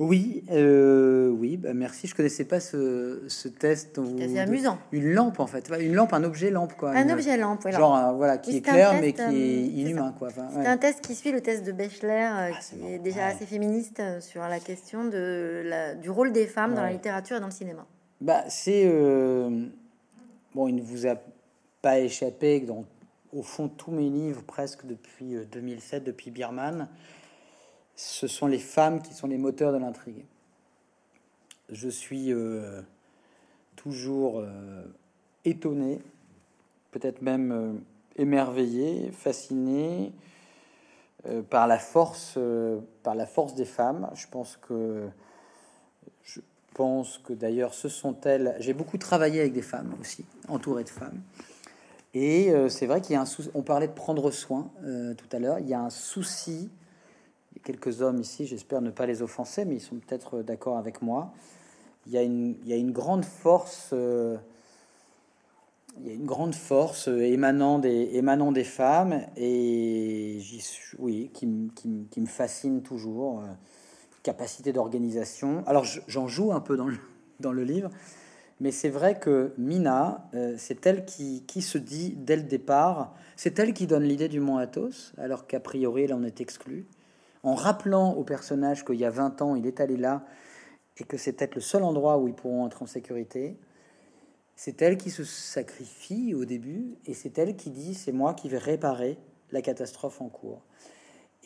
Oui, 0.00 0.44
euh, 0.50 1.28
oui, 1.28 1.58
bah 1.58 1.74
merci. 1.74 2.06
Je 2.06 2.14
connaissais 2.14 2.46
pas 2.46 2.58
ce, 2.58 3.20
ce 3.28 3.48
test. 3.48 4.00
C'est 4.18 4.38
amusant. 4.38 4.78
Une 4.92 5.12
lampe 5.12 5.40
en 5.40 5.46
fait, 5.46 5.70
une 5.78 5.92
lampe, 5.92 6.14
un 6.14 6.24
objet 6.24 6.50
lampe 6.50 6.72
quoi. 6.72 6.92
Un 6.92 7.10
objet 7.10 7.36
lampe, 7.36 7.60
voilà. 7.60 7.76
Genre 7.76 8.14
voilà 8.16 8.38
qui 8.38 8.56
est 8.56 8.60
clair 8.62 8.94
mais 8.98 9.12
qui 9.12 9.20
est 9.20 9.24
euh, 9.26 9.78
inhumain 9.78 10.14
quoi. 10.18 10.30
c'est 10.30 10.66
un 10.66 10.78
test 10.78 11.02
qui 11.02 11.14
suit 11.14 11.32
le 11.32 11.42
test 11.42 11.66
de 11.66 11.72
Bechler, 11.72 12.08
euh, 12.08 12.50
ah, 12.50 12.58
qui 12.58 12.94
est, 12.94 12.98
déjà 12.98 13.26
assez 13.26 13.44
féministe 13.44 14.02
sur 14.20 14.40
la 14.40 14.58
question 14.58 15.04
de 15.04 15.64
la, 15.66 15.94
du 15.94 16.08
rôle 16.08 16.32
des 16.32 16.46
femmes 16.46 16.74
dans 16.74 16.82
la 16.82 16.92
littérature 16.92 17.36
et 17.36 17.40
dans 17.40 17.46
le 17.46 17.52
cinéma. 17.52 17.84
Bah 18.22 18.44
c'est 18.48 18.86
bon, 20.54 20.66
il 20.66 20.76
ne 20.76 20.82
vous 20.82 21.06
a 21.08 21.16
pas 21.82 21.98
échappé 21.98 22.62
que 22.62 22.68
dans 22.68 22.86
au 23.34 23.42
fond 23.42 23.68
tous 23.68 23.90
mes 23.90 24.08
livres 24.08 24.42
presque 24.46 24.86
depuis 24.86 25.36
2007, 25.52 26.04
depuis 26.04 26.30
Birman 26.30 26.88
ce 28.00 28.26
sont 28.26 28.46
les 28.46 28.58
femmes 28.58 29.02
qui 29.02 29.12
sont 29.12 29.26
les 29.26 29.36
moteurs 29.36 29.72
de 29.72 29.76
l'intrigue. 29.76 30.24
Je 31.68 31.90
suis 31.90 32.32
euh, 32.32 32.80
toujours 33.76 34.40
euh, 34.40 34.82
étonné, 35.44 36.00
peut-être 36.92 37.20
même 37.20 37.52
euh, 37.52 37.72
émerveillé, 38.16 39.10
fasciné 39.12 40.12
par 41.50 41.66
la 41.66 41.78
force, 41.78 42.38
par 43.02 43.14
la 43.14 43.26
force 43.26 43.54
des 43.54 43.66
femmes. 43.66 44.08
Je 44.14 44.26
pense 44.26 44.56
que 44.56 45.06
je 46.22 46.40
pense 46.72 47.18
que 47.18 47.34
d'ailleurs 47.34 47.74
ce 47.74 47.90
sont 47.90 48.18
elles. 48.22 48.56
J'ai 48.58 48.72
beaucoup 48.72 48.96
travaillé 48.96 49.40
avec 49.40 49.52
des 49.52 49.60
femmes 49.60 49.94
aussi, 50.00 50.24
entouré 50.48 50.82
de 50.82 50.88
femmes. 50.88 51.20
Et 52.14 52.50
c'est 52.70 52.86
vrai 52.86 53.02
qu'il 53.02 53.12
y 53.12 53.16
a 53.16 53.20
un. 53.20 53.26
On 53.52 53.60
parlait 53.60 53.88
de 53.88 53.92
prendre 53.92 54.30
soin 54.30 54.70
tout 54.82 55.36
à 55.36 55.38
l'heure. 55.38 55.58
Il 55.58 55.68
y 55.68 55.74
a 55.74 55.80
un 55.82 55.90
souci 55.90 56.70
il 57.52 57.58
y 57.58 57.60
a 57.60 57.64
quelques 57.64 58.02
hommes 58.02 58.20
ici, 58.20 58.46
j'espère 58.46 58.80
ne 58.80 58.90
pas 58.90 59.06
les 59.06 59.22
offenser, 59.22 59.64
mais 59.64 59.76
ils 59.76 59.80
sont 59.80 59.96
peut-être 59.96 60.42
d'accord 60.42 60.78
avec 60.78 61.02
moi. 61.02 61.32
Il 62.06 62.12
y 62.12 62.18
a 62.18 62.22
une, 62.22 62.92
grande 62.92 63.24
force, 63.24 63.90
euh, 63.92 64.36
il 65.98 66.06
y 66.06 66.10
a 66.10 66.14
une 66.14 66.24
grande 66.24 66.54
force 66.54 67.08
émanant 67.08 67.78
des, 67.78 68.10
émanant 68.14 68.52
des 68.52 68.64
femmes, 68.64 69.26
et 69.36 70.40
oui, 70.98 71.30
qui, 71.34 71.70
qui, 71.74 72.06
qui, 72.10 72.20
me 72.20 72.26
fascine 72.26 72.82
toujours. 72.82 73.40
Euh, 73.40 73.52
capacité 74.22 74.72
d'organisation. 74.72 75.64
Alors 75.66 75.84
j'en 75.84 76.28
joue 76.28 76.52
un 76.52 76.60
peu 76.60 76.76
dans 76.76 77.52
le, 77.52 77.64
livre, 77.64 77.90
mais 78.60 78.70
c'est 78.70 78.88
vrai 78.88 79.18
que 79.18 79.52
Mina, 79.56 80.28
euh, 80.34 80.54
c'est 80.58 80.86
elle 80.86 81.04
qui, 81.04 81.44
qui, 81.46 81.62
se 81.62 81.78
dit 81.78 82.14
dès 82.16 82.36
le 82.36 82.42
départ, 82.42 83.14
c'est 83.36 83.58
elle 83.58 83.72
qui 83.72 83.86
donne 83.86 84.04
l'idée 84.04 84.28
du 84.28 84.40
mont 84.40 84.58
Athos, 84.58 85.12
alors 85.18 85.46
qu'a 85.46 85.60
priori 85.60 86.02
elle 86.02 86.14
en 86.14 86.22
est 86.22 86.40
exclue 86.40 86.86
en 87.42 87.54
rappelant 87.54 88.12
au 88.14 88.24
personnage 88.24 88.84
qu'il 88.84 88.96
y 88.96 89.04
a 89.04 89.10
20 89.10 89.42
ans, 89.42 89.54
il 89.54 89.66
est 89.66 89.80
allé 89.80 89.96
là 89.96 90.24
et 90.98 91.04
que 91.04 91.16
c'est 91.16 91.32
peut-être 91.32 91.54
le 91.54 91.60
seul 91.60 91.82
endroit 91.82 92.18
où 92.18 92.28
ils 92.28 92.34
pourront 92.34 92.66
être 92.66 92.82
en 92.82 92.86
sécurité. 92.86 93.56
C'est 94.56 94.82
elle 94.82 94.98
qui 94.98 95.10
se 95.10 95.24
sacrifie 95.24 96.34
au 96.34 96.44
début 96.44 96.96
et 97.06 97.14
c'est 97.14 97.38
elle 97.38 97.56
qui 97.56 97.70
dit 97.70 97.94
c'est 97.94 98.12
moi 98.12 98.34
qui 98.34 98.48
vais 98.48 98.58
réparer 98.58 99.18
la 99.52 99.62
catastrophe 99.62 100.20
en 100.20 100.28
cours. 100.28 100.62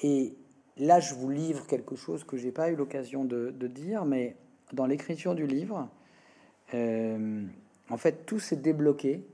Et 0.02 0.34
là, 0.76 0.98
je 0.98 1.14
vous 1.14 1.30
livre 1.30 1.66
quelque 1.66 1.94
chose 1.94 2.24
que 2.24 2.36
j'ai 2.36 2.50
pas 2.50 2.70
eu 2.70 2.76
l'occasion 2.76 3.24
de, 3.24 3.50
dire, 3.68 4.04
mais 4.04 4.36
dans 4.72 4.86
l'écriture 4.86 5.36
du 5.36 5.46
livre, 5.46 5.88
euh, 6.74 7.44
en 7.88 7.96
fait, 7.96 8.26
tout 8.26 8.40
s'est 8.40 8.56
débloqué 8.56 9.24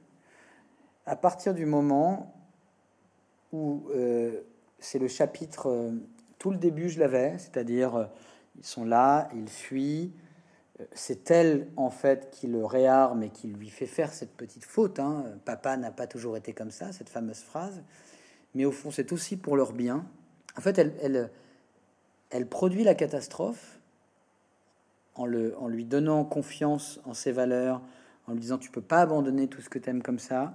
à 1.06 1.16
partir 1.16 1.54
du 1.54 1.64
moment 1.64 2.34
où 3.52 3.88
euh, 3.90 4.40
c'est 4.78 4.98
le 4.98 5.08
chapitre 5.08 5.68
euh, 5.68 5.92
tout 6.40 6.50
le 6.50 6.56
début, 6.56 6.88
je 6.88 6.98
l'avais, 6.98 7.36
c'est-à-dire 7.38 7.94
euh, 7.94 8.06
ils 8.58 8.64
sont 8.64 8.84
là, 8.84 9.28
ils 9.34 9.48
fuient. 9.48 10.10
Euh, 10.80 10.84
c'est 10.94 11.30
elle, 11.30 11.68
en 11.76 11.90
fait, 11.90 12.30
qui 12.32 12.48
le 12.48 12.64
réarme 12.64 13.22
et 13.22 13.28
qui 13.28 13.48
lui 13.48 13.68
fait 13.68 13.86
faire 13.86 14.12
cette 14.12 14.32
petite 14.32 14.64
faute. 14.64 14.98
Hein. 14.98 15.26
Papa 15.44 15.76
n'a 15.76 15.90
pas 15.92 16.06
toujours 16.06 16.38
été 16.38 16.54
comme 16.54 16.70
ça, 16.70 16.92
cette 16.92 17.10
fameuse 17.10 17.40
phrase. 17.40 17.82
Mais 18.54 18.64
au 18.64 18.72
fond, 18.72 18.90
c'est 18.90 19.12
aussi 19.12 19.36
pour 19.36 19.54
leur 19.54 19.74
bien. 19.74 20.06
En 20.56 20.62
fait, 20.62 20.78
elle, 20.78 21.30
elle, 22.30 22.48
produit 22.48 22.84
la 22.84 22.94
catastrophe 22.94 23.78
en, 25.16 25.30
en 25.30 25.68
lui 25.68 25.84
donnant 25.84 26.24
confiance 26.24 27.00
en 27.04 27.12
ses 27.12 27.32
valeurs, 27.32 27.82
en 28.26 28.32
lui 28.32 28.40
disant 28.40 28.56
tu 28.56 28.70
peux 28.70 28.80
pas 28.80 29.02
abandonner 29.02 29.46
tout 29.46 29.60
ce 29.60 29.68
que 29.68 29.78
tu 29.78 29.90
aimes 29.90 30.02
comme 30.02 30.18
ça. 30.18 30.54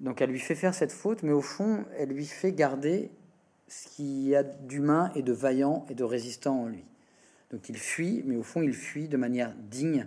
Donc 0.00 0.20
elle 0.20 0.30
lui 0.30 0.40
fait 0.40 0.56
faire 0.56 0.74
cette 0.74 0.92
faute, 0.92 1.22
mais 1.22 1.32
au 1.32 1.40
fond, 1.40 1.84
elle 1.96 2.08
lui 2.08 2.26
fait 2.26 2.52
garder 2.52 3.12
ce 3.74 3.88
qu'il 3.88 4.28
y 4.28 4.36
a 4.36 4.42
d'humain 4.42 5.10
et 5.14 5.22
de 5.22 5.32
vaillant 5.32 5.84
et 5.88 5.94
de 5.94 6.04
résistant 6.04 6.62
en 6.62 6.66
lui. 6.66 6.84
Donc 7.50 7.68
il 7.68 7.76
fuit, 7.76 8.22
mais 8.24 8.36
au 8.36 8.42
fond 8.42 8.62
il 8.62 8.72
fuit 8.72 9.08
de 9.08 9.16
manière 9.16 9.52
digne, 9.68 10.06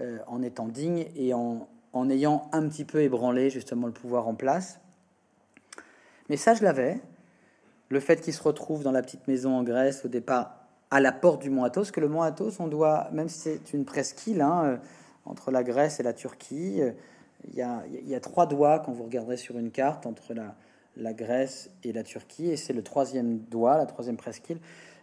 euh, 0.00 0.18
en 0.26 0.42
étant 0.42 0.68
digne 0.68 1.06
et 1.16 1.34
en, 1.34 1.68
en, 1.92 2.10
ayant 2.10 2.48
un 2.52 2.68
petit 2.68 2.84
peu 2.84 3.02
ébranlé 3.02 3.50
justement 3.50 3.86
le 3.86 3.92
pouvoir 3.92 4.28
en 4.28 4.34
place. 4.34 4.78
Mais 6.28 6.36
ça 6.36 6.54
je 6.54 6.62
l'avais. 6.62 7.00
Le 7.88 8.00
fait 8.00 8.20
qu'il 8.20 8.34
se 8.34 8.42
retrouve 8.42 8.82
dans 8.82 8.92
la 8.92 9.02
petite 9.02 9.26
maison 9.26 9.56
en 9.56 9.62
Grèce 9.62 10.04
au 10.04 10.08
départ 10.08 10.56
à 10.90 11.00
la 11.00 11.12
porte 11.12 11.42
du 11.42 11.50
mont 11.50 11.64
Athos, 11.64 11.90
que 11.92 12.00
le 12.00 12.08
mont 12.08 12.22
Athos, 12.22 12.60
on 12.60 12.68
doit, 12.68 13.08
même 13.12 13.28
si 13.28 13.38
c'est 13.38 13.72
une 13.72 13.84
presqu'île 13.84 14.42
hein, 14.42 14.64
euh, 14.64 14.76
entre 15.24 15.50
la 15.50 15.64
Grèce 15.64 15.98
et 15.98 16.04
la 16.04 16.12
Turquie, 16.12 16.80
euh, 16.80 16.92
il 17.48 17.54
y, 17.54 17.62
a, 17.62 17.82
il 17.88 18.08
y 18.08 18.14
a 18.14 18.20
trois 18.20 18.46
doigts 18.46 18.80
quand 18.80 18.92
vous 18.92 19.04
regarderez 19.04 19.36
sur 19.36 19.58
une 19.58 19.70
carte 19.70 20.06
entre 20.06 20.34
la, 20.34 20.56
la 20.96 21.12
Grèce 21.12 21.70
et 21.84 21.92
la 21.92 22.02
Turquie, 22.02 22.50
et 22.50 22.56
c'est 22.56 22.72
le 22.72 22.82
troisième 22.82 23.38
doigt, 23.38 23.76
la 23.76 23.86
troisième 23.86 24.16
presqu'île. 24.16 24.58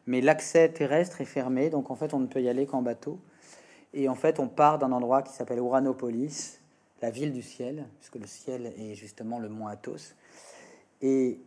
Mais 0.06 0.22
l'accès 0.22 0.70
terrestre 0.70 1.22
est 1.22 1.26
fermé, 1.26 1.70
donc 1.70 1.92
en 1.92 1.96
fait 1.96 2.14
on 2.14 2.20
ne 2.20 2.28
peut 2.28 2.42
y 2.42 2.50
aller 2.50 2.66
qu'en 2.66 2.82
bateau. 2.82 3.20
Et 3.94 4.10
en 4.10 4.16
fait 4.16 4.40
on 4.40 4.48
part 4.48 4.80
d'un 4.80 4.92
endroit 4.92 5.22
qui 5.22 5.34
s'appelle 5.34 5.60
Uranopolis, 5.60 6.60
la 7.02 7.10
ville 7.10 7.32
du 7.32 7.42
ciel, 7.42 7.86
puisque 8.00 8.16
le 8.16 8.28
ciel 8.28 8.74
est 8.78 8.96
justement 8.96 9.40
le 9.40 9.50
mont 9.50 9.68
Athos. 9.68 10.16
Et 11.02 11.40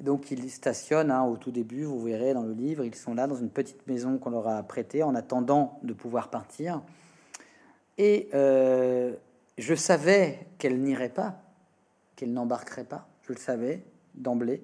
donc 0.00 0.30
ils 0.30 0.50
stationnent 0.50 1.10
hein, 1.10 1.24
au 1.24 1.36
tout 1.36 1.50
début, 1.50 1.84
vous 1.84 2.00
verrez 2.00 2.34
dans 2.34 2.42
le 2.42 2.52
livre, 2.52 2.84
ils 2.84 2.94
sont 2.94 3.14
là 3.14 3.26
dans 3.26 3.36
une 3.36 3.50
petite 3.50 3.86
maison 3.86 4.18
qu'on 4.18 4.30
leur 4.30 4.48
a 4.48 4.62
prêtée 4.62 5.02
en 5.02 5.14
attendant 5.14 5.78
de 5.82 5.92
pouvoir 5.92 6.28
partir. 6.28 6.82
Et 7.98 8.28
euh, 8.34 9.14
je 9.56 9.74
savais 9.74 10.46
qu'elle 10.58 10.78
n'irait 10.80 11.08
pas, 11.08 11.40
qu'elle 12.14 12.32
n'embarquerait 12.32 12.84
pas. 12.84 13.08
Je 13.26 13.32
le 13.32 13.38
savais 13.38 13.82
d'emblée, 14.14 14.62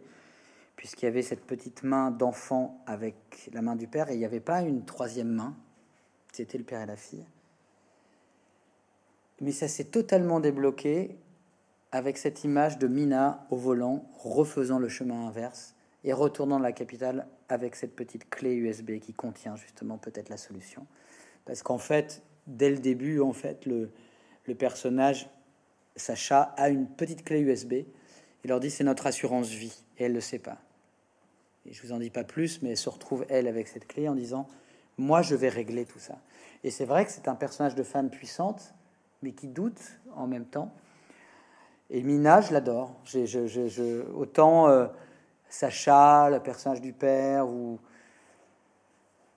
puisqu'il 0.77 1.07
y 1.07 1.09
avait 1.09 1.22
cette 1.22 1.44
petite 1.44 1.83
main 1.83 2.11
d'enfant 2.11 2.83
avec 2.87 3.51
la 3.53 3.62
main 3.62 3.77
du 3.77 3.88
père, 3.88 4.09
et 4.11 4.14
il 4.14 4.18
n'y 4.18 4.25
avait 4.25 4.40
pas 4.40 4.62
une 4.62 4.85
troisième 4.85 5.31
main, 5.31 5.57
c'était 6.33 6.59
le 6.59 6.64
père 6.64 6.81
et 6.81 6.87
la 6.87 6.96
fille. 6.96 7.27
Mais 9.40 9.53
ça 9.53 9.66
s'est 9.66 9.85
totalement 9.85 10.38
débloqué 10.38 11.16
avec 11.90 12.16
cette 12.16 12.44
image 12.44 12.79
de 12.79 12.87
Mina 12.87 13.46
au 13.51 13.57
volant, 13.57 14.05
refaisant 14.18 14.79
le 14.79 14.88
chemin 14.88 15.27
inverse 15.27 15.75
et 16.05 16.12
retournant 16.12 16.57
dans 16.57 16.62
la 16.62 16.72
capitale 16.72 17.27
avec 17.48 17.75
cette 17.75 17.94
petite 17.94 18.31
clé 18.31 18.55
USB 18.55 18.98
qui 18.98 19.12
contient 19.12 19.57
justement 19.57 19.98
peut-être 19.98 20.29
la 20.29 20.37
solution. 20.37 20.87
Parce 21.44 21.62
qu'en 21.62 21.79
fait, 21.79 22.22
dès 22.46 22.70
le 22.70 22.79
début, 22.79 23.20
en 23.20 23.33
fait, 23.33 23.66
le 23.66 23.90
personnage, 24.55 25.29
Sacha, 25.96 26.55
a 26.57 26.70
une 26.70 26.87
petite 26.87 27.25
clé 27.25 27.40
USB 27.40 27.75
il 28.44 28.48
leur 28.48 28.61
dit 28.61 28.70
c'est 28.70 28.85
notre 28.85 29.07
assurance 29.07 29.48
vie 29.48 29.85
et 29.98 30.05
elle 30.05 30.12
ne 30.12 30.16
le 30.16 30.20
sait 30.20 30.38
pas. 30.38 30.59
Et 31.66 31.72
je 31.72 31.83
vous 31.83 31.92
en 31.92 31.98
dis 31.98 32.11
pas 32.11 32.24
plus, 32.24 32.61
mais 32.62 32.70
elle 32.70 32.76
se 32.76 32.88
retrouve 32.88 33.24
elle 33.28 33.46
avec 33.46 33.68
cette 33.68 33.87
clé 33.87 34.09
en 34.09 34.14
disant 34.14 34.48
moi 34.98 35.22
je 35.22 35.35
vais 35.35 35.48
régler 35.48 35.85
tout 35.85 35.98
ça. 35.98 36.18
Et 36.64 36.70
c'est 36.70 36.85
vrai 36.85 37.05
que 37.05 37.12
c'est 37.12 37.28
un 37.28 37.35
personnage 37.35 37.74
de 37.74 37.83
femme 37.83 38.11
puissante, 38.11 38.74
mais 39.22 39.33
qui 39.33 39.48
doute 39.48 39.81
en 40.14 40.26
même 40.26 40.44
temps. 40.44 40.72
Et 41.90 42.02
Mina, 42.02 42.40
je 42.40 42.52
l'adore. 42.52 42.94
autant 44.14 44.69
euh, 44.69 44.87
Sacha, 45.48 46.31
le 46.31 46.40
personnage 46.40 46.81
du 46.81 46.92
père, 46.92 47.48
ou 47.48 47.79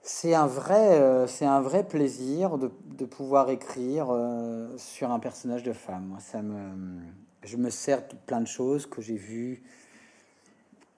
c'est 0.00 0.34
un 0.34 0.46
vrai, 0.46 0.98
euh, 1.00 1.26
c'est 1.26 1.44
un 1.44 1.60
vrai 1.60 1.86
plaisir 1.86 2.58
de, 2.58 2.68
pouvoir 3.04 3.50
écrire 3.50 4.06
euh, 4.10 4.68
sur 4.78 5.10
un 5.10 5.18
personnage 5.18 5.62
de 5.62 5.72
femme. 5.72 6.16
ça 6.20 6.40
me, 6.40 7.00
je 7.46 7.56
me 7.56 7.70
sers 7.70 8.06
de 8.08 8.14
plein 8.26 8.40
de 8.40 8.46
choses 8.46 8.86
que 8.86 9.00
j'ai 9.00 9.16
vues 9.16 9.62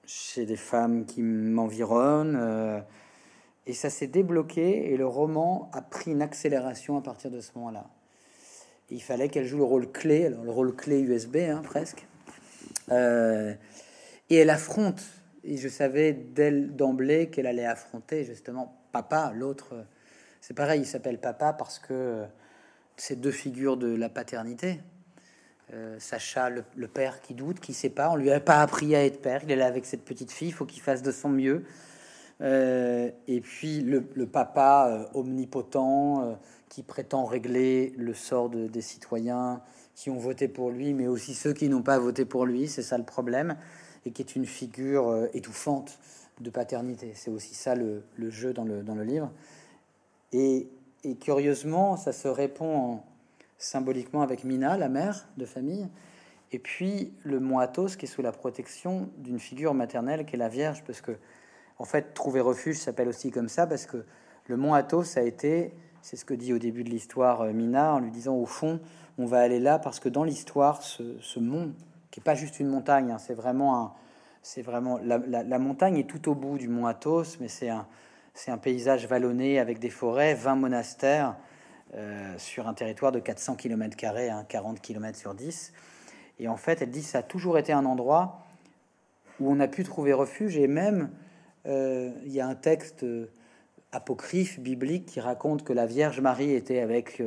chez 0.07 0.47
des 0.47 0.57
femmes 0.57 1.05
qui 1.05 1.23
m'environnent. 1.23 2.37
Euh, 2.41 2.81
et 3.67 3.75
ça 3.75 3.91
s'est 3.91 4.07
débloqué 4.07 4.93
et 4.93 4.97
le 4.97 5.07
roman 5.07 5.71
a 5.75 5.83
pris 5.83 6.13
une 6.13 6.23
accélération 6.23 6.97
à 6.97 7.03
partir 7.03 7.31
de 7.31 7.41
ce 7.41 7.51
moment-là. 7.57 7.87
Il 8.91 9.03
fallait 9.03 9.29
qu'elle 9.29 9.45
joue 9.45 9.59
le 9.59 9.65
rôle 9.65 9.93
clé, 9.93 10.31
le 10.31 10.51
rôle 10.51 10.75
clé 10.75 11.01
USB 11.01 11.37
hein, 11.37 11.61
presque. 11.63 12.07
Euh, 12.91 13.53
et 14.31 14.37
elle 14.37 14.49
affronte, 14.49 15.03
et 15.45 15.59
je 15.59 15.69
savais 15.69 16.15
d'emblée 16.15 17.29
qu'elle 17.29 17.47
allait 17.47 17.67
affronter 17.67 18.25
justement 18.25 18.75
papa, 18.93 19.33
l'autre. 19.35 19.75
C'est 20.41 20.55
pareil, 20.55 20.81
il 20.81 20.87
s'appelle 20.87 21.21
papa 21.21 21.53
parce 21.53 21.79
que 21.79 22.25
ces 22.97 23.17
deux 23.17 23.31
figures 23.31 23.77
de 23.77 23.95
la 23.95 24.09
paternité. 24.09 24.81
Euh, 25.75 25.97
Sacha, 25.99 26.49
le, 26.49 26.89
père 26.89 27.21
qui 27.21 27.35
doute, 27.35 27.61
qui 27.61 27.75
sait 27.75 27.91
pas, 27.91 28.11
on 28.11 28.17
lui 28.17 28.31
a 28.31 28.41
pas 28.41 28.63
appris 28.63 28.95
à 28.95 29.05
être 29.05 29.21
père, 29.21 29.43
il 29.45 29.51
est 29.51 29.57
là 29.57 29.67
avec 29.67 29.85
cette 29.85 30.03
petite 30.03 30.33
fille, 30.33 30.49
il 30.49 30.55
faut 30.55 30.65
qu'il 30.65 30.81
fasse 30.81 31.03
de 31.03 31.13
son 31.13 31.29
mieux. 31.29 31.65
Euh, 32.41 33.11
et 33.27 33.41
puis 33.41 33.81
le, 33.81 34.01
papa 34.27 34.89
euh, 34.89 35.19
omnipotent 35.19 36.39
qui 36.71 36.83
prétend 36.83 37.27
régler 37.27 37.93
le 37.99 38.15
sort 38.15 38.49
des 38.49 38.81
citoyens 38.81 39.61
qui 39.95 40.09
ont 40.09 40.19
voté 40.19 40.49
pour 40.49 40.71
lui, 40.71 40.95
mais 40.95 41.07
aussi 41.07 41.35
ceux 41.35 41.53
qui 41.53 41.69
n'ont 41.69 41.83
pas 41.83 41.99
voté 41.99 42.25
pour 42.25 42.47
lui, 42.47 42.69
c'est 42.69 42.83
ça 42.83 42.97
le 42.97 43.05
problème, 43.05 43.57
et 44.07 44.13
qui 44.13 44.23
est 44.23 44.37
une 44.37 44.47
figure 44.47 45.29
étouffante 45.35 45.99
de 46.41 46.49
paternité. 46.49 47.13
C'est 47.15 47.31
aussi 47.31 47.55
ça 47.55 47.75
le, 47.75 48.05
jeu 48.31 48.55
dans 48.55 48.65
le, 48.65 48.83
dans 48.83 48.95
le 48.95 49.03
livre. 49.03 49.31
Et, 50.33 50.69
et, 51.05 51.17
curieusement, 51.17 51.97
ça 51.97 52.13
se 52.13 52.29
répond 52.29 52.77
en, 52.77 53.05
symboliquement 53.59 54.23
avec 54.23 54.45
Mina, 54.45 54.77
la 54.77 54.89
mère 54.89 55.29
de 55.37 55.45
famille, 55.45 55.89
et 56.53 56.59
puis 56.59 57.13
le 57.25 57.41
mont 57.41 57.59
Athos 57.59 57.97
qui 57.99 58.07
est 58.07 58.09
sous 58.09 58.23
la 58.23 58.33
protection 58.33 59.11
d'une 59.19 59.39
figure 59.39 59.75
maternelle 59.75 60.25
qui 60.25 60.37
est 60.37 60.39
la 60.39 60.49
Vierge, 60.49 60.83
parce 60.85 61.01
que 61.01 61.13
en 61.79 61.85
fait 61.85 62.15
trouver 62.15 62.41
refuge 62.41 62.79
s'appelle 62.79 63.09
aussi 63.09 63.31
comme 63.31 63.49
ça 63.49 63.67
parce 63.67 63.87
que 63.87 64.05
le 64.47 64.57
mont 64.57 64.75
Athos 64.75 65.19
a 65.19 65.23
été, 65.23 65.75
c'est 66.01 66.17
ce 66.17 66.25
que 66.25 66.35
dit 66.35 66.53
au 66.55 66.59
début 66.59 66.85
de 66.85 66.91
l'histoire 66.91 67.43
euh, 67.43 67.53
Mina 67.53 67.95
en 67.95 67.99
lui 67.99 68.11
disant 68.11 68.35
au 68.37 68.47
fond 68.47 68.81
on 69.19 69.27
va 69.27 69.41
aller 69.41 69.61
là 69.61 69.79
parce 69.79 70.01
que 70.01 70.09
dans 70.09 70.25
l'histoire 70.25 70.83
ce, 70.83 71.39
mont 71.39 71.73
qui 72.11 72.21
est 72.21 72.23
pas 72.23 72.35
juste 72.35 72.61
une 72.61 72.69
montagne, 72.69 73.11
hein, 73.11 73.19
c'est 73.19 73.35
vraiment 73.35 73.95
c'est 74.41 74.63
vraiment 74.63 74.99
la, 75.03 75.19
la, 75.19 75.59
montagne 75.59 75.99
est 75.99 76.09
tout 76.09 76.31
au 76.31 76.35
bout 76.35 76.57
du 76.57 76.69
mont 76.69 76.87
Athos, 76.87 77.37
mais 77.41 77.49
c'est 77.49 77.69
un 77.69 77.87
c'est 78.33 78.53
un 78.53 78.59
paysage 78.59 79.07
vallonné 79.07 79.59
avec 79.59 79.81
des 79.81 79.91
forêts, 79.91 80.35
20 80.35 80.55
monastères 80.55 81.37
euh, 81.95 82.35
sur 82.37 82.69
un 82.69 82.75
territoire 82.75 83.13
de 83.13 83.19
400 83.19 83.57
km, 83.57 83.97
hein, 84.05 84.45
40 84.47 84.81
km 84.83 85.19
sur 85.19 85.35
10. 85.35 85.73
Et 86.39 86.47
en 86.47 86.59
fait, 86.59 86.83
elle 86.83 86.91
dit 86.91 87.03
ça 87.03 87.21
a 87.21 87.23
toujours 87.23 87.57
été 87.57 87.73
un 87.73 87.87
endroit 87.87 88.45
où 89.41 89.51
on 89.51 89.59
a 89.59 89.69
pu 89.69 89.85
trouver 89.85 90.13
refuge. 90.13 90.59
Et 90.59 90.67
même, 90.67 91.11
euh, 91.67 92.11
il 92.27 92.33
y 92.33 92.43
a 92.43 92.47
un 92.47 92.55
texte 92.55 93.05
euh, 93.05 93.31
apocryphe, 93.93 94.61
biblique, 94.61 95.07
qui 95.07 95.21
raconte 95.21 95.65
que 95.65 95.73
la 95.73 95.87
Vierge 95.87 96.21
Marie 96.21 96.53
était 96.53 96.81
avec, 96.81 97.23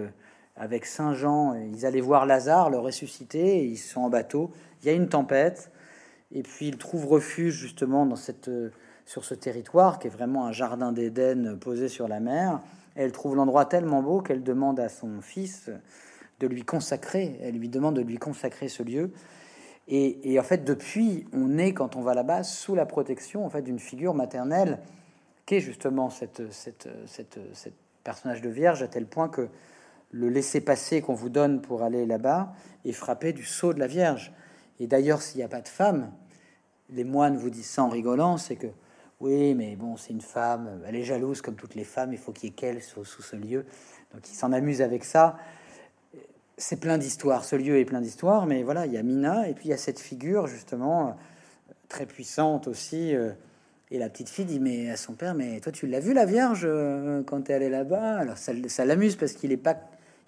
avec 0.56 0.86
Saint 0.86 1.16
Jean. 1.16 1.56
ils 1.56 1.88
allaient 1.88 2.00
voir 2.00 2.28
Lazare, 2.28 2.70
le 2.70 2.78
ressusciter, 2.78 3.62
et 3.62 3.66
ils 3.66 3.78
sont 3.78 4.02
en 4.02 4.10
bateau. 4.10 4.52
Il 4.84 4.86
y 4.86 4.90
a 4.92 4.94
une 4.94 5.10
tempête. 5.10 5.72
Et 6.32 6.44
puis, 6.44 6.68
ils 6.68 6.78
trouvent 6.78 7.08
refuge 7.08 7.56
justement 7.56 8.06
dans 8.06 8.16
cette, 8.16 8.52
sur 9.08 9.26
ce 9.26 9.34
territoire 9.34 9.98
qui 9.98 10.06
est 10.06 10.12
vraiment 10.12 10.46
un 10.46 10.52
jardin 10.52 10.92
d'Éden 10.92 11.58
posé 11.60 11.88
sur 11.88 12.08
la 12.08 12.20
mer 12.20 12.62
elle 12.96 13.12
trouve 13.12 13.36
l'endroit 13.36 13.66
tellement 13.66 14.02
beau 14.02 14.22
qu'elle 14.22 14.44
demande 14.44 14.80
à 14.80 14.90
son 14.90 15.22
fils 15.22 15.70
de 16.40 16.48
lui 16.48 16.64
consacrer, 16.64 17.40
elle 17.42 17.56
lui 17.56 17.70
demande 17.70 17.96
de 17.96 18.02
lui 18.02 18.18
consacrer 18.18 18.68
ce 18.68 18.84
lieu. 18.84 19.12
Et, 19.88 20.40
en 20.40 20.44
fait, 20.44 20.64
depuis, 20.64 21.26
on 21.34 21.58
est, 21.58 21.74
quand 21.74 21.96
on 21.96 22.02
va 22.02 22.14
là-bas, 22.14 22.44
sous 22.44 22.76
la 22.76 22.86
protection 22.86 23.46
en 23.46 23.50
fait, 23.50 23.62
d'une 23.62 23.80
figure 23.80 24.14
maternelle 24.14 24.80
qui 25.46 25.56
est 25.56 25.60
justement 25.60 26.10
cette, 26.10 26.50
cette, 26.52 26.88
cette, 27.08 27.40
cette, 27.54 27.74
personnage 28.04 28.42
de 28.42 28.50
vierge, 28.50 28.82
à 28.82 28.88
tel 28.88 29.06
point 29.06 29.30
que 29.30 29.48
le 30.12 30.30
laisser-passer 30.30 31.02
qu'on 31.02 31.14
vous 31.14 31.30
donne 31.30 31.62
pour 31.62 31.84
aller 31.84 32.06
là-bas 32.06 32.54
est 32.86 32.94
frappé 32.94 33.34
du 33.34 33.44
sceau 33.44 33.74
de 33.74 33.80
la 33.80 33.88
Vierge. 33.88 34.34
Et 34.80 34.88
d'ailleurs, 34.88 35.22
s'il 35.22 35.38
n'y 35.38 35.44
a 35.44 35.48
pas 35.48 35.62
de 35.62 35.68
femme, 35.68 36.12
les 36.90 37.04
moines 37.04 37.38
vous 37.38 37.50
disent 37.50 37.70
ça 37.70 37.84
en 37.84 37.90
rigolant, 37.90 38.38
c'est 38.38 38.56
que 38.56 38.68
oui, 39.22 39.54
mais 39.54 39.76
bon, 39.76 39.98
c'est 39.98 40.12
une 40.12 40.22
femme, 40.22 40.82
elle 40.88 40.96
est 40.96 41.04
jalouse 41.04 41.42
comme 41.42 41.56
toutes 41.56 41.76
les 41.76 41.84
femmes, 41.84 42.12
il 42.12 42.18
faut 42.18 42.32
qu'il 42.32 42.50
y 42.50 42.52
ait 42.52 42.56
qu'elle 42.56 42.82
sous, 42.82 43.06
ce 43.06 43.36
lieu. 43.36 43.66
Donc 44.14 44.28
il 44.28 44.36
s'en 44.36 44.52
amuse 44.52 44.82
avec 44.82 45.06
ça. 45.06 45.38
C'est 46.58 46.80
plein 46.80 46.98
d'histoires, 46.98 47.46
ce 47.46 47.56
lieu 47.56 47.78
est 47.78 47.86
plein 47.86 48.02
d'histoires, 48.02 48.48
mais 48.48 48.64
voilà, 48.64 48.88
il 48.88 48.94
y 48.94 48.98
a 48.98 49.04
Mina, 49.04 49.48
et 49.48 49.54
puis 49.54 49.66
il 49.68 49.72
y 49.72 49.74
a 49.74 49.78
cette 49.78 50.00
figure, 50.00 50.48
justement, 50.48 51.16
très 51.88 52.08
puissante 52.08 52.68
aussi. 52.68 53.16
Euh, 53.16 53.32
et 53.92 54.00
la 54.00 54.10
petite 54.10 54.30
fille 54.30 54.46
dit 54.46 54.60
mais 54.60 54.90
à 54.90 54.98
son 54.98 55.14
père, 55.14 55.36
mais 55.36 55.60
toi 55.60 55.72
tu 55.72 55.86
l'as 55.86 56.00
vu 56.00 56.14
la 56.14 56.26
Vierge 56.26 56.62
euh, 56.64 57.22
quand 57.24 57.50
elle 57.50 57.62
est 57.62 57.70
là-bas? 57.70 58.18
Alors 58.18 58.38
ça, 58.38 58.54
ça 58.68 58.86
l'amuse 58.86 59.18
parce 59.18 59.34
qu'il 59.34 59.52
est 59.52 59.58
pas, 59.58 59.78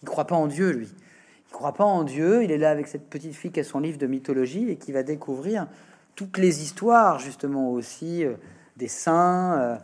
il 0.02 0.08
croit 0.08 0.28
pas 0.28 0.36
en 0.36 0.48
Dieu 0.48 0.72
lui. 0.72 0.90
Il 1.50 1.52
croit 1.54 1.74
pas 1.74 1.86
en 1.86 2.04
Dieu. 2.04 2.44
Il 2.44 2.52
est 2.52 2.58
là 2.58 2.72
avec 2.72 2.88
cette 2.88 3.10
petite 3.10 3.34
fille 3.34 3.52
qui 3.52 3.62
a 3.62 3.64
son 3.64 3.80
livre 3.80 3.98
de 3.98 4.08
mythologie 4.08 4.70
et 4.70 4.76
qui 4.76 4.92
va 4.92 5.02
découvrir 5.04 5.68
toutes 6.16 6.38
les 6.38 6.62
histoires 6.62 7.20
justement 7.20 7.72
aussi 7.72 8.26
euh, 8.26 8.34
des 8.78 8.88
saints, 8.88 9.60
euh, 9.60 9.78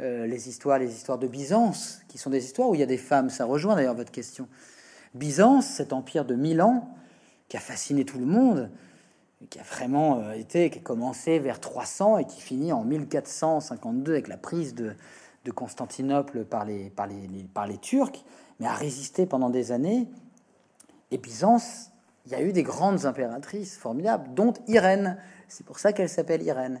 euh, 0.00 0.26
les 0.26 0.48
histoires, 0.48 0.78
les 0.78 0.92
histoires 0.92 1.18
de 1.18 1.26
Byzance, 1.26 2.00
qui 2.08 2.18
sont 2.18 2.30
des 2.30 2.44
histoires 2.44 2.68
où 2.68 2.74
il 2.74 2.80
y 2.80 2.84
a 2.84 2.86
des 2.86 2.98
femmes. 2.98 3.30
Ça 3.30 3.44
rejoint 3.44 3.74
d'ailleurs 3.76 3.94
votre 3.94 4.12
question. 4.12 4.48
Byzance, 5.14 5.66
cet 5.66 5.92
empire 5.92 6.24
de 6.24 6.34
mille 6.34 6.62
ans 6.62 6.88
qui 7.48 7.56
a 7.56 7.60
fasciné 7.60 8.04
tout 8.04 8.18
le 8.18 8.24
monde, 8.24 8.70
qui 9.50 9.58
a 9.58 9.62
vraiment 9.62 10.20
euh, 10.20 10.32
été, 10.32 10.70
qui 10.70 10.78
a 10.78 10.82
commencé 10.82 11.38
vers 11.38 11.60
300 11.60 12.18
et 12.18 12.24
qui 12.24 12.40
finit 12.40 12.72
en 12.72 12.84
1452 12.84 14.12
avec 14.12 14.28
la 14.28 14.38
prise 14.38 14.74
de, 14.74 14.94
de 15.44 15.50
Constantinople 15.50 16.44
par 16.44 16.64
les, 16.64 16.88
par, 16.90 17.06
les, 17.06 17.28
par 17.52 17.66
les 17.66 17.78
Turcs, 17.78 18.24
mais 18.58 18.66
a 18.66 18.74
résisté 18.74 19.26
pendant 19.26 19.50
des 19.50 19.72
années. 19.72 20.08
Et 21.10 21.18
Byzance, 21.18 21.90
il 22.24 22.32
y 22.32 22.34
a 22.34 22.42
eu 22.42 22.52
des 22.52 22.62
grandes 22.62 23.04
impératrices 23.04 23.76
formidables, 23.76 24.32
dont 24.34 24.54
Irène. 24.68 25.18
C'est 25.48 25.66
pour 25.66 25.78
ça 25.78 25.92
qu'elle 25.92 26.08
s'appelle 26.08 26.42
Irène. 26.42 26.80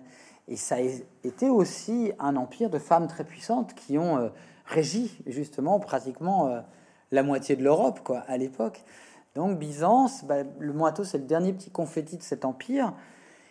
Et 0.52 0.56
ça 0.56 0.74
a 0.74 0.80
été 1.24 1.48
aussi 1.48 2.12
un 2.18 2.36
empire 2.36 2.68
de 2.68 2.78
femmes 2.78 3.06
très 3.06 3.24
puissantes 3.24 3.72
qui 3.72 3.96
ont 3.96 4.18
euh, 4.18 4.28
régi 4.66 5.18
justement 5.26 5.80
pratiquement 5.80 6.48
euh, 6.48 6.60
la 7.10 7.22
moitié 7.22 7.56
de 7.56 7.64
l'Europe 7.64 8.00
quoi 8.04 8.18
à 8.28 8.36
l'époque. 8.36 8.84
Donc 9.34 9.58
Byzance, 9.58 10.26
bah, 10.26 10.42
le 10.58 10.74
Moitos 10.74 11.04
c'est 11.04 11.16
le 11.16 11.24
dernier 11.24 11.54
petit 11.54 11.70
confetti 11.70 12.18
de 12.18 12.22
cet 12.22 12.44
empire. 12.44 12.92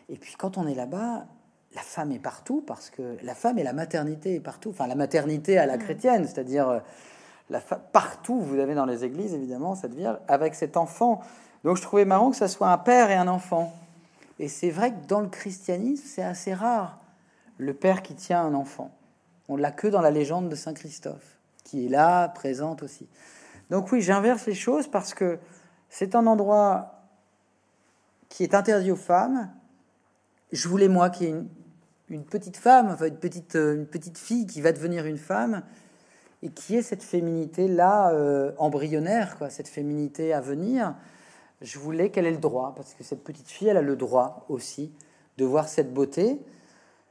Et 0.10 0.16
puis 0.16 0.36
quand 0.38 0.60
on 0.60 0.68
est 0.68 0.76
là-bas, 0.76 1.26
la 1.74 1.82
femme 1.82 2.12
est 2.12 2.20
partout 2.20 2.64
parce 2.68 2.92
que 2.92 3.18
la 3.24 3.34
femme 3.34 3.58
et 3.58 3.64
la 3.64 3.74
maternité 3.74 4.36
est 4.36 4.40
partout. 4.40 4.70
Enfin 4.70 4.86
la 4.86 4.94
maternité 4.94 5.58
à 5.58 5.66
la 5.66 5.78
mmh. 5.78 5.80
chrétienne, 5.80 6.28
c'est-à-dire 6.28 6.70
euh, 6.70 6.80
la 7.50 7.62
partout 7.62 8.40
vous 8.40 8.60
avez 8.60 8.76
dans 8.76 8.86
les 8.86 9.06
églises 9.06 9.34
évidemment 9.34 9.74
cette 9.74 9.96
vierge 9.96 10.20
avec 10.28 10.54
cet 10.54 10.78
enfant. 10.78 11.22
Donc 11.64 11.78
je 11.78 11.82
trouvais 11.82 12.06
marrant 12.06 12.30
que 12.30 12.38
ça 12.38 12.48
soit 12.48 12.70
un 12.70 12.78
père 12.78 13.10
et 13.10 13.16
un 13.16 13.28
enfant. 13.28 13.74
Et 14.42 14.48
c'est 14.48 14.72
vrai 14.72 14.92
que 14.92 15.06
dans 15.06 15.22
le 15.22 15.30
christianisme, 15.30 16.04
c'est 16.08 16.24
assez 16.24 16.56
rare 16.56 16.98
le 17.60 17.76
père 17.76 18.02
qui 18.02 18.16
tient 18.16 18.42
un 18.42 18.56
enfant. 18.56 18.90
On 19.48 19.56
l'a 19.56 19.70
que 19.70 19.88
dans 19.88 20.02
la 20.02 20.10
légende 20.10 20.50
de 20.50 20.56
Saint 20.56 20.74
Christophe, 20.74 21.38
qui 21.64 21.86
est 21.86 21.90
là, 21.90 22.28
présente 22.28 22.82
aussi. 22.82 23.08
Donc 23.70 23.92
oui, 23.92 24.02
j'inverse 24.02 24.48
les 24.48 24.56
choses 24.56 24.88
parce 24.88 25.14
que 25.14 25.38
c'est 25.90 26.16
un 26.16 26.26
endroit 26.26 27.04
qui 28.30 28.42
est 28.44 28.56
interdit 28.56 28.90
aux 28.90 28.96
femmes. 28.96 29.52
Je 30.52 30.68
voulais 30.68 30.88
moi 30.88 31.12
qu'il 31.12 31.28
y 31.28 31.30
ait 31.30 31.36
une, 32.10 32.26
petite 32.26 32.58
femme, 32.58 32.90
enfin 32.90 33.06
une 33.06 33.20
petite, 33.20 33.56
euh, 33.56 33.76
une 33.76 33.86
petite 33.86 34.18
fille 34.18 34.48
qui 34.48 34.60
va 34.60 34.72
devenir 34.72 35.06
une 35.06 35.20
femme 35.20 35.62
et 36.42 36.50
qui 36.50 36.76
est 36.76 36.82
cette 36.82 37.04
féminité 37.04 37.68
là 37.68 38.10
euh, 38.10 38.54
embryonnaire, 38.58 39.38
quoi, 39.38 39.52
cette 39.52 39.68
féminité 39.68 40.34
à 40.34 40.42
venir 40.42 40.96
je 41.62 41.80
voulais 41.80 42.10
qu'elle 42.10 42.26
ait 42.26 42.32
le 42.32 42.38
droit, 42.38 42.74
parce 42.76 42.94
que 42.94 43.04
cette 43.04 43.24
petite 43.24 43.48
fille, 43.48 43.68
elle 43.68 43.78
a 43.78 43.82
le 43.82 43.96
droit 43.96 44.46
aussi 44.50 44.92
de 45.38 45.46
voir 45.46 45.68
cette 45.68 45.94
beauté 45.94 46.40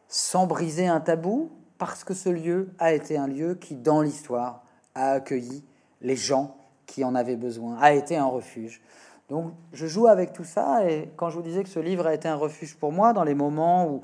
sans 0.08 0.46
briser 0.46 0.86
un 0.86 1.00
tabou, 1.00 1.50
parce 1.78 2.04
que 2.04 2.14
ce 2.14 2.28
lieu 2.28 2.70
a 2.78 2.92
été 2.92 3.16
un 3.16 3.28
lieu 3.28 3.54
qui, 3.54 3.76
dans 3.76 4.02
l'histoire, 4.02 4.64
a 4.94 5.12
accueilli 5.12 5.64
les 6.02 6.16
gens 6.16 6.56
qui 6.86 7.04
en 7.04 7.14
avaient 7.14 7.36
besoin, 7.36 7.78
a 7.78 7.92
été 7.92 8.16
un 8.16 8.26
refuge. 8.26 8.82
Donc 9.28 9.52
je 9.72 9.86
joue 9.86 10.08
avec 10.08 10.32
tout 10.32 10.44
ça, 10.44 10.90
et 10.90 11.10
quand 11.16 11.30
je 11.30 11.36
vous 11.36 11.42
disais 11.42 11.62
que 11.62 11.68
ce 11.68 11.78
livre 11.78 12.06
a 12.06 12.14
été 12.14 12.26
un 12.26 12.34
refuge 12.34 12.76
pour 12.76 12.90
moi, 12.90 13.12
dans 13.12 13.22
les 13.22 13.34
moments 13.34 13.86
où, 13.88 14.02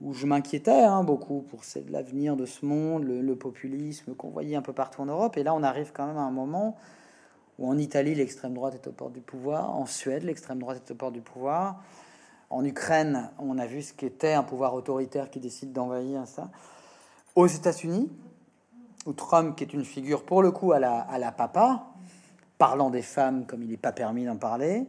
où 0.00 0.14
je 0.14 0.24
m'inquiétais 0.26 0.82
hein, 0.82 1.04
beaucoup 1.04 1.42
pour 1.42 1.60
l'avenir 1.90 2.36
de 2.36 2.46
ce 2.46 2.64
monde, 2.64 3.04
le, 3.04 3.20
le 3.20 3.36
populisme 3.36 4.14
qu'on 4.14 4.30
voyait 4.30 4.56
un 4.56 4.62
peu 4.62 4.72
partout 4.72 5.02
en 5.02 5.06
Europe, 5.06 5.36
et 5.36 5.42
là 5.42 5.54
on 5.54 5.62
arrive 5.62 5.92
quand 5.92 6.06
même 6.06 6.16
à 6.16 6.22
un 6.22 6.30
moment 6.30 6.76
où 7.58 7.68
en 7.68 7.78
Italie, 7.78 8.14
l'extrême 8.14 8.54
droite 8.54 8.74
est 8.74 8.86
au 8.86 8.92
port 8.92 9.10
du 9.10 9.20
pouvoir, 9.20 9.70
en 9.70 9.86
Suède, 9.86 10.24
l'extrême 10.24 10.58
droite 10.58 10.82
est 10.86 10.92
au 10.92 10.94
port 10.94 11.12
du 11.12 11.20
pouvoir, 11.20 11.82
en 12.50 12.64
Ukraine, 12.64 13.30
on 13.38 13.58
a 13.58 13.66
vu 13.66 13.82
ce 13.82 13.92
qu'était 13.92 14.34
un 14.34 14.42
pouvoir 14.42 14.74
autoritaire 14.74 15.30
qui 15.30 15.40
décide 15.40 15.72
d'envahir 15.72 16.26
ça, 16.26 16.50
aux 17.34 17.46
États-Unis, 17.46 18.10
où 19.06 19.12
Trump, 19.12 19.56
qui 19.56 19.64
est 19.64 19.72
une 19.72 19.84
figure 19.84 20.24
pour 20.24 20.42
le 20.42 20.50
coup 20.50 20.72
à 20.72 20.78
la, 20.78 21.32
papa, 21.32 21.86
parlant 22.58 22.90
des 22.90 23.02
femmes 23.02 23.44
comme 23.46 23.62
il 23.62 23.70
n'est 23.70 23.76
pas 23.76 23.92
permis 23.92 24.24
d'en 24.24 24.36
parler, 24.36 24.86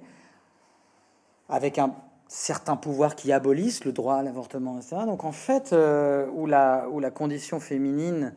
avec 1.49 1.79
un 1.79 1.93
certain 2.27 2.75
pouvoir 2.75 3.15
qui 3.15 3.31
abolissent 3.31 3.85
le 3.85 3.91
droit 3.91 4.15
à 4.15 4.23
l'avortement, 4.23 4.77
etc. 4.77 4.97
Donc 5.05 5.23
en 5.23 5.31
fait, 5.31 5.73
euh, 5.73 6.27
où, 6.33 6.45
la, 6.45 7.11
condition 7.13 7.59
féminine 7.59 8.33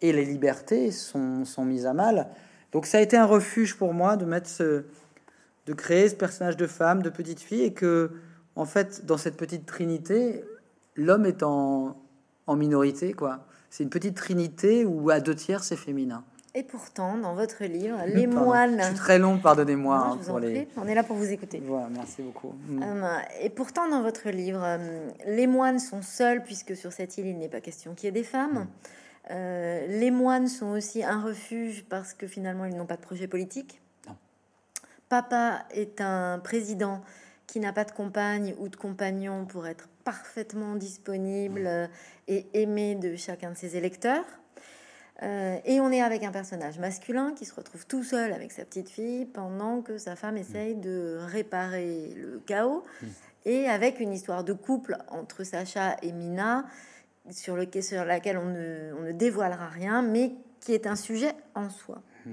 et 0.00 0.12
les 0.12 0.24
libertés 0.24 0.90
sont 0.90 1.64
mises 1.64 1.86
à 1.86 1.94
mal, 1.94 2.28
donc 2.74 2.86
ça 2.86 2.98
a 2.98 3.00
été 3.00 3.16
un 3.16 3.24
refuge 3.24 3.76
pour 3.76 3.94
moi 3.94 4.16
de 4.16 4.26
mettre 4.26 4.48
ce, 4.48 4.84
de 5.66 5.72
créer 5.72 6.08
ce 6.10 6.16
personnage 6.16 6.58
de 6.58 6.66
femme, 6.66 7.02
de 7.02 7.08
petite 7.08 7.40
fille, 7.40 7.62
et 7.62 7.72
que 7.72 8.10
en 8.56 8.66
fait 8.66 9.06
dans 9.06 9.16
cette 9.16 9.36
petite 9.36 9.64
trinité, 9.64 10.44
l'homme 10.96 11.24
est 11.24 11.42
en, 11.42 11.96
en 12.46 12.56
minorité 12.56 13.14
quoi. 13.14 13.46
C'est 13.70 13.84
une 13.84 13.90
petite 13.90 14.16
trinité 14.16 14.84
où 14.84 15.08
à 15.08 15.20
deux 15.20 15.34
tiers 15.34 15.64
c'est 15.64 15.76
féminin. 15.76 16.24
Et 16.56 16.62
pourtant, 16.62 17.18
dans 17.18 17.34
votre 17.34 17.64
livre, 17.64 17.98
Les 18.06 18.28
moines. 18.28 18.78
Je 18.80 18.86
suis 18.86 18.94
très 18.94 19.18
long, 19.18 19.38
pardonnez-moi. 19.38 19.96
Hein, 19.96 20.68
On 20.76 20.86
est 20.86 20.94
là 20.94 21.02
pour 21.02 21.16
vous 21.16 21.32
écouter. 21.32 21.60
Voilà, 21.64 21.88
merci 21.90 22.22
beaucoup. 22.22 22.54
Mm. 22.68 22.82
Euh, 22.82 23.18
et 23.40 23.50
pourtant, 23.50 23.88
dans 23.88 24.02
votre 24.02 24.30
livre, 24.30 24.62
euh, 24.62 25.08
les 25.26 25.48
moines 25.48 25.80
sont 25.80 26.02
seuls, 26.02 26.44
puisque 26.44 26.76
sur 26.76 26.92
cette 26.92 27.18
île, 27.18 27.26
il 27.26 27.38
n'est 27.38 27.48
pas 27.48 27.60
question 27.60 27.94
qu'il 27.94 28.04
y 28.04 28.08
ait 28.08 28.12
des 28.12 28.22
femmes. 28.22 28.60
Mm. 28.60 28.68
Euh, 29.30 29.86
les 29.86 30.10
moines 30.10 30.48
sont 30.48 30.72
aussi 30.72 31.02
un 31.02 31.20
refuge 31.20 31.84
parce 31.88 32.12
que 32.14 32.26
finalement, 32.26 32.64
ils 32.64 32.76
n'ont 32.76 32.86
pas 32.86 32.96
de 32.96 33.02
projet 33.02 33.26
politique. 33.26 33.80
Papa 35.08 35.64
est 35.70 36.00
un 36.00 36.38
président 36.38 37.02
qui 37.46 37.60
n'a 37.60 37.72
pas 37.72 37.84
de 37.84 37.92
compagne 37.92 38.54
ou 38.58 38.68
de 38.68 38.76
compagnon 38.76 39.44
pour 39.44 39.66
être 39.66 39.88
parfaitement 40.02 40.74
disponible 40.74 41.90
et 42.26 42.46
aimé 42.54 42.94
de 42.94 43.16
chacun 43.16 43.50
de 43.50 43.56
ses 43.56 43.76
électeurs. 43.76 44.24
Euh, 45.22 45.58
et 45.64 45.80
on 45.80 45.92
est 45.92 46.02
avec 46.02 46.24
un 46.24 46.32
personnage 46.32 46.78
masculin 46.78 47.32
qui 47.36 47.44
se 47.44 47.54
retrouve 47.54 47.86
tout 47.86 48.02
seul 48.02 48.32
avec 48.32 48.50
sa 48.50 48.64
petite 48.64 48.88
fille 48.88 49.26
pendant 49.26 49.80
que 49.80 49.96
sa 49.96 50.16
femme 50.16 50.36
essaye 50.36 50.74
de 50.74 51.18
réparer 51.20 52.12
le 52.16 52.40
chaos. 52.44 52.82
Mm. 53.00 53.06
Et 53.46 53.68
avec 53.68 54.00
une 54.00 54.12
histoire 54.12 54.42
de 54.42 54.54
couple 54.54 54.96
entre 55.08 55.44
Sacha 55.44 55.96
et 56.02 56.12
Mina 56.12 56.64
sur, 57.30 57.56
le, 57.56 57.66
sur 57.80 58.04
laquelle 58.04 58.38
on 58.38 58.46
ne, 58.46 58.92
on 58.98 59.02
ne 59.02 59.12
dévoilera 59.12 59.68
rien, 59.68 60.02
mais 60.02 60.32
qui 60.60 60.72
est 60.72 60.86
un 60.86 60.96
sujet 60.96 61.32
en 61.54 61.70
soi. 61.70 62.02
Mm. 62.26 62.32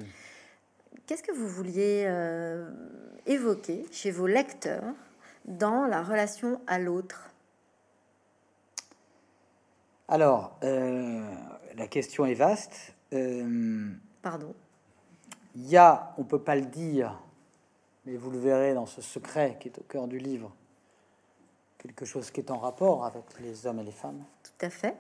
Qu'est-ce 1.05 1.23
que 1.23 1.33
vous 1.33 1.47
vouliez 1.47 2.05
euh, 2.07 2.69
évoquer 3.25 3.85
chez 3.91 4.11
vos 4.11 4.27
lecteurs 4.27 4.93
dans 5.45 5.85
la 5.85 6.01
relation 6.01 6.61
à 6.67 6.79
l'autre? 6.79 7.31
Alors, 10.07 10.57
euh, 10.63 11.21
la 11.75 11.87
question 11.87 12.25
est 12.25 12.33
vaste. 12.33 12.93
Euh, 13.13 13.89
Pardon. 14.21 14.53
Il 15.55 15.67
y 15.67 15.77
a, 15.77 16.13
on 16.17 16.23
peut 16.23 16.41
pas 16.41 16.55
le 16.55 16.65
dire, 16.65 17.19
mais 18.05 18.15
vous 18.15 18.31
le 18.31 18.39
verrez 18.39 18.73
dans 18.73 18.85
ce 18.85 19.01
secret 19.01 19.57
qui 19.59 19.67
est 19.67 19.77
au 19.79 19.83
cœur 19.83 20.07
du 20.07 20.17
livre, 20.17 20.55
quelque 21.81 22.05
chose 22.05 22.29
qui 22.29 22.39
est 22.39 22.51
en 22.51 22.59
rapport 22.59 23.05
avec 23.05 23.23
les 23.39 23.65
hommes 23.65 23.79
et 23.79 23.83
les 23.83 23.91
femmes. 23.91 24.23
Tout 24.43 24.65
à 24.65 24.69
fait. 24.69 24.95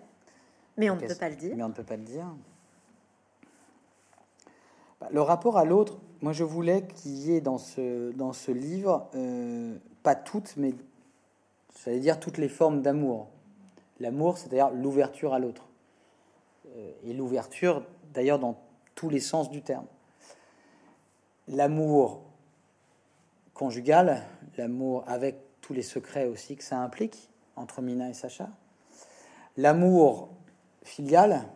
Mais 0.77 0.89
on 0.89 0.95
ne 0.95 1.01
peut 1.01 1.15
pas 1.15 1.29
le 1.29 1.35
dire. 1.35 1.55
Mais 1.55 1.63
on 1.63 1.69
ne 1.69 1.73
peut 1.73 1.83
pas 1.83 1.97
le 1.97 2.03
dire. 2.03 2.25
Bah, 4.99 5.07
le 5.11 5.21
rapport 5.21 5.57
à 5.57 5.65
l'autre, 5.65 5.99
moi 6.21 6.33
je 6.33 6.43
voulais 6.43 6.87
qu'il 6.87 7.11
y 7.11 7.33
ait 7.33 7.41
dans 7.41 7.59
ce, 7.59 8.11
dans 8.13 8.33
ce 8.33 8.51
livre, 8.51 9.09
euh, 9.15 9.77
pas 10.01 10.15
toutes, 10.15 10.57
mais 10.57 10.73
j'allais 11.83 11.99
dire 11.99 12.19
toutes 12.19 12.37
les 12.37 12.49
formes 12.49 12.81
d'amour. 12.81 13.27
L'amour, 13.99 14.39
c'est-à-dire 14.39 14.71
l'ouverture 14.71 15.33
à 15.33 15.39
l'autre. 15.39 15.67
Euh, 16.75 16.91
et 17.03 17.13
l'ouverture, 17.13 17.83
d'ailleurs, 18.13 18.39
dans 18.39 18.57
tous 18.95 19.09
les 19.09 19.19
sens 19.19 19.51
du 19.51 19.61
terme. 19.61 19.85
L'amour 21.47 22.21
conjugal, 23.53 24.23
l'amour 24.57 25.03
avec 25.05 25.37
tous 25.71 25.75
les 25.75 25.83
secrets 25.83 26.27
aussi 26.27 26.57
que 26.57 26.65
ça 26.65 26.79
implique 26.79 27.29
entre 27.55 27.81
Mina 27.81 28.09
et 28.09 28.13
Sacha. 28.13 28.49
L'amour 29.55 30.29
filial 30.83 31.47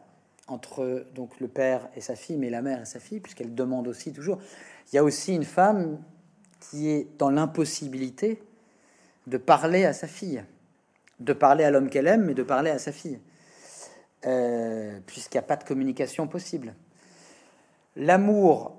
entre 0.48 1.06
donc 1.14 1.42
le 1.42 1.50
père 1.50 1.90
et 1.98 2.02
sa 2.02 2.16
fille, 2.16 2.38
mais 2.38 2.50
la 2.50 2.62
mère 2.62 2.82
et 2.82 2.86
sa 2.86 3.02
fille, 3.02 3.20
puisqu'elle 3.20 3.54
demande 3.54 3.90
aussi 3.90 4.14
toujours. 4.14 4.40
Il 4.88 4.96
y 4.96 5.00
a 5.00 5.04
aussi 5.04 5.36
une 5.36 5.44
femme 5.44 6.02
qui 6.62 6.88
est 6.88 7.08
dans 7.18 7.30
l'impossibilité 7.30 8.42
de 9.28 9.38
parler 9.38 9.84
à 9.84 9.92
sa 9.92 10.08
fille, 10.08 10.42
de 11.20 11.34
parler 11.34 11.66
à 11.66 11.72
l'homme 11.72 11.90
qu'elle 11.90 12.08
aime, 12.08 12.24
mais 12.24 12.36
de 12.36 12.44
parler 12.44 12.70
à 12.70 12.80
sa 12.80 12.94
fille. 12.94 13.20
Euh, 14.26 14.98
puisqu'il 15.06 15.36
n'y 15.36 15.40
a 15.40 15.48
pas 15.48 15.58
de 15.58 15.66
communication 15.66 16.26
possible. 16.28 16.74
L'amour 17.98 18.78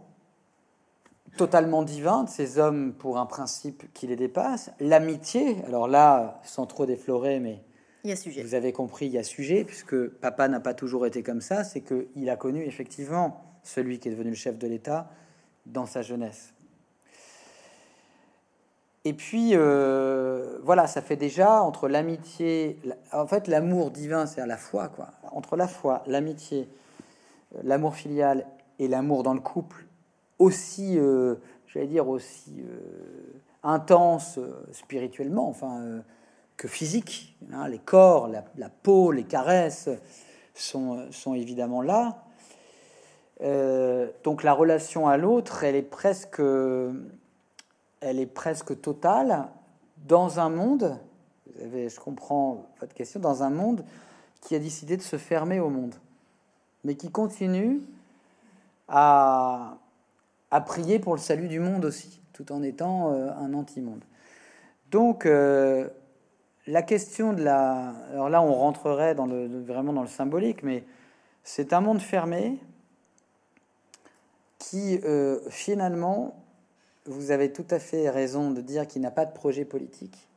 totalement 1.36 1.82
divin 1.82 2.24
de 2.24 2.28
ces 2.28 2.58
hommes 2.58 2.92
pour 2.92 3.18
un 3.18 3.26
principe 3.26 3.92
qui 3.92 4.06
les 4.06 4.16
dépasse, 4.16 4.70
l'amitié, 4.80 5.56
alors 5.66 5.88
là, 5.88 6.40
sans 6.44 6.66
trop 6.66 6.86
déflorer, 6.86 7.38
mais 7.40 7.62
il 8.04 8.10
y 8.10 8.12
a 8.12 8.16
sujet. 8.16 8.42
vous 8.42 8.54
avez 8.54 8.72
compris, 8.72 9.06
il 9.06 9.12
y 9.12 9.18
a 9.18 9.22
sujet, 9.22 9.64
puisque 9.64 10.08
papa 10.08 10.48
n'a 10.48 10.60
pas 10.60 10.74
toujours 10.74 11.06
été 11.06 11.22
comme 11.22 11.40
ça, 11.40 11.64
c'est 11.64 11.82
qu'il 11.82 12.30
a 12.30 12.36
connu 12.36 12.62
effectivement 12.64 13.42
celui 13.62 13.98
qui 13.98 14.08
est 14.08 14.12
devenu 14.12 14.30
le 14.30 14.36
chef 14.36 14.58
de 14.58 14.66
l'État 14.66 15.10
dans 15.66 15.86
sa 15.86 16.02
jeunesse. 16.02 16.54
Et 19.04 19.12
puis, 19.12 19.52
euh, 19.52 20.58
voilà, 20.62 20.88
ça 20.88 21.00
fait 21.00 21.16
déjà 21.16 21.62
entre 21.62 21.88
l'amitié, 21.88 22.78
en 23.12 23.26
fait, 23.26 23.46
l'amour 23.46 23.92
divin, 23.92 24.26
c'est 24.26 24.40
à 24.40 24.46
la 24.46 24.56
foi, 24.56 24.88
quoi. 24.88 25.10
Entre 25.30 25.56
la 25.56 25.68
foi, 25.68 26.02
l'amitié, 26.06 26.68
euh, 27.54 27.60
l'amour 27.62 27.94
filial 27.94 28.46
et 28.80 28.88
l'amour 28.88 29.22
dans 29.22 29.34
le 29.34 29.40
couple, 29.40 29.85
aussi, 30.38 30.98
euh, 30.98 31.36
j'allais 31.66 31.86
dire, 31.86 32.08
aussi 32.08 32.62
intense 33.62 34.38
spirituellement, 34.72 35.48
enfin, 35.48 36.02
que 36.56 36.68
physique. 36.68 37.36
Hein. 37.52 37.68
les 37.68 37.78
corps, 37.78 38.28
la, 38.28 38.68
peau, 38.68 39.12
les 39.12 39.24
caresses 39.24 39.88
sont, 40.54 41.10
sont 41.10 41.34
évidemment 41.34 41.82
là. 41.82 42.22
donc 44.24 44.42
la 44.42 44.52
relation 44.52 45.08
à 45.08 45.16
l'autre, 45.16 45.64
elle 45.64 45.74
est 45.74 45.82
presque 45.82 46.40
elle 48.00 48.20
est 48.20 48.26
presque 48.26 48.80
totale 48.80 49.48
dans 50.06 50.38
un 50.38 50.48
monde, 50.48 50.98
je 51.60 51.98
comprends 51.98 52.66
votre 52.80 52.94
question, 52.94 53.20
dans 53.20 53.42
un 53.42 53.50
monde 53.50 53.84
qui 54.40 54.54
a 54.54 54.58
décidé 54.58 54.96
de 54.96 55.02
se 55.02 55.16
fermer 55.16 55.58
au 55.60 55.70
monde, 55.70 55.94
mais 56.84 56.94
qui 56.94 57.10
continue 57.10 57.80
à, 58.88 59.76
à 60.50 60.60
prier 60.60 60.98
pour 60.98 61.14
le 61.14 61.20
salut 61.20 61.48
du 61.48 61.60
monde 61.60 61.84
aussi, 61.84 62.20
tout 62.32 62.52
en 62.52 62.62
étant 62.62 63.12
euh, 63.12 63.30
un 63.32 63.54
anti-monde. 63.54 64.04
Donc, 64.90 65.26
euh, 65.26 65.88
la 66.66 66.82
question 66.82 67.32
de 67.32 67.42
la... 67.42 67.90
Alors 68.12 68.28
là, 68.28 68.42
on 68.42 68.54
rentrerait 68.54 69.14
dans 69.14 69.26
le, 69.26 69.46
vraiment 69.62 69.92
dans 69.92 70.02
le 70.02 70.08
symbolique, 70.08 70.62
mais 70.62 70.84
c'est 71.42 71.72
un 71.72 71.80
monde 71.80 72.00
fermé 72.00 72.58
qui, 74.58 74.98
euh, 75.04 75.38
finalement, 75.48 76.42
vous 77.04 77.30
avez 77.30 77.52
tout 77.52 77.66
à 77.70 77.78
fait 77.78 78.10
raison 78.10 78.50
de 78.50 78.60
dire 78.60 78.86
qu'il 78.86 79.02
n'a 79.02 79.10
pas 79.10 79.26
de 79.26 79.32
projet 79.32 79.64
politique. 79.64 80.28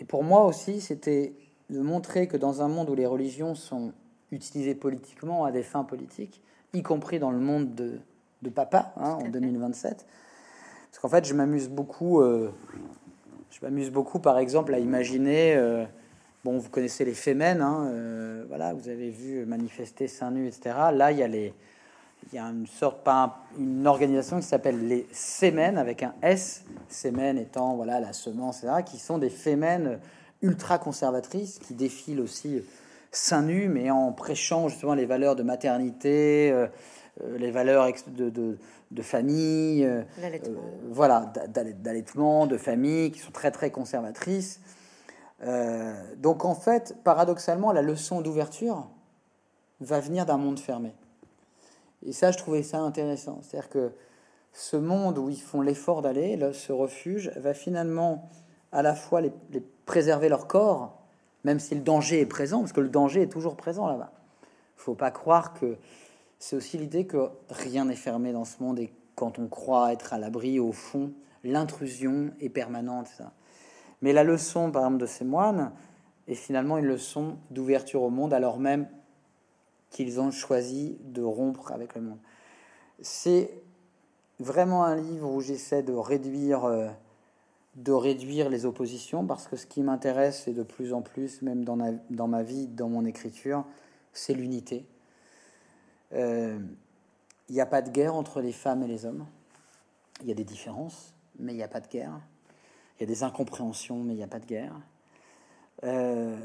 Et 0.00 0.04
pour 0.04 0.24
moi 0.24 0.44
aussi, 0.44 0.80
c'était 0.80 1.34
de 1.70 1.80
montrer 1.80 2.26
que 2.26 2.36
dans 2.36 2.62
un 2.62 2.68
monde 2.68 2.90
où 2.90 2.94
les 2.94 3.06
religions 3.06 3.54
sont 3.54 3.92
utilisées 4.32 4.74
politiquement 4.74 5.44
à 5.44 5.52
des 5.52 5.62
fins 5.62 5.84
politiques, 5.84 6.42
y 6.72 6.82
compris 6.82 7.20
dans 7.20 7.30
le 7.30 7.38
monde 7.38 7.74
de, 7.74 8.00
de 8.44 8.50
papa 8.50 8.92
hein, 8.96 9.18
en 9.20 9.28
2027, 9.28 10.06
parce 10.94 11.02
qu'en 11.02 11.08
fait, 11.08 11.26
je 11.26 11.34
m'amuse 11.34 11.68
beaucoup. 11.68 12.20
Euh, 12.20 12.52
je 13.50 13.58
m'amuse 13.62 13.90
beaucoup, 13.90 14.20
par 14.20 14.38
exemple, 14.38 14.72
à 14.72 14.78
imaginer. 14.78 15.56
Euh, 15.56 15.84
bon, 16.44 16.58
vous 16.58 16.68
connaissez 16.68 17.04
les 17.04 17.14
fémènes, 17.14 17.62
hein, 17.62 17.88
euh, 17.88 18.44
voilà, 18.48 18.72
vous 18.74 18.88
avez 18.88 19.10
vu 19.10 19.44
manifester 19.44 20.06
seins 20.06 20.30
nus, 20.30 20.46
etc. 20.46 20.76
Là, 20.92 21.10
il 21.10 21.18
y 21.18 21.24
a 21.24 21.26
les 21.26 21.52
il 22.32 22.36
y 22.36 22.38
a 22.38 22.44
une 22.44 22.68
sorte, 22.68 23.02
pas 23.02 23.44
une 23.58 23.86
organisation 23.86 24.38
qui 24.38 24.46
s'appelle 24.46 24.86
les 24.86 25.06
Sémènes, 25.10 25.76
avec 25.76 26.02
un 26.02 26.14
S, 26.22 26.64
Sémènes 26.88 27.38
étant 27.38 27.74
voilà, 27.74 27.98
la 27.98 28.12
semence, 28.12 28.62
etc., 28.62 28.82
qui 28.86 28.98
sont 28.98 29.18
des 29.18 29.30
fémènes 29.30 29.98
ultra 30.42 30.78
conservatrices, 30.78 31.58
qui 31.58 31.74
défilent 31.74 32.20
aussi 32.20 32.62
seins 33.10 33.42
nus, 33.42 33.68
mais 33.68 33.90
en 33.90 34.12
prêchant 34.12 34.68
justement 34.68 34.94
les 34.94 35.06
valeurs 35.06 35.36
de 35.36 35.42
maternité, 35.42 36.54
les 37.36 37.50
valeurs 37.50 37.86
de, 38.08 38.28
de, 38.30 38.58
de 38.90 39.02
famille, 39.02 39.84
euh, 39.84 40.02
voilà, 40.90 41.32
d'allaitement, 41.48 42.46
de 42.46 42.56
famille, 42.56 43.10
qui 43.10 43.20
sont 43.20 43.32
très 43.32 43.50
très 43.50 43.70
conservatrices. 43.70 44.60
donc 46.16 46.44
en 46.44 46.54
fait, 46.54 46.96
paradoxalement, 47.04 47.72
la 47.72 47.82
leçon 47.82 48.20
d'ouverture 48.20 48.88
va 49.80 50.00
venir 50.00 50.26
d'un 50.26 50.38
monde 50.38 50.58
fermé. 50.58 50.92
Et 52.04 52.12
ça, 52.12 52.30
je 52.30 52.38
trouvais 52.38 52.62
ça 52.62 52.80
intéressant. 52.80 53.40
C'est-à-dire 53.42 53.70
que 53.70 53.92
ce 54.52 54.76
monde 54.76 55.18
où 55.18 55.28
ils 55.28 55.40
font 55.40 55.60
l'effort 55.60 56.02
d'aller, 56.02 56.38
ce 56.52 56.72
refuge, 56.72 57.30
va 57.36 57.54
finalement 57.54 58.28
à 58.72 58.82
la 58.82 58.94
fois 58.94 59.20
les, 59.20 59.32
préserver 59.86 60.28
leur 60.28 60.46
corps, 60.46 60.98
même 61.44 61.58
si 61.58 61.74
le 61.74 61.80
danger 61.80 62.20
est 62.20 62.26
présent, 62.26 62.60
parce 62.60 62.72
que 62.72 62.80
le 62.80 62.88
danger 62.88 63.22
est 63.22 63.32
toujours 63.32 63.56
présent 63.56 63.86
là-bas. 63.86 64.12
Il 64.42 64.80
faut 64.80 64.94
pas 64.94 65.10
croire 65.10 65.54
que 65.54 65.76
c'est 66.38 66.56
aussi 66.56 66.78
l'idée 66.78 67.06
que 67.06 67.28
rien 67.50 67.86
n'est 67.86 67.96
fermé 67.96 68.32
dans 68.32 68.44
ce 68.44 68.62
monde 68.62 68.78
et 68.78 68.92
quand 69.14 69.38
on 69.38 69.48
croit 69.48 69.92
être 69.92 70.12
à 70.12 70.18
l'abri, 70.18 70.58
au 70.58 70.72
fond, 70.72 71.12
l'intrusion 71.44 72.32
est 72.40 72.48
permanente. 72.48 73.22
Mais 74.02 74.12
la 74.12 74.24
leçon, 74.24 74.70
par 74.70 74.82
exemple, 74.82 75.00
de 75.00 75.06
ces 75.06 75.24
moines 75.24 75.72
est 76.26 76.34
finalement 76.34 76.78
une 76.78 76.86
leçon 76.86 77.36
d'ouverture 77.50 78.02
au 78.02 78.10
monde, 78.10 78.34
alors 78.34 78.58
même 78.58 78.88
qu'ils 79.90 80.20
ont 80.20 80.30
choisi 80.30 80.98
de 81.04 81.22
rompre 81.22 81.72
avec 81.72 81.94
le 81.94 82.00
monde. 82.00 82.18
C'est 83.00 83.50
vraiment 84.40 84.84
un 84.84 84.96
livre 84.96 85.30
où 85.30 85.40
j'essaie 85.40 85.82
de 85.82 85.92
réduire, 85.92 86.64
euh, 86.64 86.88
de 87.76 87.92
réduire 87.92 88.48
les 88.48 88.66
oppositions, 88.66 89.24
parce 89.24 89.46
que 89.46 89.56
ce 89.56 89.66
qui 89.66 89.82
m'intéresse, 89.82 90.48
et 90.48 90.52
de 90.52 90.62
plus 90.62 90.92
en 90.92 91.02
plus, 91.02 91.42
même 91.42 91.64
dans, 91.64 91.76
ma 91.76 92.42
vie, 92.42 92.66
dans 92.66 92.88
mon 92.88 93.04
écriture, 93.04 93.64
c'est 94.12 94.34
l'unité. 94.34 94.86
Euh, 96.14 96.58
il 97.48 97.54
n'y 97.54 97.60
a 97.60 97.66
pas 97.66 97.82
de 97.82 97.90
guerre 97.90 98.14
entre 98.14 98.40
les 98.40 98.52
femmes 98.52 98.82
et 98.82 98.86
les 98.86 99.04
hommes. 99.04 99.26
Il 100.22 100.28
y 100.28 100.32
a 100.32 100.34
des 100.34 100.44
différences, 100.44 101.12
mais 101.38 101.52
il 101.52 101.56
n'y 101.56 101.62
a 101.62 101.68
pas 101.68 101.80
de 101.80 101.88
guerre. 101.88 102.20
Il 102.96 103.02
y 103.02 103.04
a 103.04 103.06
des 103.06 103.22
incompréhensions, 103.22 104.02
mais 104.02 104.14
il 104.14 104.16
n'y 104.16 104.22
a 104.22 104.28
pas 104.28 104.38
de 104.38 104.46
guerre. 104.46 104.80
Euh, 105.82 106.38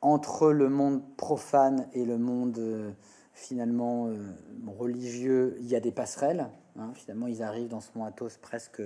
entre 0.00 0.50
le 0.50 0.68
monde 0.68 1.02
profane 1.16 1.88
et 1.92 2.04
le 2.04 2.18
monde 2.18 2.58
euh, 2.58 2.90
finalement 3.34 4.08
euh, 4.08 4.32
religieux, 4.66 5.56
il 5.60 5.66
y 5.66 5.76
a 5.76 5.80
des 5.80 5.92
passerelles. 5.92 6.48
Hein. 6.78 6.92
finalement, 6.94 7.28
ils 7.28 7.42
arrivent 7.42 7.68
dans 7.68 7.80
ce 7.80 7.90
mont 7.94 8.04
Athos 8.04 8.38
presque 8.40 8.82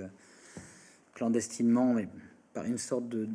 clandestinement, 1.15 1.95
mais 1.95 2.09
par 2.53 2.65
une 2.65 2.79
sorte 2.79 3.09
de, 3.09 3.29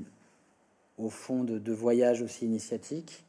au 0.98 1.10
fond, 1.10 1.44
de 1.44 1.74
voyage 1.74 2.22
aussi 2.22 2.46
initiatique. 2.46 3.26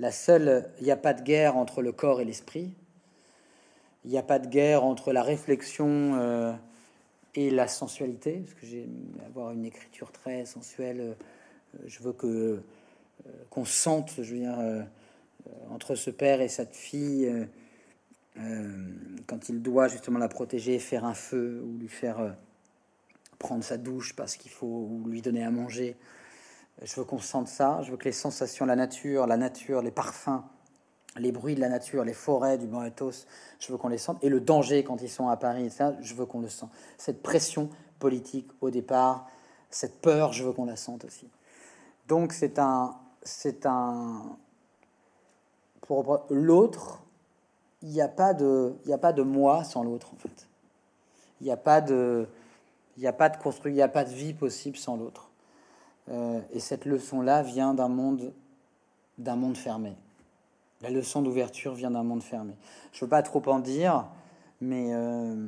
La 0.00 0.12
seule, 0.12 0.70
il 0.78 0.84
n'y 0.84 0.92
a 0.92 0.96
pas 0.96 1.12
de 1.12 1.22
guerre 1.22 1.56
entre 1.56 1.82
le 1.82 1.90
corps 1.90 2.20
et 2.20 2.24
l'esprit. 2.24 2.72
Il 4.04 4.10
n'y 4.12 4.18
a 4.18 4.22
pas 4.22 4.38
de 4.38 4.46
guerre 4.46 4.84
entre 4.84 5.12
la 5.12 5.24
réflexion 5.24 6.14
euh, 6.14 6.52
et 7.34 7.50
la 7.50 7.66
sensualité, 7.66 8.42
parce 8.44 8.54
que 8.54 8.66
j'ai 8.66 8.88
avoir 9.26 9.50
une 9.50 9.64
écriture 9.64 10.12
très 10.12 10.46
sensuelle. 10.46 11.00
Euh, 11.00 11.14
je 11.86 12.00
veux 12.00 12.12
que 12.12 12.26
euh, 12.26 13.30
qu'on 13.50 13.64
sente, 13.64 14.12
je 14.22 14.34
veux 14.34 14.86
entre 15.70 15.94
ce 15.96 16.10
père 16.10 16.40
et 16.40 16.48
cette 16.48 16.76
fille, 16.76 17.30
quand 19.26 19.48
il 19.48 19.62
doit 19.62 19.88
justement 19.88 20.18
la 20.18 20.28
protéger, 20.28 20.78
faire 20.78 21.04
un 21.04 21.14
feu 21.14 21.62
ou 21.64 21.78
lui 21.78 21.88
faire 21.88 22.36
prendre 23.38 23.64
sa 23.64 23.76
douche 23.76 24.14
parce 24.14 24.36
qu'il 24.36 24.50
faut 24.50 25.00
lui 25.06 25.22
donner 25.22 25.44
à 25.44 25.50
manger. 25.50 25.96
Je 26.82 26.94
veux 26.96 27.04
qu'on 27.04 27.18
sente 27.18 27.48
ça. 27.48 27.80
Je 27.82 27.90
veux 27.90 27.96
que 27.96 28.04
les 28.04 28.12
sensations, 28.12 28.66
la 28.66 28.76
nature, 28.76 29.26
la 29.26 29.36
nature, 29.36 29.82
les 29.82 29.90
parfums 29.90 30.42
les 31.18 31.32
bruits 31.32 31.54
de 31.54 31.60
la 31.60 31.68
nature, 31.68 32.04
les 32.04 32.12
forêts 32.12 32.58
du 32.58 32.66
Moretos, 32.66 33.26
je 33.58 33.72
veux 33.72 33.78
qu'on 33.78 33.88
les 33.88 33.98
sente. 33.98 34.22
Et 34.22 34.28
le 34.28 34.40
danger 34.40 34.84
quand 34.84 35.02
ils 35.02 35.08
sont 35.08 35.28
à 35.28 35.36
Paris, 35.36 35.70
je 36.00 36.14
veux 36.14 36.26
qu'on 36.26 36.40
le 36.40 36.48
sente. 36.48 36.70
Cette 36.96 37.22
pression 37.22 37.70
politique 37.98 38.48
au 38.60 38.70
départ, 38.70 39.26
cette 39.70 40.00
peur, 40.00 40.32
je 40.32 40.44
veux 40.44 40.52
qu'on 40.52 40.66
la 40.66 40.76
sente 40.76 41.04
aussi. 41.04 41.28
Donc 42.06 42.32
c'est 42.32 42.58
un, 42.58 42.94
c'est 43.22 43.66
un, 43.66 44.36
pour 45.82 46.26
l'autre, 46.30 47.02
il 47.82 47.90
n'y 47.90 48.00
a 48.00 48.08
pas 48.08 48.34
de, 48.34 48.74
il 48.84 48.92
a 48.92 48.98
pas 48.98 49.12
de 49.12 49.22
moi 49.22 49.64
sans 49.64 49.82
l'autre 49.82 50.12
en 50.14 50.16
fait. 50.16 50.48
Il 51.40 51.44
n'y 51.44 51.52
a 51.52 51.56
pas 51.56 51.80
de, 51.80 52.26
il 52.96 53.00
n'y 53.00 53.06
a 53.06 53.12
pas 53.12 53.28
de 53.28 53.36
construit, 53.36 53.72
il 53.72 53.76
n'y 53.76 53.82
a 53.82 53.88
pas 53.88 54.04
de 54.04 54.10
vie 54.10 54.34
possible 54.34 54.76
sans 54.76 54.96
l'autre. 54.96 55.27
Euh, 56.10 56.40
et 56.52 56.60
cette 56.60 56.84
leçon-là 56.84 57.42
vient 57.42 57.74
d'un 57.74 57.88
monde, 57.88 58.32
d'un 59.18 59.36
monde 59.36 59.56
fermé. 59.56 59.94
La 60.80 60.90
leçon 60.90 61.22
d'ouverture 61.22 61.74
vient 61.74 61.90
d'un 61.90 62.02
monde 62.02 62.22
fermé. 62.22 62.54
Je 62.92 62.98
ne 62.98 63.00
veux 63.02 63.08
pas 63.08 63.22
trop 63.22 63.42
en 63.48 63.58
dire, 63.58 64.06
mais 64.60 64.88
euh, 64.92 65.46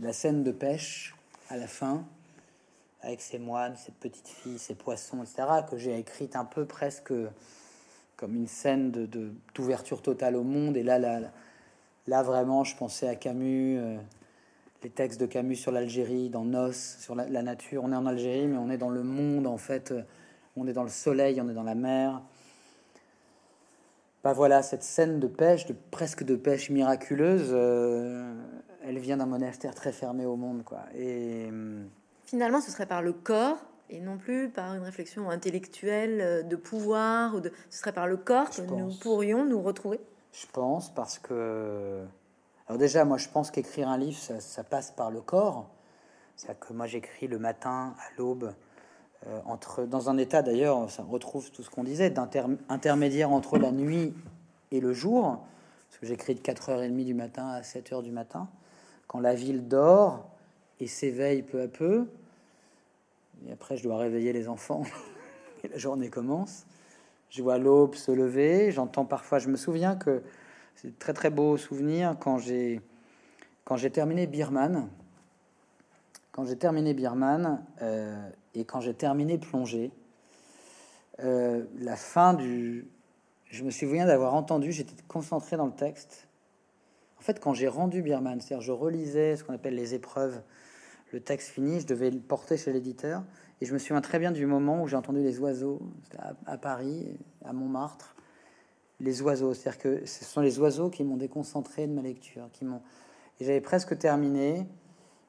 la 0.00 0.12
scène 0.12 0.42
de 0.42 0.52
pêche 0.52 1.14
à 1.48 1.56
la 1.56 1.66
fin, 1.66 2.04
avec 3.02 3.20
ces 3.20 3.38
moines, 3.38 3.76
cette 3.76 3.94
petite 3.94 4.28
fille, 4.28 4.58
ces 4.58 4.74
poissons, 4.74 5.22
etc., 5.22 5.46
que 5.70 5.78
j'ai 5.78 5.98
écrite 5.98 6.36
un 6.36 6.44
peu 6.44 6.64
presque 6.64 7.12
comme 8.16 8.36
une 8.36 8.48
scène 8.48 8.90
d'ouverture 9.54 10.02
totale 10.02 10.36
au 10.36 10.42
monde. 10.42 10.76
Et 10.76 10.82
là, 10.82 10.98
là, 10.98 11.20
là, 12.06 12.22
vraiment, 12.22 12.64
je 12.64 12.76
pensais 12.76 13.08
à 13.08 13.14
Camus, 13.14 13.78
euh, 13.78 13.96
les 14.82 14.90
textes 14.90 15.20
de 15.20 15.26
Camus 15.26 15.56
sur 15.56 15.72
l'Algérie, 15.72 16.30
dans 16.30 16.44
Nos, 16.44 16.72
sur 16.72 17.14
la, 17.14 17.28
la, 17.28 17.42
nature. 17.42 17.84
On 17.84 17.92
est 17.92 17.96
en 17.96 18.06
Algérie, 18.06 18.46
mais 18.46 18.56
on 18.56 18.70
est 18.70 18.78
dans 18.78 18.88
le 18.88 19.02
monde, 19.02 19.46
en 19.46 19.58
fait. 19.58 19.92
On 20.56 20.66
est 20.66 20.72
dans 20.72 20.82
le 20.82 20.88
soleil, 20.88 21.40
on 21.40 21.48
est 21.48 21.54
dans 21.54 21.62
la 21.62 21.74
mer 21.74 22.22
bah 24.22 24.32
voilà, 24.32 24.62
cette 24.62 24.82
scène 24.82 25.18
de 25.18 25.26
pêche, 25.26 25.66
de 25.66 25.74
presque 25.90 26.24
de 26.24 26.36
pêche 26.36 26.70
miraculeuse, 26.70 27.50
euh, 27.52 28.34
elle 28.82 28.98
vient 28.98 29.16
d'un 29.16 29.26
monastère 29.26 29.74
très 29.74 29.92
fermé 29.92 30.26
au 30.26 30.36
monde, 30.36 30.62
quoi. 30.64 30.82
Et 30.94 31.46
hum, 31.48 31.88
finalement, 32.24 32.60
ce 32.60 32.70
serait 32.70 32.86
par 32.86 33.02
le 33.02 33.12
corps 33.12 33.58
et 33.88 34.00
non 34.00 34.18
plus 34.18 34.50
par 34.50 34.74
une 34.74 34.82
réflexion 34.82 35.30
intellectuelle 35.30 36.20
euh, 36.20 36.42
de 36.42 36.56
pouvoir 36.56 37.34
ou 37.34 37.40
de. 37.40 37.50
Ce 37.70 37.78
serait 37.78 37.92
par 37.92 38.06
le 38.06 38.18
corps 38.18 38.50
que 38.50 38.62
nous 38.62 38.92
pourrions 39.00 39.46
nous 39.46 39.62
retrouver. 39.62 40.00
Je 40.32 40.46
pense 40.52 40.94
parce 40.94 41.18
que. 41.18 42.02
Alors 42.70 42.78
déjà, 42.78 43.04
moi, 43.04 43.18
je 43.18 43.28
pense 43.28 43.50
qu'écrire 43.50 43.88
un 43.88 43.98
livre, 43.98 44.16
ça, 44.16 44.62
passe 44.62 44.92
par 44.92 45.10
le 45.10 45.20
corps. 45.20 45.68
C'est 46.36 46.56
que 46.56 46.72
moi, 46.72 46.86
j'écris 46.86 47.26
le 47.26 47.40
matin 47.40 47.96
à 47.98 48.16
l'aube 48.16 48.52
euh, 49.26 49.40
entre, 49.44 49.82
dans 49.86 50.08
un 50.08 50.16
état 50.18 50.40
d'ailleurs, 50.42 50.88
ça 50.88 51.02
retrouve 51.02 51.50
tout 51.50 51.64
ce 51.64 51.68
qu'on 51.68 51.82
disait, 51.82 52.10
d'intermédiaire 52.10 53.32
entre 53.32 53.58
la 53.58 53.72
nuit 53.72 54.14
et 54.70 54.78
le 54.78 54.92
jour, 54.92 55.44
parce 55.88 55.98
que 55.98 56.06
j'écris 56.06 56.36
de 56.36 56.40
4h30 56.40 57.04
du 57.04 57.12
matin 57.12 57.48
à 57.48 57.62
7h 57.62 58.04
du 58.04 58.12
matin, 58.12 58.48
quand 59.08 59.18
la 59.18 59.34
ville 59.34 59.66
dort 59.66 60.30
et 60.78 60.86
s'éveille 60.86 61.42
peu 61.42 61.62
à 61.62 61.66
peu, 61.66 62.06
et 63.48 63.52
après 63.52 63.76
je 63.76 63.82
dois 63.82 63.98
réveiller 63.98 64.32
les 64.32 64.48
enfants, 64.48 64.84
et 65.64 65.68
la 65.68 65.76
journée 65.76 66.08
commence, 66.08 66.66
je 67.30 67.42
vois 67.42 67.58
l'aube 67.58 67.96
se 67.96 68.12
lever, 68.12 68.70
j'entends 68.70 69.06
parfois, 69.06 69.40
je 69.40 69.48
me 69.48 69.56
souviens 69.56 69.96
que 69.96 70.22
c'est 70.76 70.98
très 70.98 71.12
très 71.12 71.30
beau 71.30 71.56
souvenir 71.56 72.16
quand 72.18 72.38
j'ai 72.38 72.80
quand 73.64 73.76
j'ai 73.76 73.90
terminé 73.90 74.26
Birman, 74.26 74.88
quand 76.32 76.44
j'ai 76.44 76.56
terminé 76.56 76.94
Birman, 76.94 77.64
euh, 77.82 78.28
et 78.54 78.64
quand 78.64 78.80
j'ai 78.80 78.94
terminé 78.94 79.38
plongée, 79.38 79.92
euh, 81.20 81.64
la 81.78 81.96
fin 81.96 82.34
du. 82.34 82.88
Je 83.46 83.64
me 83.64 83.70
souviens 83.70 84.06
d'avoir 84.06 84.34
entendu, 84.34 84.72
j'étais 84.72 84.94
concentré 85.08 85.56
dans 85.56 85.66
le 85.66 85.72
texte. 85.72 86.28
En 87.18 87.22
fait, 87.22 87.40
quand 87.40 87.52
j'ai 87.52 87.68
rendu 87.68 88.00
Birman, 88.00 88.40
c'est-à-dire 88.40 88.62
je 88.62 88.72
relisais 88.72 89.36
ce 89.36 89.44
qu'on 89.44 89.54
appelle 89.54 89.74
les 89.74 89.94
épreuves, 89.94 90.40
le 91.12 91.20
texte 91.20 91.48
fini, 91.48 91.80
je 91.80 91.86
devais 91.86 92.10
le 92.10 92.20
porter 92.20 92.56
chez 92.56 92.72
l'éditeur. 92.72 93.22
Et 93.60 93.66
je 93.66 93.74
me 93.74 93.78
souviens 93.78 94.00
très 94.00 94.18
bien 94.18 94.32
du 94.32 94.46
moment 94.46 94.82
où 94.82 94.88
j'ai 94.88 94.96
entendu 94.96 95.20
les 95.20 95.38
oiseaux 95.38 95.82
à, 96.46 96.56
Paris, 96.56 97.18
à 97.44 97.52
Montmartre. 97.52 98.16
Les 99.00 99.22
oiseaux, 99.22 99.54
c'est-à-dire 99.54 99.80
que 99.80 100.06
ce 100.06 100.24
sont 100.24 100.40
les 100.40 100.58
oiseaux 100.58 100.90
qui 100.90 101.04
m'ont 101.04 101.16
déconcentré 101.16 101.86
de 101.86 101.92
ma 101.92 102.02
lecture, 102.02 102.48
qui 102.52 102.64
m'ont. 102.64 102.82
Et 103.40 103.44
j'avais 103.44 103.60
presque 103.60 103.98
terminé. 103.98 104.66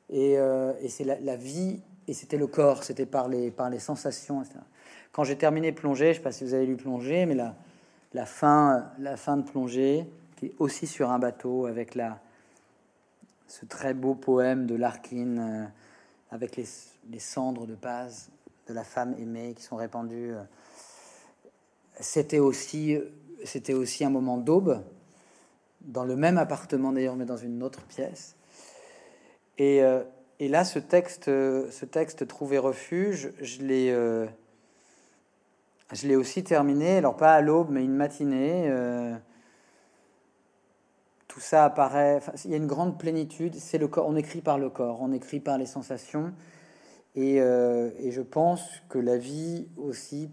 Et, 0.10 0.38
euh, 0.38 0.74
c'est 0.90 1.06
la, 1.06 1.36
vie 1.38 1.82
et 2.08 2.14
c'était 2.14 2.38
le 2.38 2.48
corps, 2.48 2.84
c'était 2.84 3.06
par 3.06 3.30
les, 3.30 3.50
par 3.50 3.70
les 3.70 3.80
sensations. 3.80 4.44
Quand 5.14 5.24
j'ai 5.24 5.38
terminé 5.38 5.72
plongée, 5.72 6.08
je 6.08 6.10
ne 6.10 6.14
sais 6.16 6.22
pas 6.22 6.32
si 6.34 6.44
vous 6.44 6.54
avez 6.54 6.66
lu 6.66 6.76
plongée, 6.76 7.26
mais 7.26 7.36
la, 7.36 7.56
la, 8.14 8.26
fin, 8.26 8.92
la 9.00 9.16
fin 9.16 9.38
de 9.38 9.44
plongée, 9.44 10.06
qui 10.36 10.48
est 10.48 10.54
aussi 10.60 10.86
sur 10.86 11.12
un 11.12 11.20
bateau, 11.20 11.66
avec 11.66 11.96
la, 11.96 12.20
ce 13.48 13.66
très 13.66 13.94
beau 13.94 14.16
poème 14.16 14.68
de 14.68 14.76
Larkin, 14.76 15.38
euh, 15.38 15.66
avec 16.32 16.58
les, 16.58 16.66
les, 17.10 17.20
cendres 17.20 17.66
de 17.66 17.76
Paz 17.76 18.30
de 18.68 18.74
la 18.74 18.84
femme 18.84 19.16
aimée 19.18 19.54
qui 19.56 19.64
sont 19.64 19.78
répandues. 19.78 20.34
Euh, 20.34 20.44
c'était 22.00 22.40
aussi, 22.40 22.98
c'était 23.44 23.74
aussi 23.74 24.04
un 24.04 24.10
moment 24.10 24.38
d'aube, 24.38 24.84
dans 25.82 26.06
le 26.06 26.16
même 26.16 26.38
appartement 26.38 26.92
d'ailleurs, 26.92 27.16
mais 27.16 27.26
dans 27.26 27.38
une 27.38 27.64
autre 27.64 27.82
pièce. 27.84 28.36
Et, 29.58 29.84
euh, 29.84 30.04
et 30.40 30.48
là, 30.48 30.66
ce 30.66 30.80
texte, 30.80 31.26
ce 31.26 31.86
texte 31.86 32.28
Trouver 32.28 32.58
refuge, 32.58 33.32
je 33.42 33.62
l'ai, 33.62 33.92
euh, 33.92 34.26
je 35.94 36.08
l'ai 36.08 36.16
aussi 36.16 36.44
terminé, 36.44 36.98
alors 36.98 37.16
pas 37.16 37.34
à 37.34 37.42
l'aube, 37.42 37.70
mais 37.70 37.84
une 37.84 37.96
matinée. 37.96 38.66
Euh, 38.68 39.16
tout 41.28 41.40
ça 41.40 41.64
apparaît, 41.64 42.20
il 42.44 42.52
y 42.52 42.54
a 42.56 42.58
une 42.58 42.68
grande 42.68 43.00
plénitude, 43.00 43.56
c'est 43.56 43.78
le 43.78 43.88
corps, 43.88 44.06
on 44.08 44.16
écrit 44.16 44.42
par 44.42 44.58
le 44.58 44.70
corps, 44.70 45.02
on 45.02 45.14
écrit 45.14 45.40
par 45.40 45.58
les 45.58 45.66
sensations, 45.66 46.34
et, 47.16 47.40
euh, 47.40 47.92
et 48.00 48.12
je 48.12 48.22
pense 48.22 48.64
que 48.90 49.00
la 49.00 49.18
vie 49.18 49.68
aussi 49.78 50.30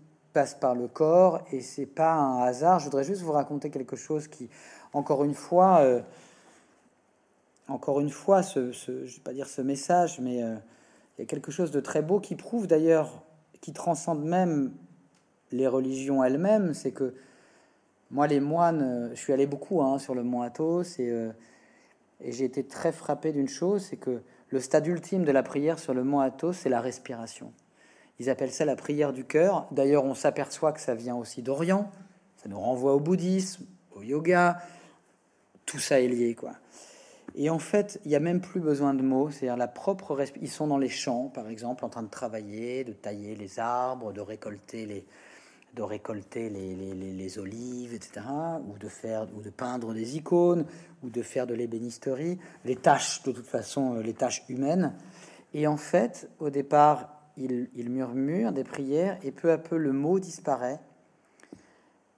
par 0.60 0.74
le 0.74 0.88
corps, 0.88 1.40
et 1.52 1.60
c'est 1.60 1.86
pas 1.86 2.12
un 2.12 2.42
hasard. 2.42 2.78
Je 2.78 2.84
voudrais 2.86 3.04
juste 3.04 3.22
vous 3.22 3.32
raconter 3.32 3.70
quelque 3.70 3.96
chose 3.96 4.28
qui, 4.28 4.48
encore 4.92 5.24
une 5.24 5.34
fois, 5.34 5.82
encore 7.68 8.00
une 8.00 8.10
fois, 8.10 8.42
ce, 8.42 8.72
je 8.72 8.90
ne 8.92 9.06
vais 9.06 9.20
pas 9.22 9.32
dire 9.32 9.46
ce 9.46 9.60
message, 9.60 10.20
mais 10.20 10.42
euh, 10.42 10.56
il 11.16 11.22
y 11.22 11.24
a 11.24 11.26
quelque 11.26 11.52
chose 11.52 11.70
de 11.70 11.80
très 11.80 12.02
beau 12.02 12.18
qui 12.18 12.34
prouve 12.34 12.66
d'ailleurs, 12.66 13.22
qui 13.60 13.72
transcende 13.72 14.24
même 14.24 14.72
les 15.52 15.66
religions 15.66 16.24
elles-mêmes, 16.24 16.74
c'est 16.74 16.92
que 16.92 17.14
moi, 18.10 18.26
les 18.26 18.40
moines, 18.40 18.82
euh, 18.82 19.10
je 19.10 19.20
suis 19.20 19.34
allé 19.34 19.46
beaucoup 19.46 19.82
hein, 19.82 19.98
sur 19.98 20.14
le 20.14 20.22
mont 20.22 20.40
Athos 20.40 20.82
euh, 20.98 21.30
et 22.20 22.32
j'ai 22.32 22.44
été 22.44 22.64
très 22.64 22.90
frappé 22.90 23.32
d'une 23.32 23.48
chose, 23.48 23.84
c'est 23.84 23.98
que 23.98 24.22
le 24.48 24.60
stade 24.60 24.86
ultime 24.86 25.24
de 25.24 25.32
la 25.32 25.42
prière 25.42 25.78
sur 25.78 25.92
le 25.92 26.04
mont 26.04 26.20
Athos, 26.20 26.54
c'est 26.54 26.70
la 26.70 26.80
respiration. 26.80 27.52
Ils 28.18 28.30
appellent 28.30 28.52
ça 28.52 28.64
la 28.64 28.76
prière 28.76 29.12
du 29.12 29.24
cœur. 29.24 29.66
D'ailleurs, 29.70 30.04
on 30.04 30.14
s'aperçoit 30.14 30.72
que 30.72 30.80
ça 30.80 30.94
vient 30.94 31.16
aussi 31.16 31.42
d'Orient. 31.42 31.90
Ça 32.36 32.48
nous 32.48 32.58
renvoie 32.58 32.94
au 32.94 33.00
bouddhisme, 33.00 33.64
au 33.94 34.02
yoga. 34.02 34.58
Tout 35.66 35.78
ça 35.78 36.00
est 36.00 36.08
lié, 36.08 36.34
quoi. 36.34 36.52
Et 37.34 37.50
en 37.50 37.58
fait, 37.58 38.00
il 38.04 38.08
n'y 38.08 38.16
a 38.16 38.20
même 38.20 38.40
plus 38.40 38.60
besoin 38.60 38.94
de 38.94 39.02
mots, 39.02 39.30
c'est-à-dire 39.30 39.56
la 39.56 39.68
propre 39.68 40.16
Ils 40.40 40.50
sont 40.50 40.66
dans 40.66 40.78
les 40.78 40.88
champs, 40.88 41.28
par 41.28 41.48
exemple, 41.48 41.84
en 41.84 41.88
train 41.88 42.02
de 42.02 42.08
travailler, 42.08 42.84
de 42.84 42.92
tailler 42.92 43.36
les 43.36 43.60
arbres, 43.60 44.12
de 44.12 44.20
récolter 44.20 44.86
les, 44.86 45.04
de 45.74 45.82
récolter 45.82 46.48
les, 46.48 46.74
les, 46.74 47.38
olives, 47.38 47.94
etc., 47.94 48.26
ou 48.66 48.78
de 48.78 48.88
faire 48.88 49.28
ou 49.36 49.42
de 49.42 49.50
peindre 49.50 49.92
des 49.92 50.16
icônes, 50.16 50.64
ou 51.04 51.10
de 51.10 51.22
faire 51.22 51.46
de 51.46 51.54
l'ébénisterie, 51.54 52.38
les 52.64 52.76
tâches 52.76 53.22
de 53.22 53.32
toute 53.32 53.46
façon, 53.46 53.94
les 53.94 54.14
tâches 54.14 54.44
humaines. 54.48 54.94
Et 55.54 55.66
en 55.66 55.76
fait, 55.76 56.28
au 56.40 56.50
départ, 56.50 57.17
il, 57.38 57.90
murmure 57.90 58.52
des 58.52 58.64
prières, 58.64 59.18
et 59.22 59.30
peu 59.30 59.50
à 59.52 59.58
peu 59.58 59.76
le 59.76 59.92
mot 59.92 60.18
disparaît. 60.18 60.80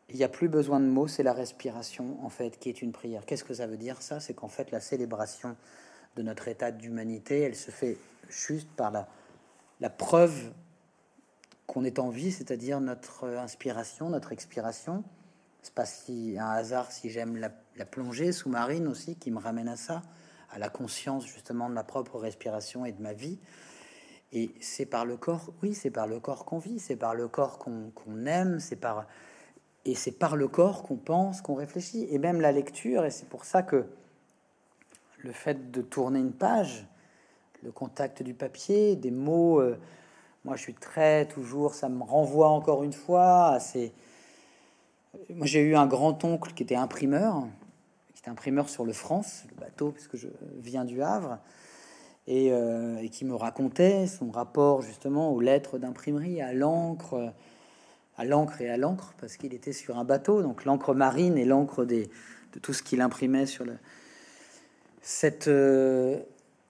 Il 0.09 0.17
n'y 0.17 0.25
a 0.25 0.29
plus 0.29 0.49
besoin 0.49 0.81
de 0.81 0.87
mots, 0.87 1.07
c'est 1.07 1.23
la 1.23 1.33
respiration 1.33 2.19
en 2.25 2.31
fait 2.31 2.59
qui 2.59 2.69
est 2.69 2.83
une 2.83 2.93
prière. 2.93 3.25
Qu'est-ce 3.27 3.45
que 3.45 3.55
ça 3.55 3.67
veut 3.67 3.77
dire 3.77 4.03
ça? 4.03 4.19
C'est 4.19 4.35
qu'en 4.35 4.49
fait 4.49 4.71
la 4.73 4.81
célébration 4.81 5.57
de 6.17 6.23
notre 6.23 6.49
état 6.49 6.73
d'humanité, 6.73 7.41
elle 7.41 7.55
se 7.55 7.71
fait 7.71 7.97
juste 8.29 8.69
par 8.71 8.91
la, 8.91 9.09
la 9.81 9.91
preuve 9.91 10.53
qu'on 11.71 11.85
est 11.85 12.01
en 12.01 12.09
vie, 12.09 12.33
c'est-à-dire 12.33 12.81
notre 12.81 13.29
inspiration, 13.29 14.11
notre 14.11 14.33
expiration. 14.33 15.05
C'est 15.63 15.75
pas 15.75 15.87
si 15.87 16.37
un 16.39 16.49
hasard 16.49 16.91
si 16.91 17.11
j'aime 17.11 17.37
la, 17.37 17.85
plongée 17.85 18.33
sous-marine 18.33 18.89
aussi 18.89 19.15
qui 19.15 19.31
me 19.31 19.39
ramène 19.39 19.69
à 19.69 19.77
ça, 19.77 20.03
à 20.51 20.59
la 20.59 20.69
conscience 20.69 21.27
justement 21.27 21.69
de 21.69 21.75
ma 21.75 21.85
propre 21.85 22.19
respiration 22.19 22.85
et 22.85 22.93
de 22.93 23.01
ma 23.01 23.13
vie. 23.13 23.39
Et 24.33 24.53
c'est 24.61 24.87
par 24.87 25.05
le 25.05 25.17
corps, 25.17 25.53
oui, 25.63 25.75
c'est 25.75 25.91
par 25.91 26.07
le 26.07 26.21
corps 26.21 26.45
qu'on 26.45 26.59
vit, 26.59 26.79
c'est 26.79 26.97
par 26.97 27.15
le 27.15 27.27
corps 27.27 27.59
qu'on 27.59 28.27
aime, 28.27 28.61
c'est 28.61 28.77
par 28.77 29.07
et 29.85 29.95
c'est 29.95 30.13
par 30.13 30.37
le 30.37 30.47
corps 30.47 30.83
qu'on 30.83 30.97
pense, 30.97 31.41
qu'on 31.41 31.55
réfléchit, 31.55 32.07
et 32.11 32.19
même 32.19 32.41
la 32.41 32.53
lecture. 32.53 33.05
Et 33.05 33.11
c'est 33.11 33.29
pour 33.29 33.45
ça 33.45 33.63
que 33.63 33.87
le 35.19 35.33
fait 35.33 35.71
de 35.71 35.83
tourner 35.83 36.21
une 36.21 36.33
page, 36.33 36.87
le 37.63 37.73
contact 37.73 38.23
du 38.23 38.35
papier, 38.35 38.97
des 38.97 39.11
mots. 39.11 39.61
Euh, 39.61 39.79
moi, 40.45 40.57
je 40.57 40.63
suis 40.63 40.75
très 40.75 41.27
toujours, 41.27 41.75
ça 41.75 41.89
me 41.89 42.03
renvoie 42.03 42.49
encore 42.49 42.83
une 42.83 42.93
fois 42.93 43.49
à 43.49 43.61
ces. 43.61 43.93
Moi, 45.29 45.47
j'ai 45.47 45.61
eu 45.61 45.77
un 45.77 45.87
grand-oncle 45.87 46.53
qui 46.55 46.63
était 46.63 46.77
imprimeur, 46.77 47.47
qui 48.15 48.21
était 48.21 48.31
imprimeur 48.31 48.69
sur 48.69 48.85
le 48.85 48.93
France, 48.93 49.45
le 49.51 49.61
bateau, 49.61 49.91
puisque 49.91 50.17
je 50.17 50.29
viens 50.59 50.85
du 50.85 51.03
Havre, 51.03 51.39
et, 52.27 52.53
euh, 52.53 52.99
et 52.99 53.09
qui 53.09 53.25
me 53.25 53.35
racontait 53.35 54.07
son 54.07 54.31
rapport 54.31 54.83
justement 54.83 55.33
aux 55.33 55.41
lettres 55.41 55.79
d'imprimerie, 55.79 56.41
à 56.41 56.53
l'encre, 56.53 57.33
à 58.17 58.25
l'encre 58.25 58.61
et 58.61 58.69
à 58.69 58.77
l'encre, 58.77 59.15
parce 59.19 59.37
qu'il 59.37 59.55
était 59.55 59.73
sur 59.73 59.99
un 59.99 60.05
bateau, 60.05 60.43
donc 60.43 60.65
l'encre 60.65 60.95
marine 60.95 61.39
et 61.39 61.45
l'encre 61.45 61.85
des 61.85 62.11
de 62.53 62.59
tout 62.59 62.73
ce 62.73 62.83
qu'il 62.83 63.01
imprimait 63.01 63.47
sur 63.47 63.65
le. 63.65 63.77
Cette 65.03 65.49
euh, 65.49 66.21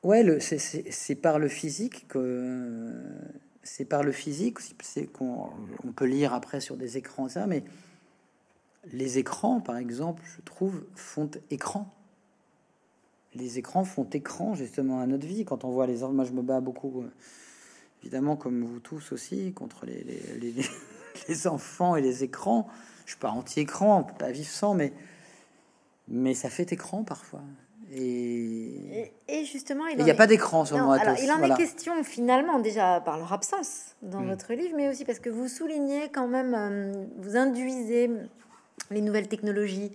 ouais, 0.03 0.39
c'est 0.41 1.15
par 1.17 1.39
le 1.39 1.49
physique 1.49 2.07
que 2.09 2.93
c'est 3.63 3.85
par 3.85 4.03
le 4.03 4.13
physique, 4.13 4.59
c'est 4.83 5.07
qu'on 5.07 5.51
on 5.85 5.93
peut 5.93 6.07
lire 6.07 6.33
après 6.33 6.61
sur 6.61 6.77
des 6.77 6.97
écrans 6.97 7.29
ça, 7.29 7.47
mais 7.47 7.65
les 8.93 9.19
écrans, 9.19 9.61
par 9.61 9.77
exemple, 9.77 10.23
je 10.25 10.41
trouve, 10.43 10.85
font 10.95 11.31
écran. 11.51 11.93
Les 13.41 13.59
écrans 13.59 13.85
font 13.85 14.05
écran 14.05 14.55
justement 14.55 15.01
à 15.01 15.07
notre 15.07 15.27
vie. 15.27 15.45
Quand 15.45 15.65
on 15.65 15.71
voit 15.71 15.87
les 15.87 15.99
moi 15.99 16.25
je 16.25 16.33
me 16.33 16.43
bats 16.43 16.61
beaucoup, 16.61 17.03
euh, 17.03 17.11
évidemment 18.03 18.37
comme 18.37 18.65
vous 18.65 18.81
tous 18.81 19.13
aussi, 19.13 19.53
contre 19.53 19.87
les, 19.87 20.05
les, 20.39 20.55
les, 21.29 21.47
enfants 21.47 21.97
et 21.97 22.03
les 22.03 22.23
écrans. 22.23 22.69
Je 23.07 23.13
suis 23.13 23.21
pas 23.21 23.31
anti-écran, 23.31 24.01
on 24.01 24.05
peut 24.05 24.19
pas 24.19 24.31
vivre 24.31 24.49
sans, 24.49 24.75
mais 24.75 24.93
mais 26.09 26.35
ça 26.35 26.51
fait 26.51 26.73
écran 26.73 27.05
parfois. 27.05 27.41
Et, 27.93 29.13
et, 29.27 29.45
justement, 29.45 29.87
il 29.89 30.05
n'y 30.05 30.11
a 30.11 30.15
pas 30.15 30.29
d'écran 30.29 30.65
sur 30.65 30.79
moi. 30.79 30.99
il 31.21 31.31
en 31.33 31.43
est 31.43 31.57
question 31.57 32.05
finalement 32.05 32.61
déjà 32.61 33.01
par 33.01 33.19
leur 33.19 33.33
absence 33.33 33.97
dans 34.03 34.21
mm. 34.21 34.29
votre 34.29 34.53
livre, 34.53 34.75
mais 34.77 34.89
aussi 34.89 35.05
parce 35.05 35.19
que 35.19 35.29
vous 35.29 35.49
soulignez 35.49 36.09
quand 36.13 36.29
même, 36.29 36.55
euh, 36.55 37.05
vous 37.19 37.37
induisez 37.37 38.09
les 38.91 39.01
nouvelles 39.01 39.29
technologies 39.29 39.91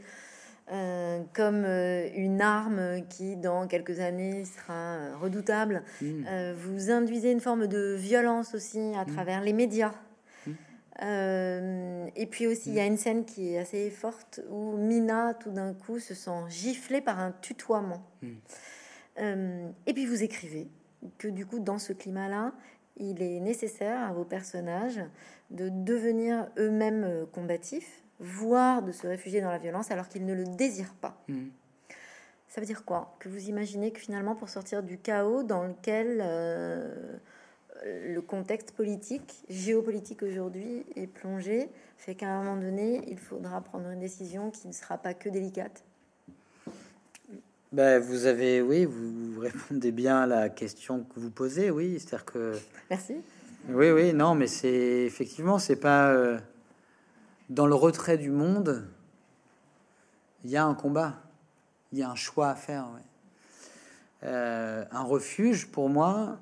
euh, 0.71 1.21
comme 1.33 1.63
euh, 1.65 2.07
une 2.15 2.41
arme 2.41 3.05
qui 3.09 3.35
dans 3.35 3.67
quelques 3.67 3.99
années 3.99 4.45
sera 4.45 5.15
redoutable. 5.17 5.83
Mm. 6.01 6.53
vous 6.53 6.91
induisez 6.91 7.31
une 7.31 7.41
forme 7.41 7.67
de 7.67 7.95
violence 7.95 8.55
aussi 8.55 8.79
à 8.95 9.03
mm. 9.03 9.13
travers 9.13 9.41
les 9.41 9.53
médias. 9.53 9.93
Euh, 11.01 12.07
et 12.15 12.25
puis 12.25 12.47
aussi, 12.47 12.69
il 12.69 12.75
y 12.75 12.79
a 12.79 12.85
une 12.85 12.97
scène 12.97 13.25
qui 13.25 13.53
est 13.53 13.57
assez 13.57 13.89
forte 13.89 14.41
où 14.49 14.77
Mina, 14.77 15.33
tout 15.33 15.51
d'un 15.51 15.73
coup, 15.73 15.99
se 15.99 16.13
sent 16.13 16.43
giflée 16.47 17.01
par 17.01 17.19
un 17.19 17.33
tutoiement. 17.41 18.03
Hmm. 18.21 18.33
Euh, 19.19 19.69
et 19.85 19.93
puis 19.93 20.05
vous 20.05 20.23
écrivez 20.23 20.69
que 21.17 21.27
du 21.27 21.45
coup, 21.45 21.59
dans 21.59 21.79
ce 21.79 21.93
climat-là, 21.93 22.53
il 22.97 23.21
est 23.21 23.39
nécessaire 23.41 24.01
à 24.01 24.13
vos 24.13 24.23
personnages 24.23 25.01
de 25.51 25.69
devenir 25.69 26.47
eux-mêmes 26.57 27.03
euh, 27.03 27.25
combatifs, 27.25 28.03
voire 28.19 28.81
de 28.81 28.91
se 28.91 29.07
réfugier 29.07 29.41
dans 29.41 29.51
la 29.51 29.57
violence 29.57 29.91
alors 29.91 30.07
qu'ils 30.07 30.25
ne 30.25 30.33
le 30.33 30.45
désirent 30.45 30.93
pas. 30.95 31.21
Hmm. 31.27 31.47
Ça 32.47 32.61
veut 32.61 32.67
dire 32.67 32.85
quoi? 32.85 33.15
Que 33.19 33.27
vous 33.27 33.49
imaginez 33.49 33.91
que 33.91 33.99
finalement, 33.99 34.35
pour 34.35 34.49
sortir 34.49 34.81
du 34.81 34.97
chaos 34.97 35.43
dans 35.43 35.63
lequel 35.63 36.19
le 37.83 38.21
contexte 38.21 38.71
politique, 38.71 39.43
géopolitique 39.49 40.23
aujourd'hui 40.23 40.85
est 40.95 41.07
plongé, 41.07 41.69
fait 41.97 42.15
qu'à 42.15 42.29
un 42.29 42.43
moment 42.43 42.61
donné, 42.61 43.01
il 43.07 43.17
faudra 43.17 43.61
prendre 43.61 43.89
une 43.89 43.99
décision 43.99 44.51
qui 44.51 44.67
ne 44.67 44.73
sera 44.73 44.97
pas 44.97 45.13
que 45.13 45.29
délicate? 45.29 45.83
Ben, 47.71 47.99
vous 47.99 48.25
avez, 48.25 48.61
oui, 48.61 48.85
vous 48.85 49.39
répondez 49.39 49.91
bien 49.91 50.21
à 50.21 50.27
la 50.27 50.49
question 50.49 51.03
que 51.03 51.19
vous 51.19 51.31
posez, 51.31 51.71
oui, 51.71 51.99
c'est-à-dire 51.99 52.25
que. 52.25 52.53
Merci. 52.89 53.15
Oui, 53.69 53.89
oui, 53.91 54.13
non, 54.13 54.35
mais 54.35 54.47
c'est 54.47 55.03
effectivement, 55.05 55.57
c'est 55.57 55.75
pas 55.75 56.11
euh, 56.11 56.37
dans 57.49 57.67
le 57.67 57.75
retrait 57.75 58.17
du 58.17 58.31
monde. 58.31 58.87
Il 60.43 60.49
y 60.49 60.57
a 60.57 60.65
un 60.65 60.75
combat, 60.75 61.21
il 61.91 61.99
y 61.99 62.03
a 62.03 62.09
un 62.09 62.15
choix 62.15 62.49
à 62.49 62.55
faire. 62.55 62.87
Euh, 64.23 64.85
un 64.91 65.03
refuge, 65.03 65.67
pour 65.67 65.89
moi, 65.89 66.37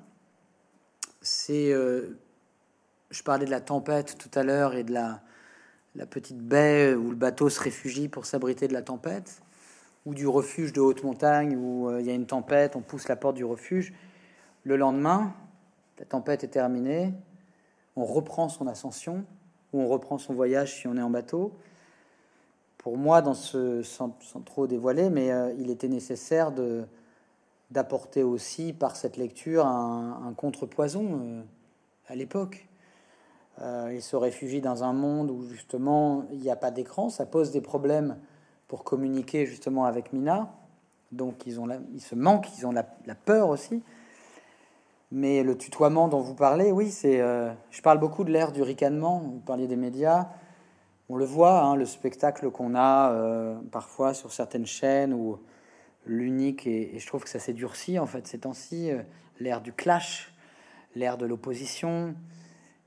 c'est. 1.20 1.72
Euh, 1.72 2.18
je 3.10 3.22
parlais 3.22 3.46
de 3.46 3.50
la 3.50 3.60
tempête 3.60 4.16
tout 4.18 4.30
à 4.38 4.42
l'heure 4.42 4.74
et 4.74 4.82
de 4.82 4.92
la, 4.92 5.20
petite 6.06 6.40
baie 6.40 6.94
où 6.94 7.10
le 7.10 7.16
bateau 7.16 7.48
se 7.48 7.60
réfugie 7.60 8.08
pour 8.08 8.26
s'abriter 8.26 8.66
de 8.66 8.72
la 8.72 8.82
tempête, 8.82 9.42
ou 10.04 10.14
du 10.14 10.26
refuge 10.26 10.72
de 10.72 10.80
haute 10.80 11.04
montagne 11.04 11.56
où 11.56 11.88
euh, 11.88 12.00
il 12.00 12.06
y 12.06 12.10
a 12.10 12.14
une 12.14 12.26
tempête, 12.26 12.74
on 12.74 12.80
pousse 12.80 13.08
la 13.08 13.16
porte 13.16 13.36
du 13.36 13.44
refuge. 13.44 13.92
Le 14.64 14.76
lendemain, 14.76 15.32
la 15.98 16.04
tempête 16.04 16.42
est 16.42 16.48
terminée, 16.48 17.14
on 17.94 18.04
reprend 18.04 18.48
son 18.48 18.66
ascension, 18.66 19.24
ou 19.74 19.80
on 19.80 19.88
reprend 19.88 20.16
son 20.16 20.32
voyage 20.32 20.80
si 20.80 20.86
on 20.86 20.96
est 20.96 21.02
en 21.02 21.10
bateau. 21.10 21.52
Pour 22.78 22.96
moi, 22.96 23.20
dans 23.20 23.34
ce, 23.34 23.82
sans, 23.82 24.16
trop 24.44 24.66
dévoiler, 24.66 25.10
mais 25.10 25.32
euh, 25.32 25.52
il 25.58 25.70
était 25.70 25.88
nécessaire 25.88 26.52
de, 26.52 26.84
d'apporter 27.70 28.22
aussi 28.22 28.72
par 28.72 28.94
cette 28.94 29.16
lecture 29.16 29.66
un, 29.66 30.32
contrepoison 30.36 31.20
euh, 31.20 31.42
à 32.08 32.14
l'époque. 32.14 32.68
Euh, 33.60 33.90
il 33.92 34.02
se 34.02 34.16
réfugie 34.16 34.60
dans 34.60 34.84
un 34.84 34.92
monde 34.92 35.30
où 35.30 35.44
justement 35.44 36.24
il 36.32 36.38
n'y 36.38 36.50
a 36.50 36.56
pas 36.56 36.70
d'écran, 36.70 37.08
ça 37.08 37.24
pose 37.26 37.52
des 37.52 37.60
problèmes 37.60 38.16
pour 38.68 38.84
communiquer 38.84 39.46
justement 39.46 39.84
avec 39.84 40.12
Mina. 40.12 40.52
Donc 41.12 41.46
ils, 41.46 41.60
ont 41.60 41.68
ils 41.92 42.00
se 42.00 42.14
manquent, 42.14 42.48
ils 42.58 42.66
ont 42.66 42.72
la, 42.72 42.84
peur 43.14 43.48
aussi. 43.48 43.82
Mais 45.14 45.42
le 45.42 45.56
tutoiement 45.56 46.08
dont 46.08 46.20
vous 46.20 46.34
parlez, 46.34 46.70
oui, 46.70 46.90
c'est. 46.90 47.20
Euh, 47.20 47.50
je 47.70 47.80
parle 47.80 47.98
beaucoup 47.98 48.24
de 48.24 48.30
l'ère 48.30 48.52
du 48.52 48.60
ricanement. 48.60 49.20
Vous 49.20 49.40
parliez 49.40 49.66
des 49.66 49.76
médias. 49.76 50.28
On 51.08 51.16
le 51.16 51.24
voit, 51.24 51.62
hein, 51.62 51.76
le 51.76 51.86
spectacle 51.86 52.50
qu'on 52.50 52.74
a 52.74 53.14
parfois 53.70 54.14
sur 54.14 54.32
certaines 54.32 54.66
chaînes 54.66 55.12
où 55.12 55.38
l'unique, 56.06 56.66
et, 56.66 56.98
je 56.98 57.06
trouve 57.06 57.24
que 57.24 57.30
ça 57.30 57.38
s'est 57.38 57.52
durci 57.52 57.98
en 57.98 58.06
fait 58.06 58.26
ces 58.26 58.38
temps-ci, 58.38 58.90
euh, 58.90 59.02
l'ère 59.40 59.60
du 59.60 59.72
clash, 59.72 60.32
l'ère 60.94 61.16
de 61.16 61.26
l'opposition, 61.26 62.14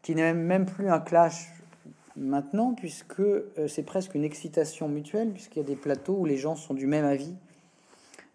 qui 0.02 0.16
n'est 0.16 0.34
même 0.34 0.66
plus 0.66 0.90
un 0.90 1.00
clash 1.00 1.52
maintenant, 2.16 2.74
puisque 2.74 3.20
euh, 3.20 3.68
c'est 3.68 3.84
presque 3.84 4.16
une 4.16 4.24
excitation 4.24 4.88
mutuelle, 4.88 5.32
puisqu'il 5.32 5.60
y 5.60 5.62
a 5.62 5.66
des 5.66 5.76
plateaux 5.76 6.16
où 6.16 6.26
les 6.26 6.38
gens 6.38 6.56
sont 6.56 6.74
du 6.74 6.88
même 6.88 7.06
avis 7.06 7.36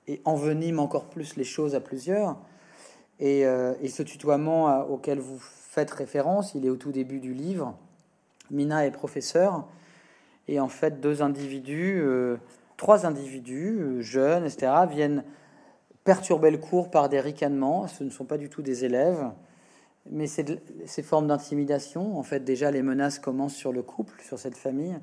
et 0.09 0.21
enveniment 0.25 0.83
encore 0.83 1.09
plus 1.09 1.37
les 1.37 1.45
choses 1.45 1.75
à 1.75 1.81
plusieurs. 1.81 2.37
Et, 3.21 3.47
euh, 3.47 3.75
et 3.81 3.89
ce 3.89 4.03
tutoiement 4.03 4.81
auquel 4.89 5.21
vous 5.21 5.39
faites 5.39 5.91
référence, 5.91 6.55
il 6.55 6.67
est 6.67 6.71
au 6.71 6.77
tout 6.77 6.93
début 6.93 7.21
du 7.21 7.35
livre. 7.35 7.77
Mina 8.51 8.85
est 8.87 8.91
professeur, 8.91 9.67
et 10.49 10.61
en 10.61 10.69
fait, 10.69 11.01
deux 11.01 11.23
individus 11.23 12.03
trois 12.83 13.07
individus, 13.07 13.79
euh, 13.79 14.01
jeunes, 14.01 14.45
etc., 14.45 14.73
viennent 14.91 15.23
perturber 16.03 16.51
le 16.51 16.59
cours 16.59 16.91
par 16.91 17.09
des 17.09 17.21
ricanements. 17.21 17.87
Ce 17.87 18.03
ne 18.03 18.11
sont 18.11 18.25
pas 18.25 18.39
du 18.39 18.49
tout 18.49 18.61
des 18.61 18.85
élèves, 18.85 19.31
mais 20.11 20.27
c'est 20.27 20.61
ces 20.85 21.05
formes 21.05 21.29
d'intimidation. 21.29 22.19
En 22.19 22.25
fait, 22.25 22.41
déjà, 22.41 22.73
les 22.73 22.83
menaces 22.83 23.21
commencent 23.21 23.55
sur 23.55 23.73
le 23.73 23.83
couple, 23.83 24.21
sur 24.21 24.37
cette 24.37 24.57
famille, 24.57 24.99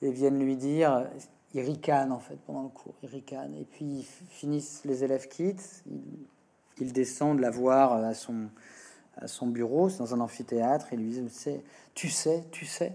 et 0.00 0.10
viennent 0.10 0.38
lui 0.38 0.56
dire, 0.56 1.06
ils 1.52 1.60
ricanent 1.60 2.12
en 2.12 2.18
fait 2.18 2.38
pendant 2.46 2.62
le 2.62 2.70
cours, 2.70 2.94
ils 3.02 3.10
ricanent. 3.10 3.54
Et 3.60 3.66
puis 3.70 3.84
ils 3.84 4.06
finissent, 4.30 4.80
les 4.86 5.04
élèves 5.04 5.28
quittent, 5.28 5.84
descendent 6.84 7.40
la 7.40 7.50
voir 7.50 7.92
à 7.94 8.14
son, 8.14 8.48
à 9.16 9.26
son 9.28 9.46
bureau, 9.46 9.88
c'est 9.88 9.98
dans 9.98 10.14
un 10.14 10.20
amphithéâtre, 10.20 10.92
et 10.92 10.96
lui 10.96 11.10
disent, 11.10 11.22
tu 11.94 12.08
sais, 12.10 12.44
tu 12.52 12.66
sais, 12.66 12.92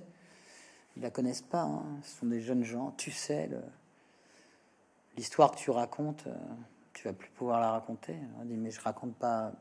Ils 0.98 1.02
la 1.04 1.10
connaissent 1.10 1.42
pas. 1.42 1.64
hein. 1.64 1.84
Ce 2.04 2.20
sont 2.20 2.28
des 2.28 2.42
jeunes 2.42 2.64
gens. 2.64 2.94
Tu 2.98 3.12
sais, 3.12 3.50
l'histoire 5.18 5.52
que 5.52 5.58
tu 5.58 5.72
racontes, 5.72 6.26
euh, 6.28 6.36
tu 6.94 7.08
vas 7.08 7.14
plus 7.14 7.30
pouvoir 7.30 7.60
la 7.60 7.72
raconter. 7.72 8.16
On 8.40 8.46
dit, 8.46 8.58
mais 8.58 8.72
je 8.72 8.82
raconte 8.82 9.16
pas 9.16 9.52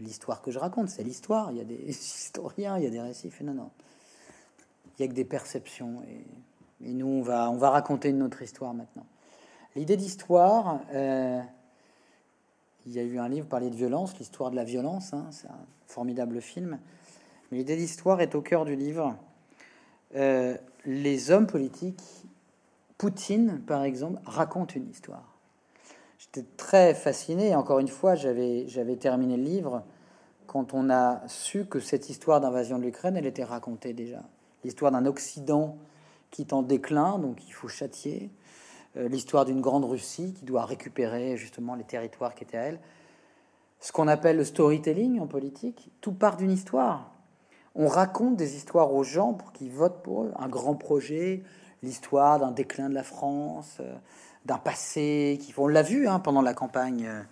l'histoire 0.00 0.40
que 0.42 0.50
je 0.50 0.58
raconte, 0.58 0.88
c'est 0.88 1.02
l'histoire. 1.02 1.50
Il 1.52 1.58
y 1.58 1.60
a 1.60 1.64
des 1.64 1.74
historiens, 1.88 2.78
il 2.78 2.84
y 2.84 2.86
a 2.86 2.90
des 2.90 3.00
récits. 3.00 3.30
Fait, 3.30 3.44
non, 3.44 3.54
non. 3.54 3.70
Il 4.98 5.02
y 5.02 5.04
a 5.04 5.08
que 5.08 5.14
des 5.14 5.24
perceptions. 5.24 6.02
Et, 6.08 6.88
et 6.88 6.92
nous, 6.92 7.06
on 7.06 7.22
va, 7.22 7.50
on 7.50 7.56
va 7.56 7.70
raconter 7.70 8.08
une 8.08 8.22
autre 8.22 8.42
histoire 8.42 8.72
maintenant. 8.74 9.06
L'idée 9.76 9.96
d'histoire, 9.96 10.80
euh, 10.92 11.40
il 12.86 12.92
y 12.92 12.98
a 12.98 13.02
eu 13.02 13.18
un 13.18 13.28
livre 13.28 13.46
parlé 13.46 13.70
de 13.70 13.76
violence, 13.76 14.18
l'histoire 14.18 14.50
de 14.50 14.56
la 14.56 14.64
violence. 14.64 15.12
hein, 15.12 15.26
c'est 15.30 15.48
un 15.48 15.66
formidable 15.86 16.40
film. 16.40 16.78
Mais 17.50 17.58
l'idée 17.58 17.76
d'histoire 17.76 18.20
est 18.20 18.34
au 18.34 18.42
cœur 18.42 18.64
du 18.64 18.76
livre. 18.76 19.16
Euh, 20.16 20.56
les 20.84 21.30
hommes 21.30 21.46
politiques, 21.46 22.02
Poutine 22.98 23.60
par 23.66 23.84
exemple, 23.84 24.20
raconte 24.24 24.74
une 24.76 24.88
histoire. 24.88 25.38
J'étais 26.18 26.44
très 26.56 26.94
fasciné. 26.94 27.54
Encore 27.54 27.78
une 27.78 27.88
fois, 27.88 28.14
j'avais 28.14 28.68
j'avais 28.68 28.96
terminé 28.96 29.36
le 29.36 29.42
livre 29.42 29.82
quand 30.46 30.74
on 30.74 30.90
a 30.90 31.22
su 31.28 31.64
que 31.64 31.78
cette 31.78 32.10
histoire 32.10 32.40
d'invasion 32.40 32.76
de 32.78 32.82
l'Ukraine, 32.82 33.16
elle 33.16 33.26
était 33.26 33.44
racontée 33.44 33.92
déjà. 33.92 34.22
L'histoire 34.64 34.90
d'un 34.90 35.06
Occident 35.06 35.76
qui 36.32 36.42
est 36.42 36.52
en 36.52 36.62
déclin, 36.62 37.18
donc 37.18 37.46
il 37.46 37.52
faut 37.52 37.68
châtier. 37.68 38.30
Euh, 38.96 39.08
L'histoire 39.08 39.44
d'une 39.44 39.60
grande 39.60 39.84
Russie 39.84 40.34
qui 40.34 40.44
doit 40.44 40.64
récupérer 40.64 41.36
justement 41.36 41.74
les 41.74 41.84
territoires 41.84 42.34
qui 42.34 42.44
étaient 42.44 42.56
à 42.56 42.62
elle. 42.62 42.80
Ce 43.78 43.92
qu'on 43.92 44.08
appelle 44.08 44.36
le 44.36 44.44
storytelling 44.44 45.20
en 45.20 45.26
politique, 45.26 45.90
tout 46.00 46.12
part 46.12 46.36
d'une 46.36 46.50
histoire. 46.50 47.12
On 47.74 47.86
raconte 47.86 48.36
des 48.36 48.56
histoires 48.56 48.92
aux 48.92 49.04
gens 49.04 49.32
pour 49.32 49.52
qu'ils 49.52 49.70
votent 49.70 50.02
pour. 50.02 50.28
Un 50.38 50.48
grand 50.48 50.74
projet, 50.74 51.42
l'histoire 51.82 52.40
d'un 52.40 52.50
déclin 52.50 52.88
de 52.88 52.94
la 52.94 53.04
France, 53.04 53.78
euh, 53.80 53.94
d'un 54.44 54.58
passé 54.58 55.38
qui 55.40 55.54
on 55.56 55.68
l'a 55.68 55.82
vu 55.82 56.08
hein, 56.08 56.18
pendant 56.18 56.42
la 56.42 56.54
campagne. 56.54 57.06
euh, 57.06 57.22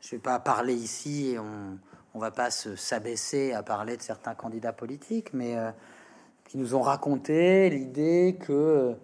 Je 0.00 0.10
vais 0.10 0.22
pas 0.22 0.38
parler 0.38 0.74
ici, 0.74 1.36
on 1.38 1.78
on 2.14 2.20
va 2.20 2.30
pas 2.30 2.50
se 2.50 2.74
s'abaisser 2.74 3.52
à 3.52 3.62
parler 3.62 3.96
de 3.96 4.02
certains 4.02 4.34
candidats 4.34 4.72
politiques, 4.72 5.32
mais 5.34 5.56
qui 6.48 6.56
nous 6.56 6.74
ont 6.74 6.80
raconté 6.80 7.68
l'idée 7.70 8.38
que 8.40 8.96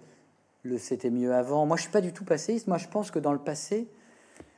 le 0.64 0.78
c'était 0.78 1.10
mieux 1.10 1.32
avant. 1.32 1.66
Moi, 1.66 1.76
je 1.76 1.82
suis 1.82 1.90
pas 1.92 2.00
du 2.00 2.12
tout 2.12 2.24
passéiste. 2.24 2.66
Moi, 2.66 2.78
je 2.78 2.88
pense 2.88 3.10
que 3.10 3.20
dans 3.20 3.32
le 3.32 3.38
passé, 3.38 3.86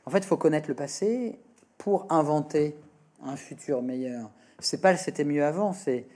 en 0.07 0.11
fait, 0.11 0.19
il 0.19 0.25
faut 0.25 0.37
connaître 0.37 0.69
le 0.69 0.75
passé 0.75 1.39
pour 1.77 2.07
inventer 2.11 2.77
un 3.23 3.37
futur 3.37 3.83
meilleur. 3.83 4.31
C'est 4.61 4.81
pas 4.81 4.93
le 4.93 4.99
c'était 4.99 5.25
mieux 5.25 5.45
avant. 5.45 5.73
C'est 5.73 6.07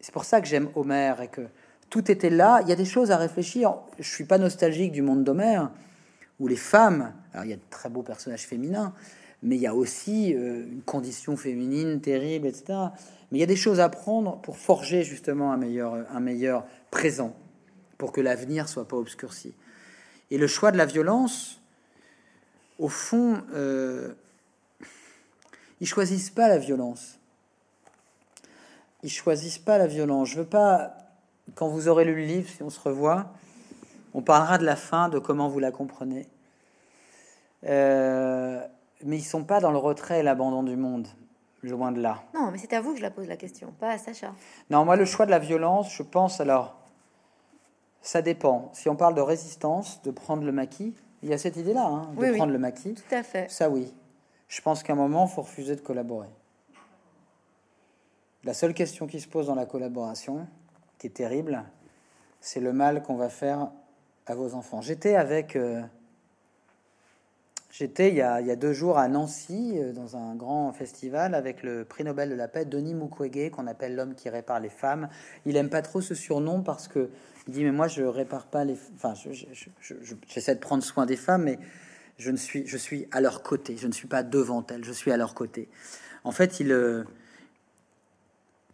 c'est 0.00 0.12
pour 0.12 0.24
ça 0.24 0.40
que 0.40 0.46
j'aime 0.46 0.68
Homère 0.74 1.20
et 1.20 1.28
que 1.28 1.42
tout 1.90 2.10
était 2.10 2.30
là. 2.30 2.60
Il 2.62 2.68
y 2.68 2.72
a 2.72 2.76
des 2.76 2.84
choses 2.84 3.10
à 3.10 3.16
réfléchir. 3.16 3.74
Je 3.98 4.08
suis 4.08 4.24
pas 4.24 4.38
nostalgique 4.38 4.92
du 4.92 5.02
monde 5.02 5.24
d'Homère 5.24 5.70
où 6.40 6.46
les 6.46 6.56
femmes. 6.56 7.12
Alors 7.32 7.44
il 7.44 7.50
y 7.50 7.52
a 7.52 7.56
de 7.56 7.62
très 7.70 7.88
beaux 7.88 8.02
personnages 8.02 8.46
féminins, 8.46 8.94
mais 9.42 9.56
il 9.56 9.62
y 9.62 9.66
a 9.66 9.74
aussi 9.74 10.34
euh, 10.34 10.64
une 10.70 10.82
condition 10.82 11.36
féminine 11.36 12.00
terrible, 12.00 12.46
etc. 12.46 12.78
Mais 13.30 13.38
il 13.38 13.40
y 13.40 13.44
a 13.44 13.46
des 13.46 13.56
choses 13.56 13.80
à 13.80 13.88
prendre 13.88 14.40
pour 14.40 14.56
forger 14.56 15.02
justement 15.02 15.52
un 15.52 15.56
meilleur, 15.56 16.06
un 16.10 16.20
meilleur 16.20 16.64
présent, 16.90 17.34
pour 17.98 18.12
que 18.12 18.20
l'avenir 18.20 18.68
soit 18.68 18.86
pas 18.86 18.96
obscurci. 18.96 19.54
Et 20.30 20.38
le 20.38 20.46
choix 20.46 20.70
de 20.70 20.76
la 20.76 20.86
violence, 20.86 21.60
au 22.78 22.88
fond, 22.88 23.42
euh, 23.52 24.14
ils 25.80 25.86
choisissent 25.86 26.30
pas 26.30 26.48
la 26.48 26.58
violence. 26.58 27.18
Ils 29.02 29.10
choisissent 29.10 29.58
pas 29.58 29.78
la 29.78 29.86
violence. 29.86 30.28
Je 30.28 30.38
veux 30.38 30.46
pas, 30.46 30.96
quand 31.54 31.68
vous 31.68 31.88
aurez 31.88 32.04
lu 32.04 32.14
le 32.14 32.22
livre, 32.22 32.48
si 32.48 32.62
on 32.62 32.70
se 32.70 32.80
revoit, 32.80 33.32
on 34.14 34.22
parlera 34.22 34.58
de 34.58 34.64
la 34.64 34.76
fin, 34.76 35.08
de 35.08 35.18
comment 35.18 35.48
vous 35.48 35.58
la 35.58 35.70
comprenez. 35.70 36.26
Euh, 37.64 38.64
mais 39.04 39.18
ils 39.18 39.24
sont 39.24 39.44
pas 39.44 39.60
dans 39.60 39.72
le 39.72 39.78
retrait 39.78 40.20
et 40.20 40.22
l'abandon 40.22 40.62
du 40.62 40.76
monde, 40.76 41.08
loin 41.62 41.92
de 41.92 42.00
là. 42.00 42.22
Non, 42.34 42.50
mais 42.50 42.58
c'est 42.58 42.72
à 42.72 42.80
vous 42.80 42.92
que 42.92 42.98
je 42.98 43.02
la 43.02 43.10
pose 43.10 43.26
la 43.26 43.36
question, 43.36 43.72
pas 43.78 43.90
à 43.90 43.98
Sacha. 43.98 44.32
Non, 44.70 44.84
moi, 44.84 44.96
le 44.96 45.04
choix 45.04 45.26
de 45.26 45.30
la 45.30 45.38
violence, 45.38 45.92
je 45.94 46.02
pense 46.02 46.40
alors, 46.40 46.76
ça 48.02 48.22
dépend. 48.22 48.70
Si 48.74 48.88
on 48.88 48.96
parle 48.96 49.14
de 49.14 49.20
résistance, 49.20 50.00
de 50.02 50.10
prendre 50.10 50.44
le 50.44 50.52
maquis, 50.52 50.94
il 51.22 51.28
y 51.28 51.32
a 51.32 51.38
cette 51.38 51.56
idée-là, 51.56 51.84
hein, 51.86 52.10
de 52.14 52.20
Oui, 52.20 52.28
oui. 52.30 52.36
prendre 52.36 52.52
le 52.52 52.58
maquis. 52.58 52.94
Tout 52.94 53.14
à 53.14 53.22
fait. 53.22 53.50
Ça, 53.50 53.68
oui. 53.70 53.92
Je 54.48 54.60
pense 54.62 54.82
qu'à 54.82 54.92
un 54.94 54.96
moment, 54.96 55.26
il 55.30 55.34
faut 55.34 55.42
refuser 55.42 55.76
de 55.76 55.80
collaborer. 55.80 56.28
La 58.44 58.54
seule 58.54 58.72
question 58.72 59.06
qui 59.06 59.20
se 59.20 59.28
pose 59.28 59.48
dans 59.48 59.54
la 59.54 59.66
collaboration, 59.66 60.46
qui 60.98 61.08
est 61.08 61.10
terrible, 61.10 61.62
c'est 62.40 62.60
le 62.60 62.72
mal 62.72 63.02
qu'on 63.02 63.16
va 63.16 63.28
faire 63.28 63.68
à 64.26 64.34
vos 64.34 64.54
enfants. 64.54 64.80
J'étais 64.80 65.16
avec. 65.16 65.56
euh, 65.56 65.82
J'étais 67.70 68.08
il, 68.08 68.14
y 68.16 68.22
a- 68.22 68.40
il 68.40 68.46
y 68.46 68.50
a 68.50 68.56
deux 68.56 68.72
jours 68.72 68.98
à 68.98 69.06
Nancy, 69.08 69.74
euh, 69.76 69.92
dans 69.92 70.16
un 70.16 70.34
grand 70.34 70.72
festival, 70.72 71.34
avec 71.34 71.62
le 71.62 71.84
prix 71.84 72.02
Nobel 72.02 72.30
de 72.30 72.34
la 72.34 72.48
paix, 72.48 72.64
Denis 72.64 72.94
Mukwege, 72.94 73.50
qu'on 73.50 73.66
appelle 73.66 73.94
l'homme 73.94 74.14
qui 74.14 74.28
répare 74.30 74.58
les 74.58 74.70
femmes. 74.70 75.08
Il 75.44 75.54
aime 75.56 75.68
pas 75.68 75.82
trop 75.82 76.00
ce 76.00 76.14
surnom 76.14 76.62
parce 76.62 76.88
que 76.88 77.10
il 77.48 77.54
dit 77.54 77.64
Mais 77.64 77.72
moi, 77.72 77.88
je 77.88 78.02
répare 78.02 78.46
pas 78.46 78.64
les. 78.64 78.76
Enfin, 78.94 79.14
je- 79.14 79.32
je- 79.32 79.44
je- 79.80 80.14
j'essaie 80.28 80.54
de 80.54 80.60
prendre 80.60 80.82
soin 80.82 81.06
des 81.06 81.16
femmes, 81.16 81.44
mais 81.44 81.58
je 82.18 82.30
ne 82.30 82.36
suis, 82.36 82.66
je 82.66 82.76
suis 82.76 83.08
à 83.10 83.20
leur 83.20 83.42
côté. 83.42 83.76
Je 83.76 83.86
ne 83.86 83.92
suis 83.92 84.06
pas 84.08 84.22
devant 84.22 84.64
elles, 84.70 84.84
je 84.84 84.92
suis 84.92 85.10
à 85.10 85.16
leur 85.16 85.34
côté. 85.34 85.68
En 86.24 86.32
fait, 86.32 86.60
il, 86.60 86.70
euh, 86.72 87.04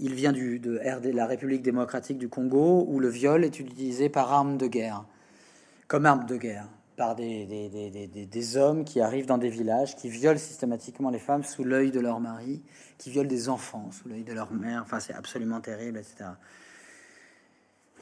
il 0.00 0.14
vient 0.14 0.32
du, 0.32 0.58
de 0.58 0.78
RD, 0.78 1.06
la 1.14 1.26
République 1.26 1.62
démocratique 1.62 2.18
du 2.18 2.28
Congo, 2.28 2.84
où 2.88 2.98
le 2.98 3.08
viol 3.08 3.44
est 3.44 3.58
utilisé 3.60 4.08
par 4.08 4.32
arme 4.32 4.56
de 4.58 4.66
guerre, 4.66 5.04
comme 5.86 6.04
arme 6.06 6.26
de 6.26 6.36
guerre, 6.36 6.68
par 6.96 7.14
des- 7.14 7.46
des- 7.46 7.68
des- 8.08 8.26
des 8.26 8.56
hommes 8.56 8.84
qui 8.84 9.00
arrivent 9.00 9.26
dans 9.26 9.38
des 9.38 9.50
villages, 9.50 9.94
qui 9.96 10.08
violent 10.08 10.38
systématiquement 10.38 11.10
les 11.10 11.18
femmes 11.18 11.44
sous 11.44 11.62
l'œil 11.64 11.90
de 11.92 12.00
leur 12.00 12.18
mari, 12.18 12.62
qui 12.98 13.10
violent 13.10 13.28
des 13.28 13.48
enfants 13.48 13.90
sous 13.92 14.08
l'œil 14.08 14.24
de 14.24 14.32
leur 14.32 14.52
mère. 14.52 14.82
Enfin, 14.82 14.98
c'est 15.00 15.14
absolument 15.14 15.60
terrible, 15.60 15.98
etc. 15.98 16.30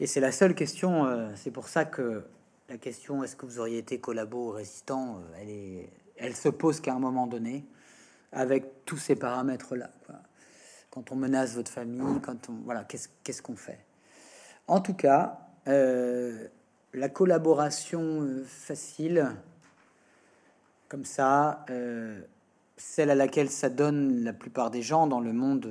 Et 0.02 0.08
c'est 0.08 0.18
la 0.18 0.32
seule 0.32 0.56
question. 0.56 1.06
euh, 1.06 1.30
c'est 1.36 1.52
pour 1.52 1.68
ça 1.68 1.84
que 1.84 2.24
la 2.68 2.76
question 2.76 3.22
est-ce 3.22 3.36
que 3.36 3.46
vous 3.46 3.60
auriez 3.60 3.78
été 3.78 4.00
collabo 4.00 4.48
ou 4.48 4.50
résistant, 4.50 5.18
euh, 5.18 5.40
elle, 5.40 5.48
est, 5.48 5.90
elle 6.16 6.34
se 6.34 6.48
pose 6.48 6.80
qu'à 6.80 6.92
un 6.92 6.98
moment 6.98 7.28
donné, 7.28 7.64
avec 8.32 8.84
tous 8.84 8.96
ces 8.96 9.14
paramètres-là. 9.14 9.90
Quand 10.90 11.12
on 11.12 11.14
menace 11.14 11.54
votre 11.54 11.70
famille, 11.70 12.20
quand 12.20 12.50
on 12.50 12.54
voilà, 12.64 12.82
qu'est-ce 12.82 13.42
qu'on 13.42 13.54
fait? 13.54 13.78
En 14.66 14.80
tout 14.80 14.94
cas, 14.94 15.38
euh, 15.68 16.48
la 16.94 17.08
collaboration 17.08 18.42
facile, 18.44 19.30
comme 20.88 21.04
ça, 21.04 21.64
celle 22.76 23.10
à 23.10 23.14
laquelle 23.14 23.50
ça 23.50 23.68
donne 23.68 24.24
la 24.24 24.32
plupart 24.32 24.72
des 24.72 24.82
gens 24.82 25.06
dans 25.06 25.20
le 25.20 25.32
monde 25.32 25.70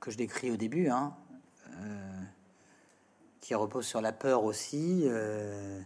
que 0.00 0.10
je 0.10 0.16
décris 0.16 0.50
au 0.50 0.56
début, 0.56 0.88
hein, 0.88 1.12
qui 3.40 3.54
repose 3.54 3.86
sur 3.86 4.00
la 4.00 4.12
peur 4.12 4.44
aussi, 4.44 5.02
euh, 5.06 5.80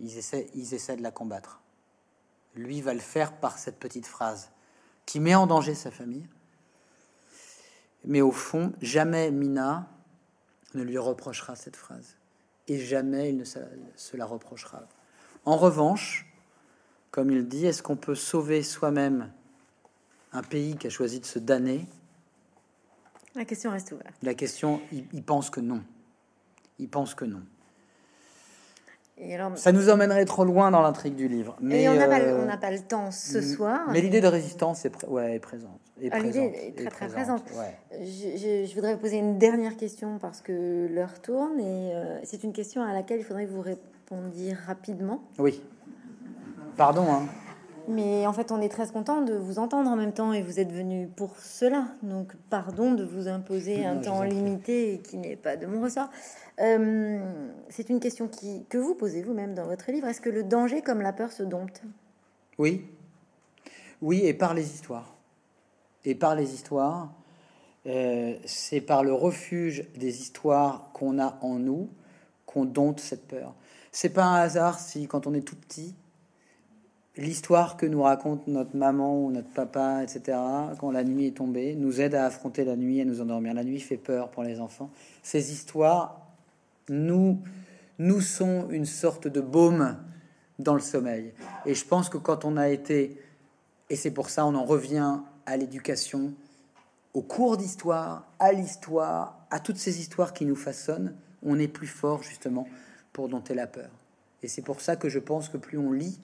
ils, 0.00 0.16
essaient, 0.16 0.48
ils 0.54 0.74
essaient 0.74 0.96
de 0.96 1.02
la 1.02 1.10
combattre. 1.10 1.60
Lui 2.54 2.80
va 2.80 2.94
le 2.94 3.00
faire 3.00 3.32
par 3.32 3.58
cette 3.58 3.78
petite 3.78 4.06
phrase 4.06 4.50
qui 5.06 5.20
met 5.20 5.34
en 5.34 5.46
danger 5.46 5.74
sa 5.74 5.90
famille. 5.90 6.26
Mais 8.04 8.20
au 8.20 8.30
fond, 8.30 8.72
jamais 8.80 9.30
Mina 9.30 9.88
ne 10.74 10.82
lui 10.82 10.98
reprochera 10.98 11.56
cette 11.56 11.76
phrase. 11.76 12.16
Et 12.68 12.78
jamais 12.78 13.30
il 13.30 13.38
ne 13.38 13.44
se 13.44 14.16
la 14.16 14.26
reprochera. 14.26 14.82
En 15.44 15.56
revanche, 15.56 16.26
comme 17.10 17.30
il 17.30 17.48
dit, 17.48 17.66
est-ce 17.66 17.82
qu'on 17.82 17.96
peut 17.96 18.14
sauver 18.14 18.62
soi-même 18.62 19.32
un 20.32 20.42
pays 20.42 20.76
qui 20.76 20.86
a 20.86 20.90
choisi 20.90 21.20
de 21.20 21.24
se 21.24 21.38
damner? 21.38 21.86
La 23.34 23.44
question 23.44 23.70
reste 23.70 23.92
ouverte. 23.92 24.14
La 24.22 24.34
question, 24.34 24.82
il, 24.92 25.06
il 25.12 25.22
pense 25.22 25.48
que 25.48 25.60
non. 25.60 25.82
Il 26.78 26.88
pense 26.88 27.14
que 27.14 27.24
non. 27.24 27.40
Et 29.20 29.34
alors, 29.34 29.58
Ça 29.58 29.72
nous 29.72 29.88
emmènerait 29.90 30.24
trop 30.26 30.44
loin 30.44 30.70
dans 30.70 30.80
l'intrigue 30.80 31.16
du 31.16 31.26
livre. 31.26 31.56
Mais 31.60 31.82
et 31.82 31.88
on 31.88 31.94
n'a 31.94 32.06
pas, 32.06 32.20
euh, 32.20 32.40
on 32.40 32.46
n'a 32.46 32.56
pas 32.56 32.70
le 32.70 32.78
temps 32.78 33.10
ce 33.10 33.42
soir. 33.42 33.80
Mais 33.90 34.00
l'idée 34.00 34.20
de 34.20 34.28
résistance 34.28 34.84
est, 34.84 34.90
pré- 34.90 35.08
ouais, 35.08 35.34
est 35.34 35.40
présente. 35.40 35.80
Est 36.00 36.10
Ah, 36.12 36.20
l'idée 36.20 36.38
est 36.38 36.76
très, 36.76 36.84
très 36.88 37.08
présente, 37.08 37.44
présente. 37.44 37.58
ouais. 37.58 38.04
Je, 38.04 38.36
je- 38.38 38.66
je 38.70 38.74
voudrais 38.76 38.94
vous 38.94 39.00
poser 39.00 39.16
une 39.18 39.36
dernière 39.38 39.76
question 39.76 40.18
parce 40.20 40.40
que 40.40 40.86
l'heure 40.88 41.20
tourne 41.20 41.58
et 41.58 41.90
euh, 41.96 42.20
c'est 42.22 42.44
une 42.44 42.52
question 42.52 42.80
à 42.82 42.92
laquelle 42.92 43.18
il 43.18 43.24
faudrait 43.24 43.46
que 43.46 43.50
vous 43.50 43.60
répondiez 43.62 44.52
rapidement. 44.52 45.20
Oui. 45.40 45.60
Pardon, 46.76 47.06
hein. 47.10 47.26
Mais 47.88 48.26
en 48.26 48.34
fait, 48.34 48.52
on 48.52 48.60
est 48.60 48.68
très 48.68 48.86
content 48.88 49.22
de 49.22 49.34
vous 49.34 49.58
entendre 49.58 49.90
en 49.90 49.96
même 49.96 50.12
temps 50.12 50.34
et 50.34 50.42
vous 50.42 50.60
êtes 50.60 50.70
venu 50.70 51.08
pour 51.08 51.38
cela. 51.38 51.86
Donc, 52.02 52.34
pardon 52.50 52.92
de 52.92 53.02
vous 53.02 53.28
imposer 53.28 53.86
un 53.86 53.94
Non, 53.94 54.00
temps 54.02 54.22
limité 54.22 54.94
et 54.94 54.98
qui 54.98 55.16
n'est 55.16 55.36
pas 55.36 55.56
de 55.56 55.66
mon 55.66 55.82
ressort. 55.82 56.10
Euh, 56.60 57.18
c'est 57.70 57.88
une 57.88 57.98
question 57.98 58.28
qui, 58.28 58.66
que 58.68 58.76
vous 58.76 58.94
posez 58.94 59.22
vous-même 59.22 59.54
dans 59.54 59.66
votre 59.66 59.90
livre. 59.90 60.06
Est-ce 60.06 60.20
que 60.20 60.28
le 60.28 60.42
danger 60.42 60.82
comme 60.82 61.00
la 61.00 61.14
peur 61.14 61.32
se 61.32 61.42
dompte 61.42 61.82
Oui. 62.58 62.84
Oui, 64.02 64.20
et 64.24 64.34
par 64.34 64.52
les 64.52 64.66
histoires. 64.74 65.16
Et 66.04 66.14
par 66.14 66.34
les 66.34 66.52
histoires, 66.52 67.12
euh, 67.86 68.36
c'est 68.44 68.82
par 68.82 69.02
le 69.02 69.14
refuge 69.14 69.88
des 69.96 70.20
histoires 70.20 70.90
qu'on 70.92 71.18
a 71.18 71.38
en 71.40 71.58
nous 71.58 71.88
qu'on 72.44 72.64
dompte 72.64 73.00
cette 73.00 73.28
peur. 73.28 73.54
C'est 73.92 74.08
pas 74.08 74.24
un 74.24 74.36
hasard 74.36 74.78
si, 74.78 75.06
quand 75.06 75.26
on 75.26 75.34
est 75.34 75.42
tout 75.42 75.56
petit, 75.56 75.94
l'histoire 77.18 77.76
que 77.76 77.84
nous 77.84 78.02
raconte 78.02 78.46
notre 78.46 78.76
maman 78.76 79.24
ou 79.24 79.30
notre 79.30 79.48
papa, 79.48 80.02
etc., 80.02 80.38
quand 80.78 80.90
la 80.90 81.04
nuit 81.04 81.26
est 81.26 81.36
tombée, 81.36 81.74
nous 81.74 82.00
aide 82.00 82.14
à 82.14 82.24
affronter 82.24 82.64
la 82.64 82.76
nuit 82.76 83.00
et 83.00 83.04
nous 83.04 83.20
endormir. 83.20 83.54
La 83.54 83.64
nuit 83.64 83.80
fait 83.80 83.96
peur 83.96 84.30
pour 84.30 84.44
les 84.44 84.60
enfants. 84.60 84.90
Ces 85.22 85.52
histoires 85.52 86.20
nous, 86.88 87.40
nous 87.98 88.20
sont 88.20 88.70
une 88.70 88.86
sorte 88.86 89.26
de 89.26 89.40
baume 89.40 89.96
dans 90.58 90.74
le 90.74 90.80
sommeil. 90.80 91.32
Et 91.66 91.74
je 91.74 91.84
pense 91.84 92.08
que 92.08 92.18
quand 92.18 92.44
on 92.44 92.56
a 92.56 92.68
été, 92.68 93.20
et 93.90 93.96
c'est 93.96 94.10
pour 94.12 94.30
ça 94.30 94.46
on 94.46 94.54
en 94.54 94.64
revient 94.64 95.18
à 95.44 95.56
l'éducation, 95.56 96.32
au 97.14 97.22
cours 97.22 97.56
d'histoire, 97.56 98.26
à 98.38 98.52
l'histoire, 98.52 99.38
à 99.50 99.60
toutes 99.60 99.76
ces 99.76 100.00
histoires 100.00 100.32
qui 100.32 100.44
nous 100.44 100.56
façonnent, 100.56 101.14
on 101.42 101.58
est 101.58 101.68
plus 101.68 101.86
fort 101.86 102.22
justement 102.22 102.68
pour 103.12 103.28
dompter 103.28 103.54
la 103.54 103.66
peur. 103.66 103.90
Et 104.42 104.48
c'est 104.48 104.62
pour 104.62 104.80
ça 104.80 104.94
que 104.96 105.08
je 105.08 105.18
pense 105.18 105.48
que 105.48 105.56
plus 105.56 105.78
on 105.78 105.90
lit, 105.90 106.20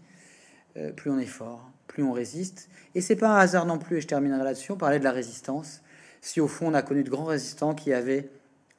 euh, 0.77 0.93
plus 0.93 1.11
on 1.11 1.19
est 1.19 1.27
fort, 1.27 1.71
plus 1.87 2.03
on 2.03 2.13
résiste. 2.13 2.69
Et 2.95 3.01
c'est 3.01 3.17
pas 3.17 3.29
un 3.29 3.39
hasard 3.39 3.67
non 3.67 3.79
plus, 3.79 3.99
et 3.99 4.01
je 4.01 4.07
terminerai 4.07 4.43
là-dessus, 4.45 4.73
on 4.73 4.77
parlait 4.77 4.99
de 4.99 5.05
la 5.05 5.13
résistance. 5.13 5.83
Si 6.21 6.41
au 6.41 6.49
fond 6.49 6.69
on 6.69 6.75
a 6.75 6.83
connu 6.83 7.05
de 7.05 7.11
grands 7.11 7.27
résistants 7.27 7.75
qui 7.75 7.93
avaient 7.93 8.31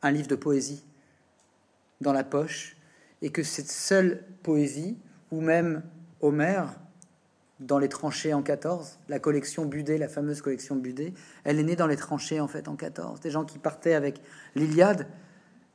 un 0.01 0.11
livre 0.11 0.27
de 0.27 0.35
poésie 0.35 0.83
dans 2.01 2.13
la 2.13 2.23
poche, 2.23 2.75
et 3.21 3.29
que 3.29 3.43
cette 3.43 3.71
seule 3.71 4.23
poésie, 4.43 4.97
ou 5.31 5.41
même 5.41 5.83
Homère, 6.21 6.79
dans 7.59 7.79
les 7.79 7.89
tranchées 7.89 8.33
en 8.33 8.41
14, 8.41 8.99
la 9.07 9.19
collection 9.19 9.65
Budet, 9.65 9.97
la 9.97 10.09
fameuse 10.09 10.41
collection 10.41 10.75
Budet, 10.75 11.13
elle 11.43 11.59
est 11.59 11.63
née 11.63 11.75
dans 11.75 11.87
les 11.87 11.95
tranchées 11.95 12.39
en 12.39 12.47
fait 12.47 12.67
en 12.67 12.75
14. 12.75 13.21
Des 13.21 13.31
gens 13.31 13.45
qui 13.45 13.59
partaient 13.59 13.93
avec 13.93 14.21
l'Iliade 14.55 15.07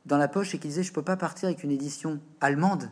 dans 0.05 0.17
la 0.17 0.27
poche 0.27 0.53
et 0.53 0.59
qui 0.59 0.67
disaient 0.67 0.83
je 0.83 0.93
peux 0.93 1.01
pas 1.01 1.17
partir 1.17 1.47
avec 1.47 1.63
une 1.63 1.71
édition 1.71 2.19
allemande 2.39 2.89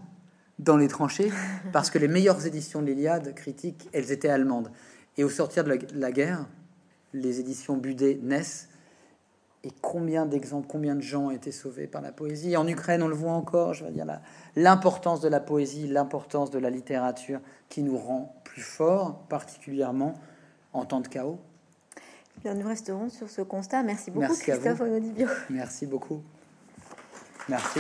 dans 0.60 0.78
les 0.78 0.88
tranchées 0.88 1.32
parce 1.72 1.90
que 1.90 1.98
les 1.98 2.08
meilleures 2.08 2.46
éditions 2.46 2.82
de 2.82 2.88
l'Iliade 2.88 3.34
critiques, 3.34 3.90
elles 3.94 4.12
étaient 4.12 4.30
allemandes. 4.30 4.72
Et 5.18 5.24
au 5.24 5.30
sortir 5.30 5.64
de 5.64 5.78
la, 5.96 6.12
guerre, 6.12 6.46
les 7.14 7.40
éditions 7.40 7.78
Budet 7.78 8.20
naissent. 8.22 8.70
Et 9.66 9.72
combien 9.82 10.26
d'exemples, 10.26 10.68
combien 10.70 10.96
de 10.96 11.02
gens 11.02 11.26
ont 11.26 11.32
été 11.32 11.52
sauvés 11.52 11.88
par 11.88 12.02
la 12.02 12.14
poésie 12.14 12.56
En 12.56 12.66
Ukraine, 12.66 13.04
on 13.04 13.10
le 13.10 13.16
voit 13.16 13.34
encore, 13.34 13.74
je 13.74 13.84
veux 13.84 13.92
dire, 13.92 14.06
l'importance 14.56 15.20
de 15.20 15.28
la 15.28 15.42
poésie, 15.42 15.88
l'importance 15.88 16.50
de 16.50 16.60
la 16.60 16.70
littérature 16.70 17.42
qui 17.68 17.84
nous 17.84 17.98
rend 17.98 18.34
plus 18.46 18.62
forts, 18.62 19.20
particulièrement 19.28 20.14
en 20.72 20.86
temps 20.86 21.02
de 21.02 21.10
chaos. 21.10 21.40
Bien, 22.42 22.54
nous 22.54 22.68
resterons 22.68 23.10
sur 23.10 23.30
ce 23.30 23.42
constat. 23.42 23.84
Merci 23.84 24.12
beaucoup, 24.12 24.34
Christophe 24.34 24.80
Onodibio. 24.80 25.28
Merci 25.50 25.86
beaucoup. 25.86 26.22
Merci. 27.50 27.80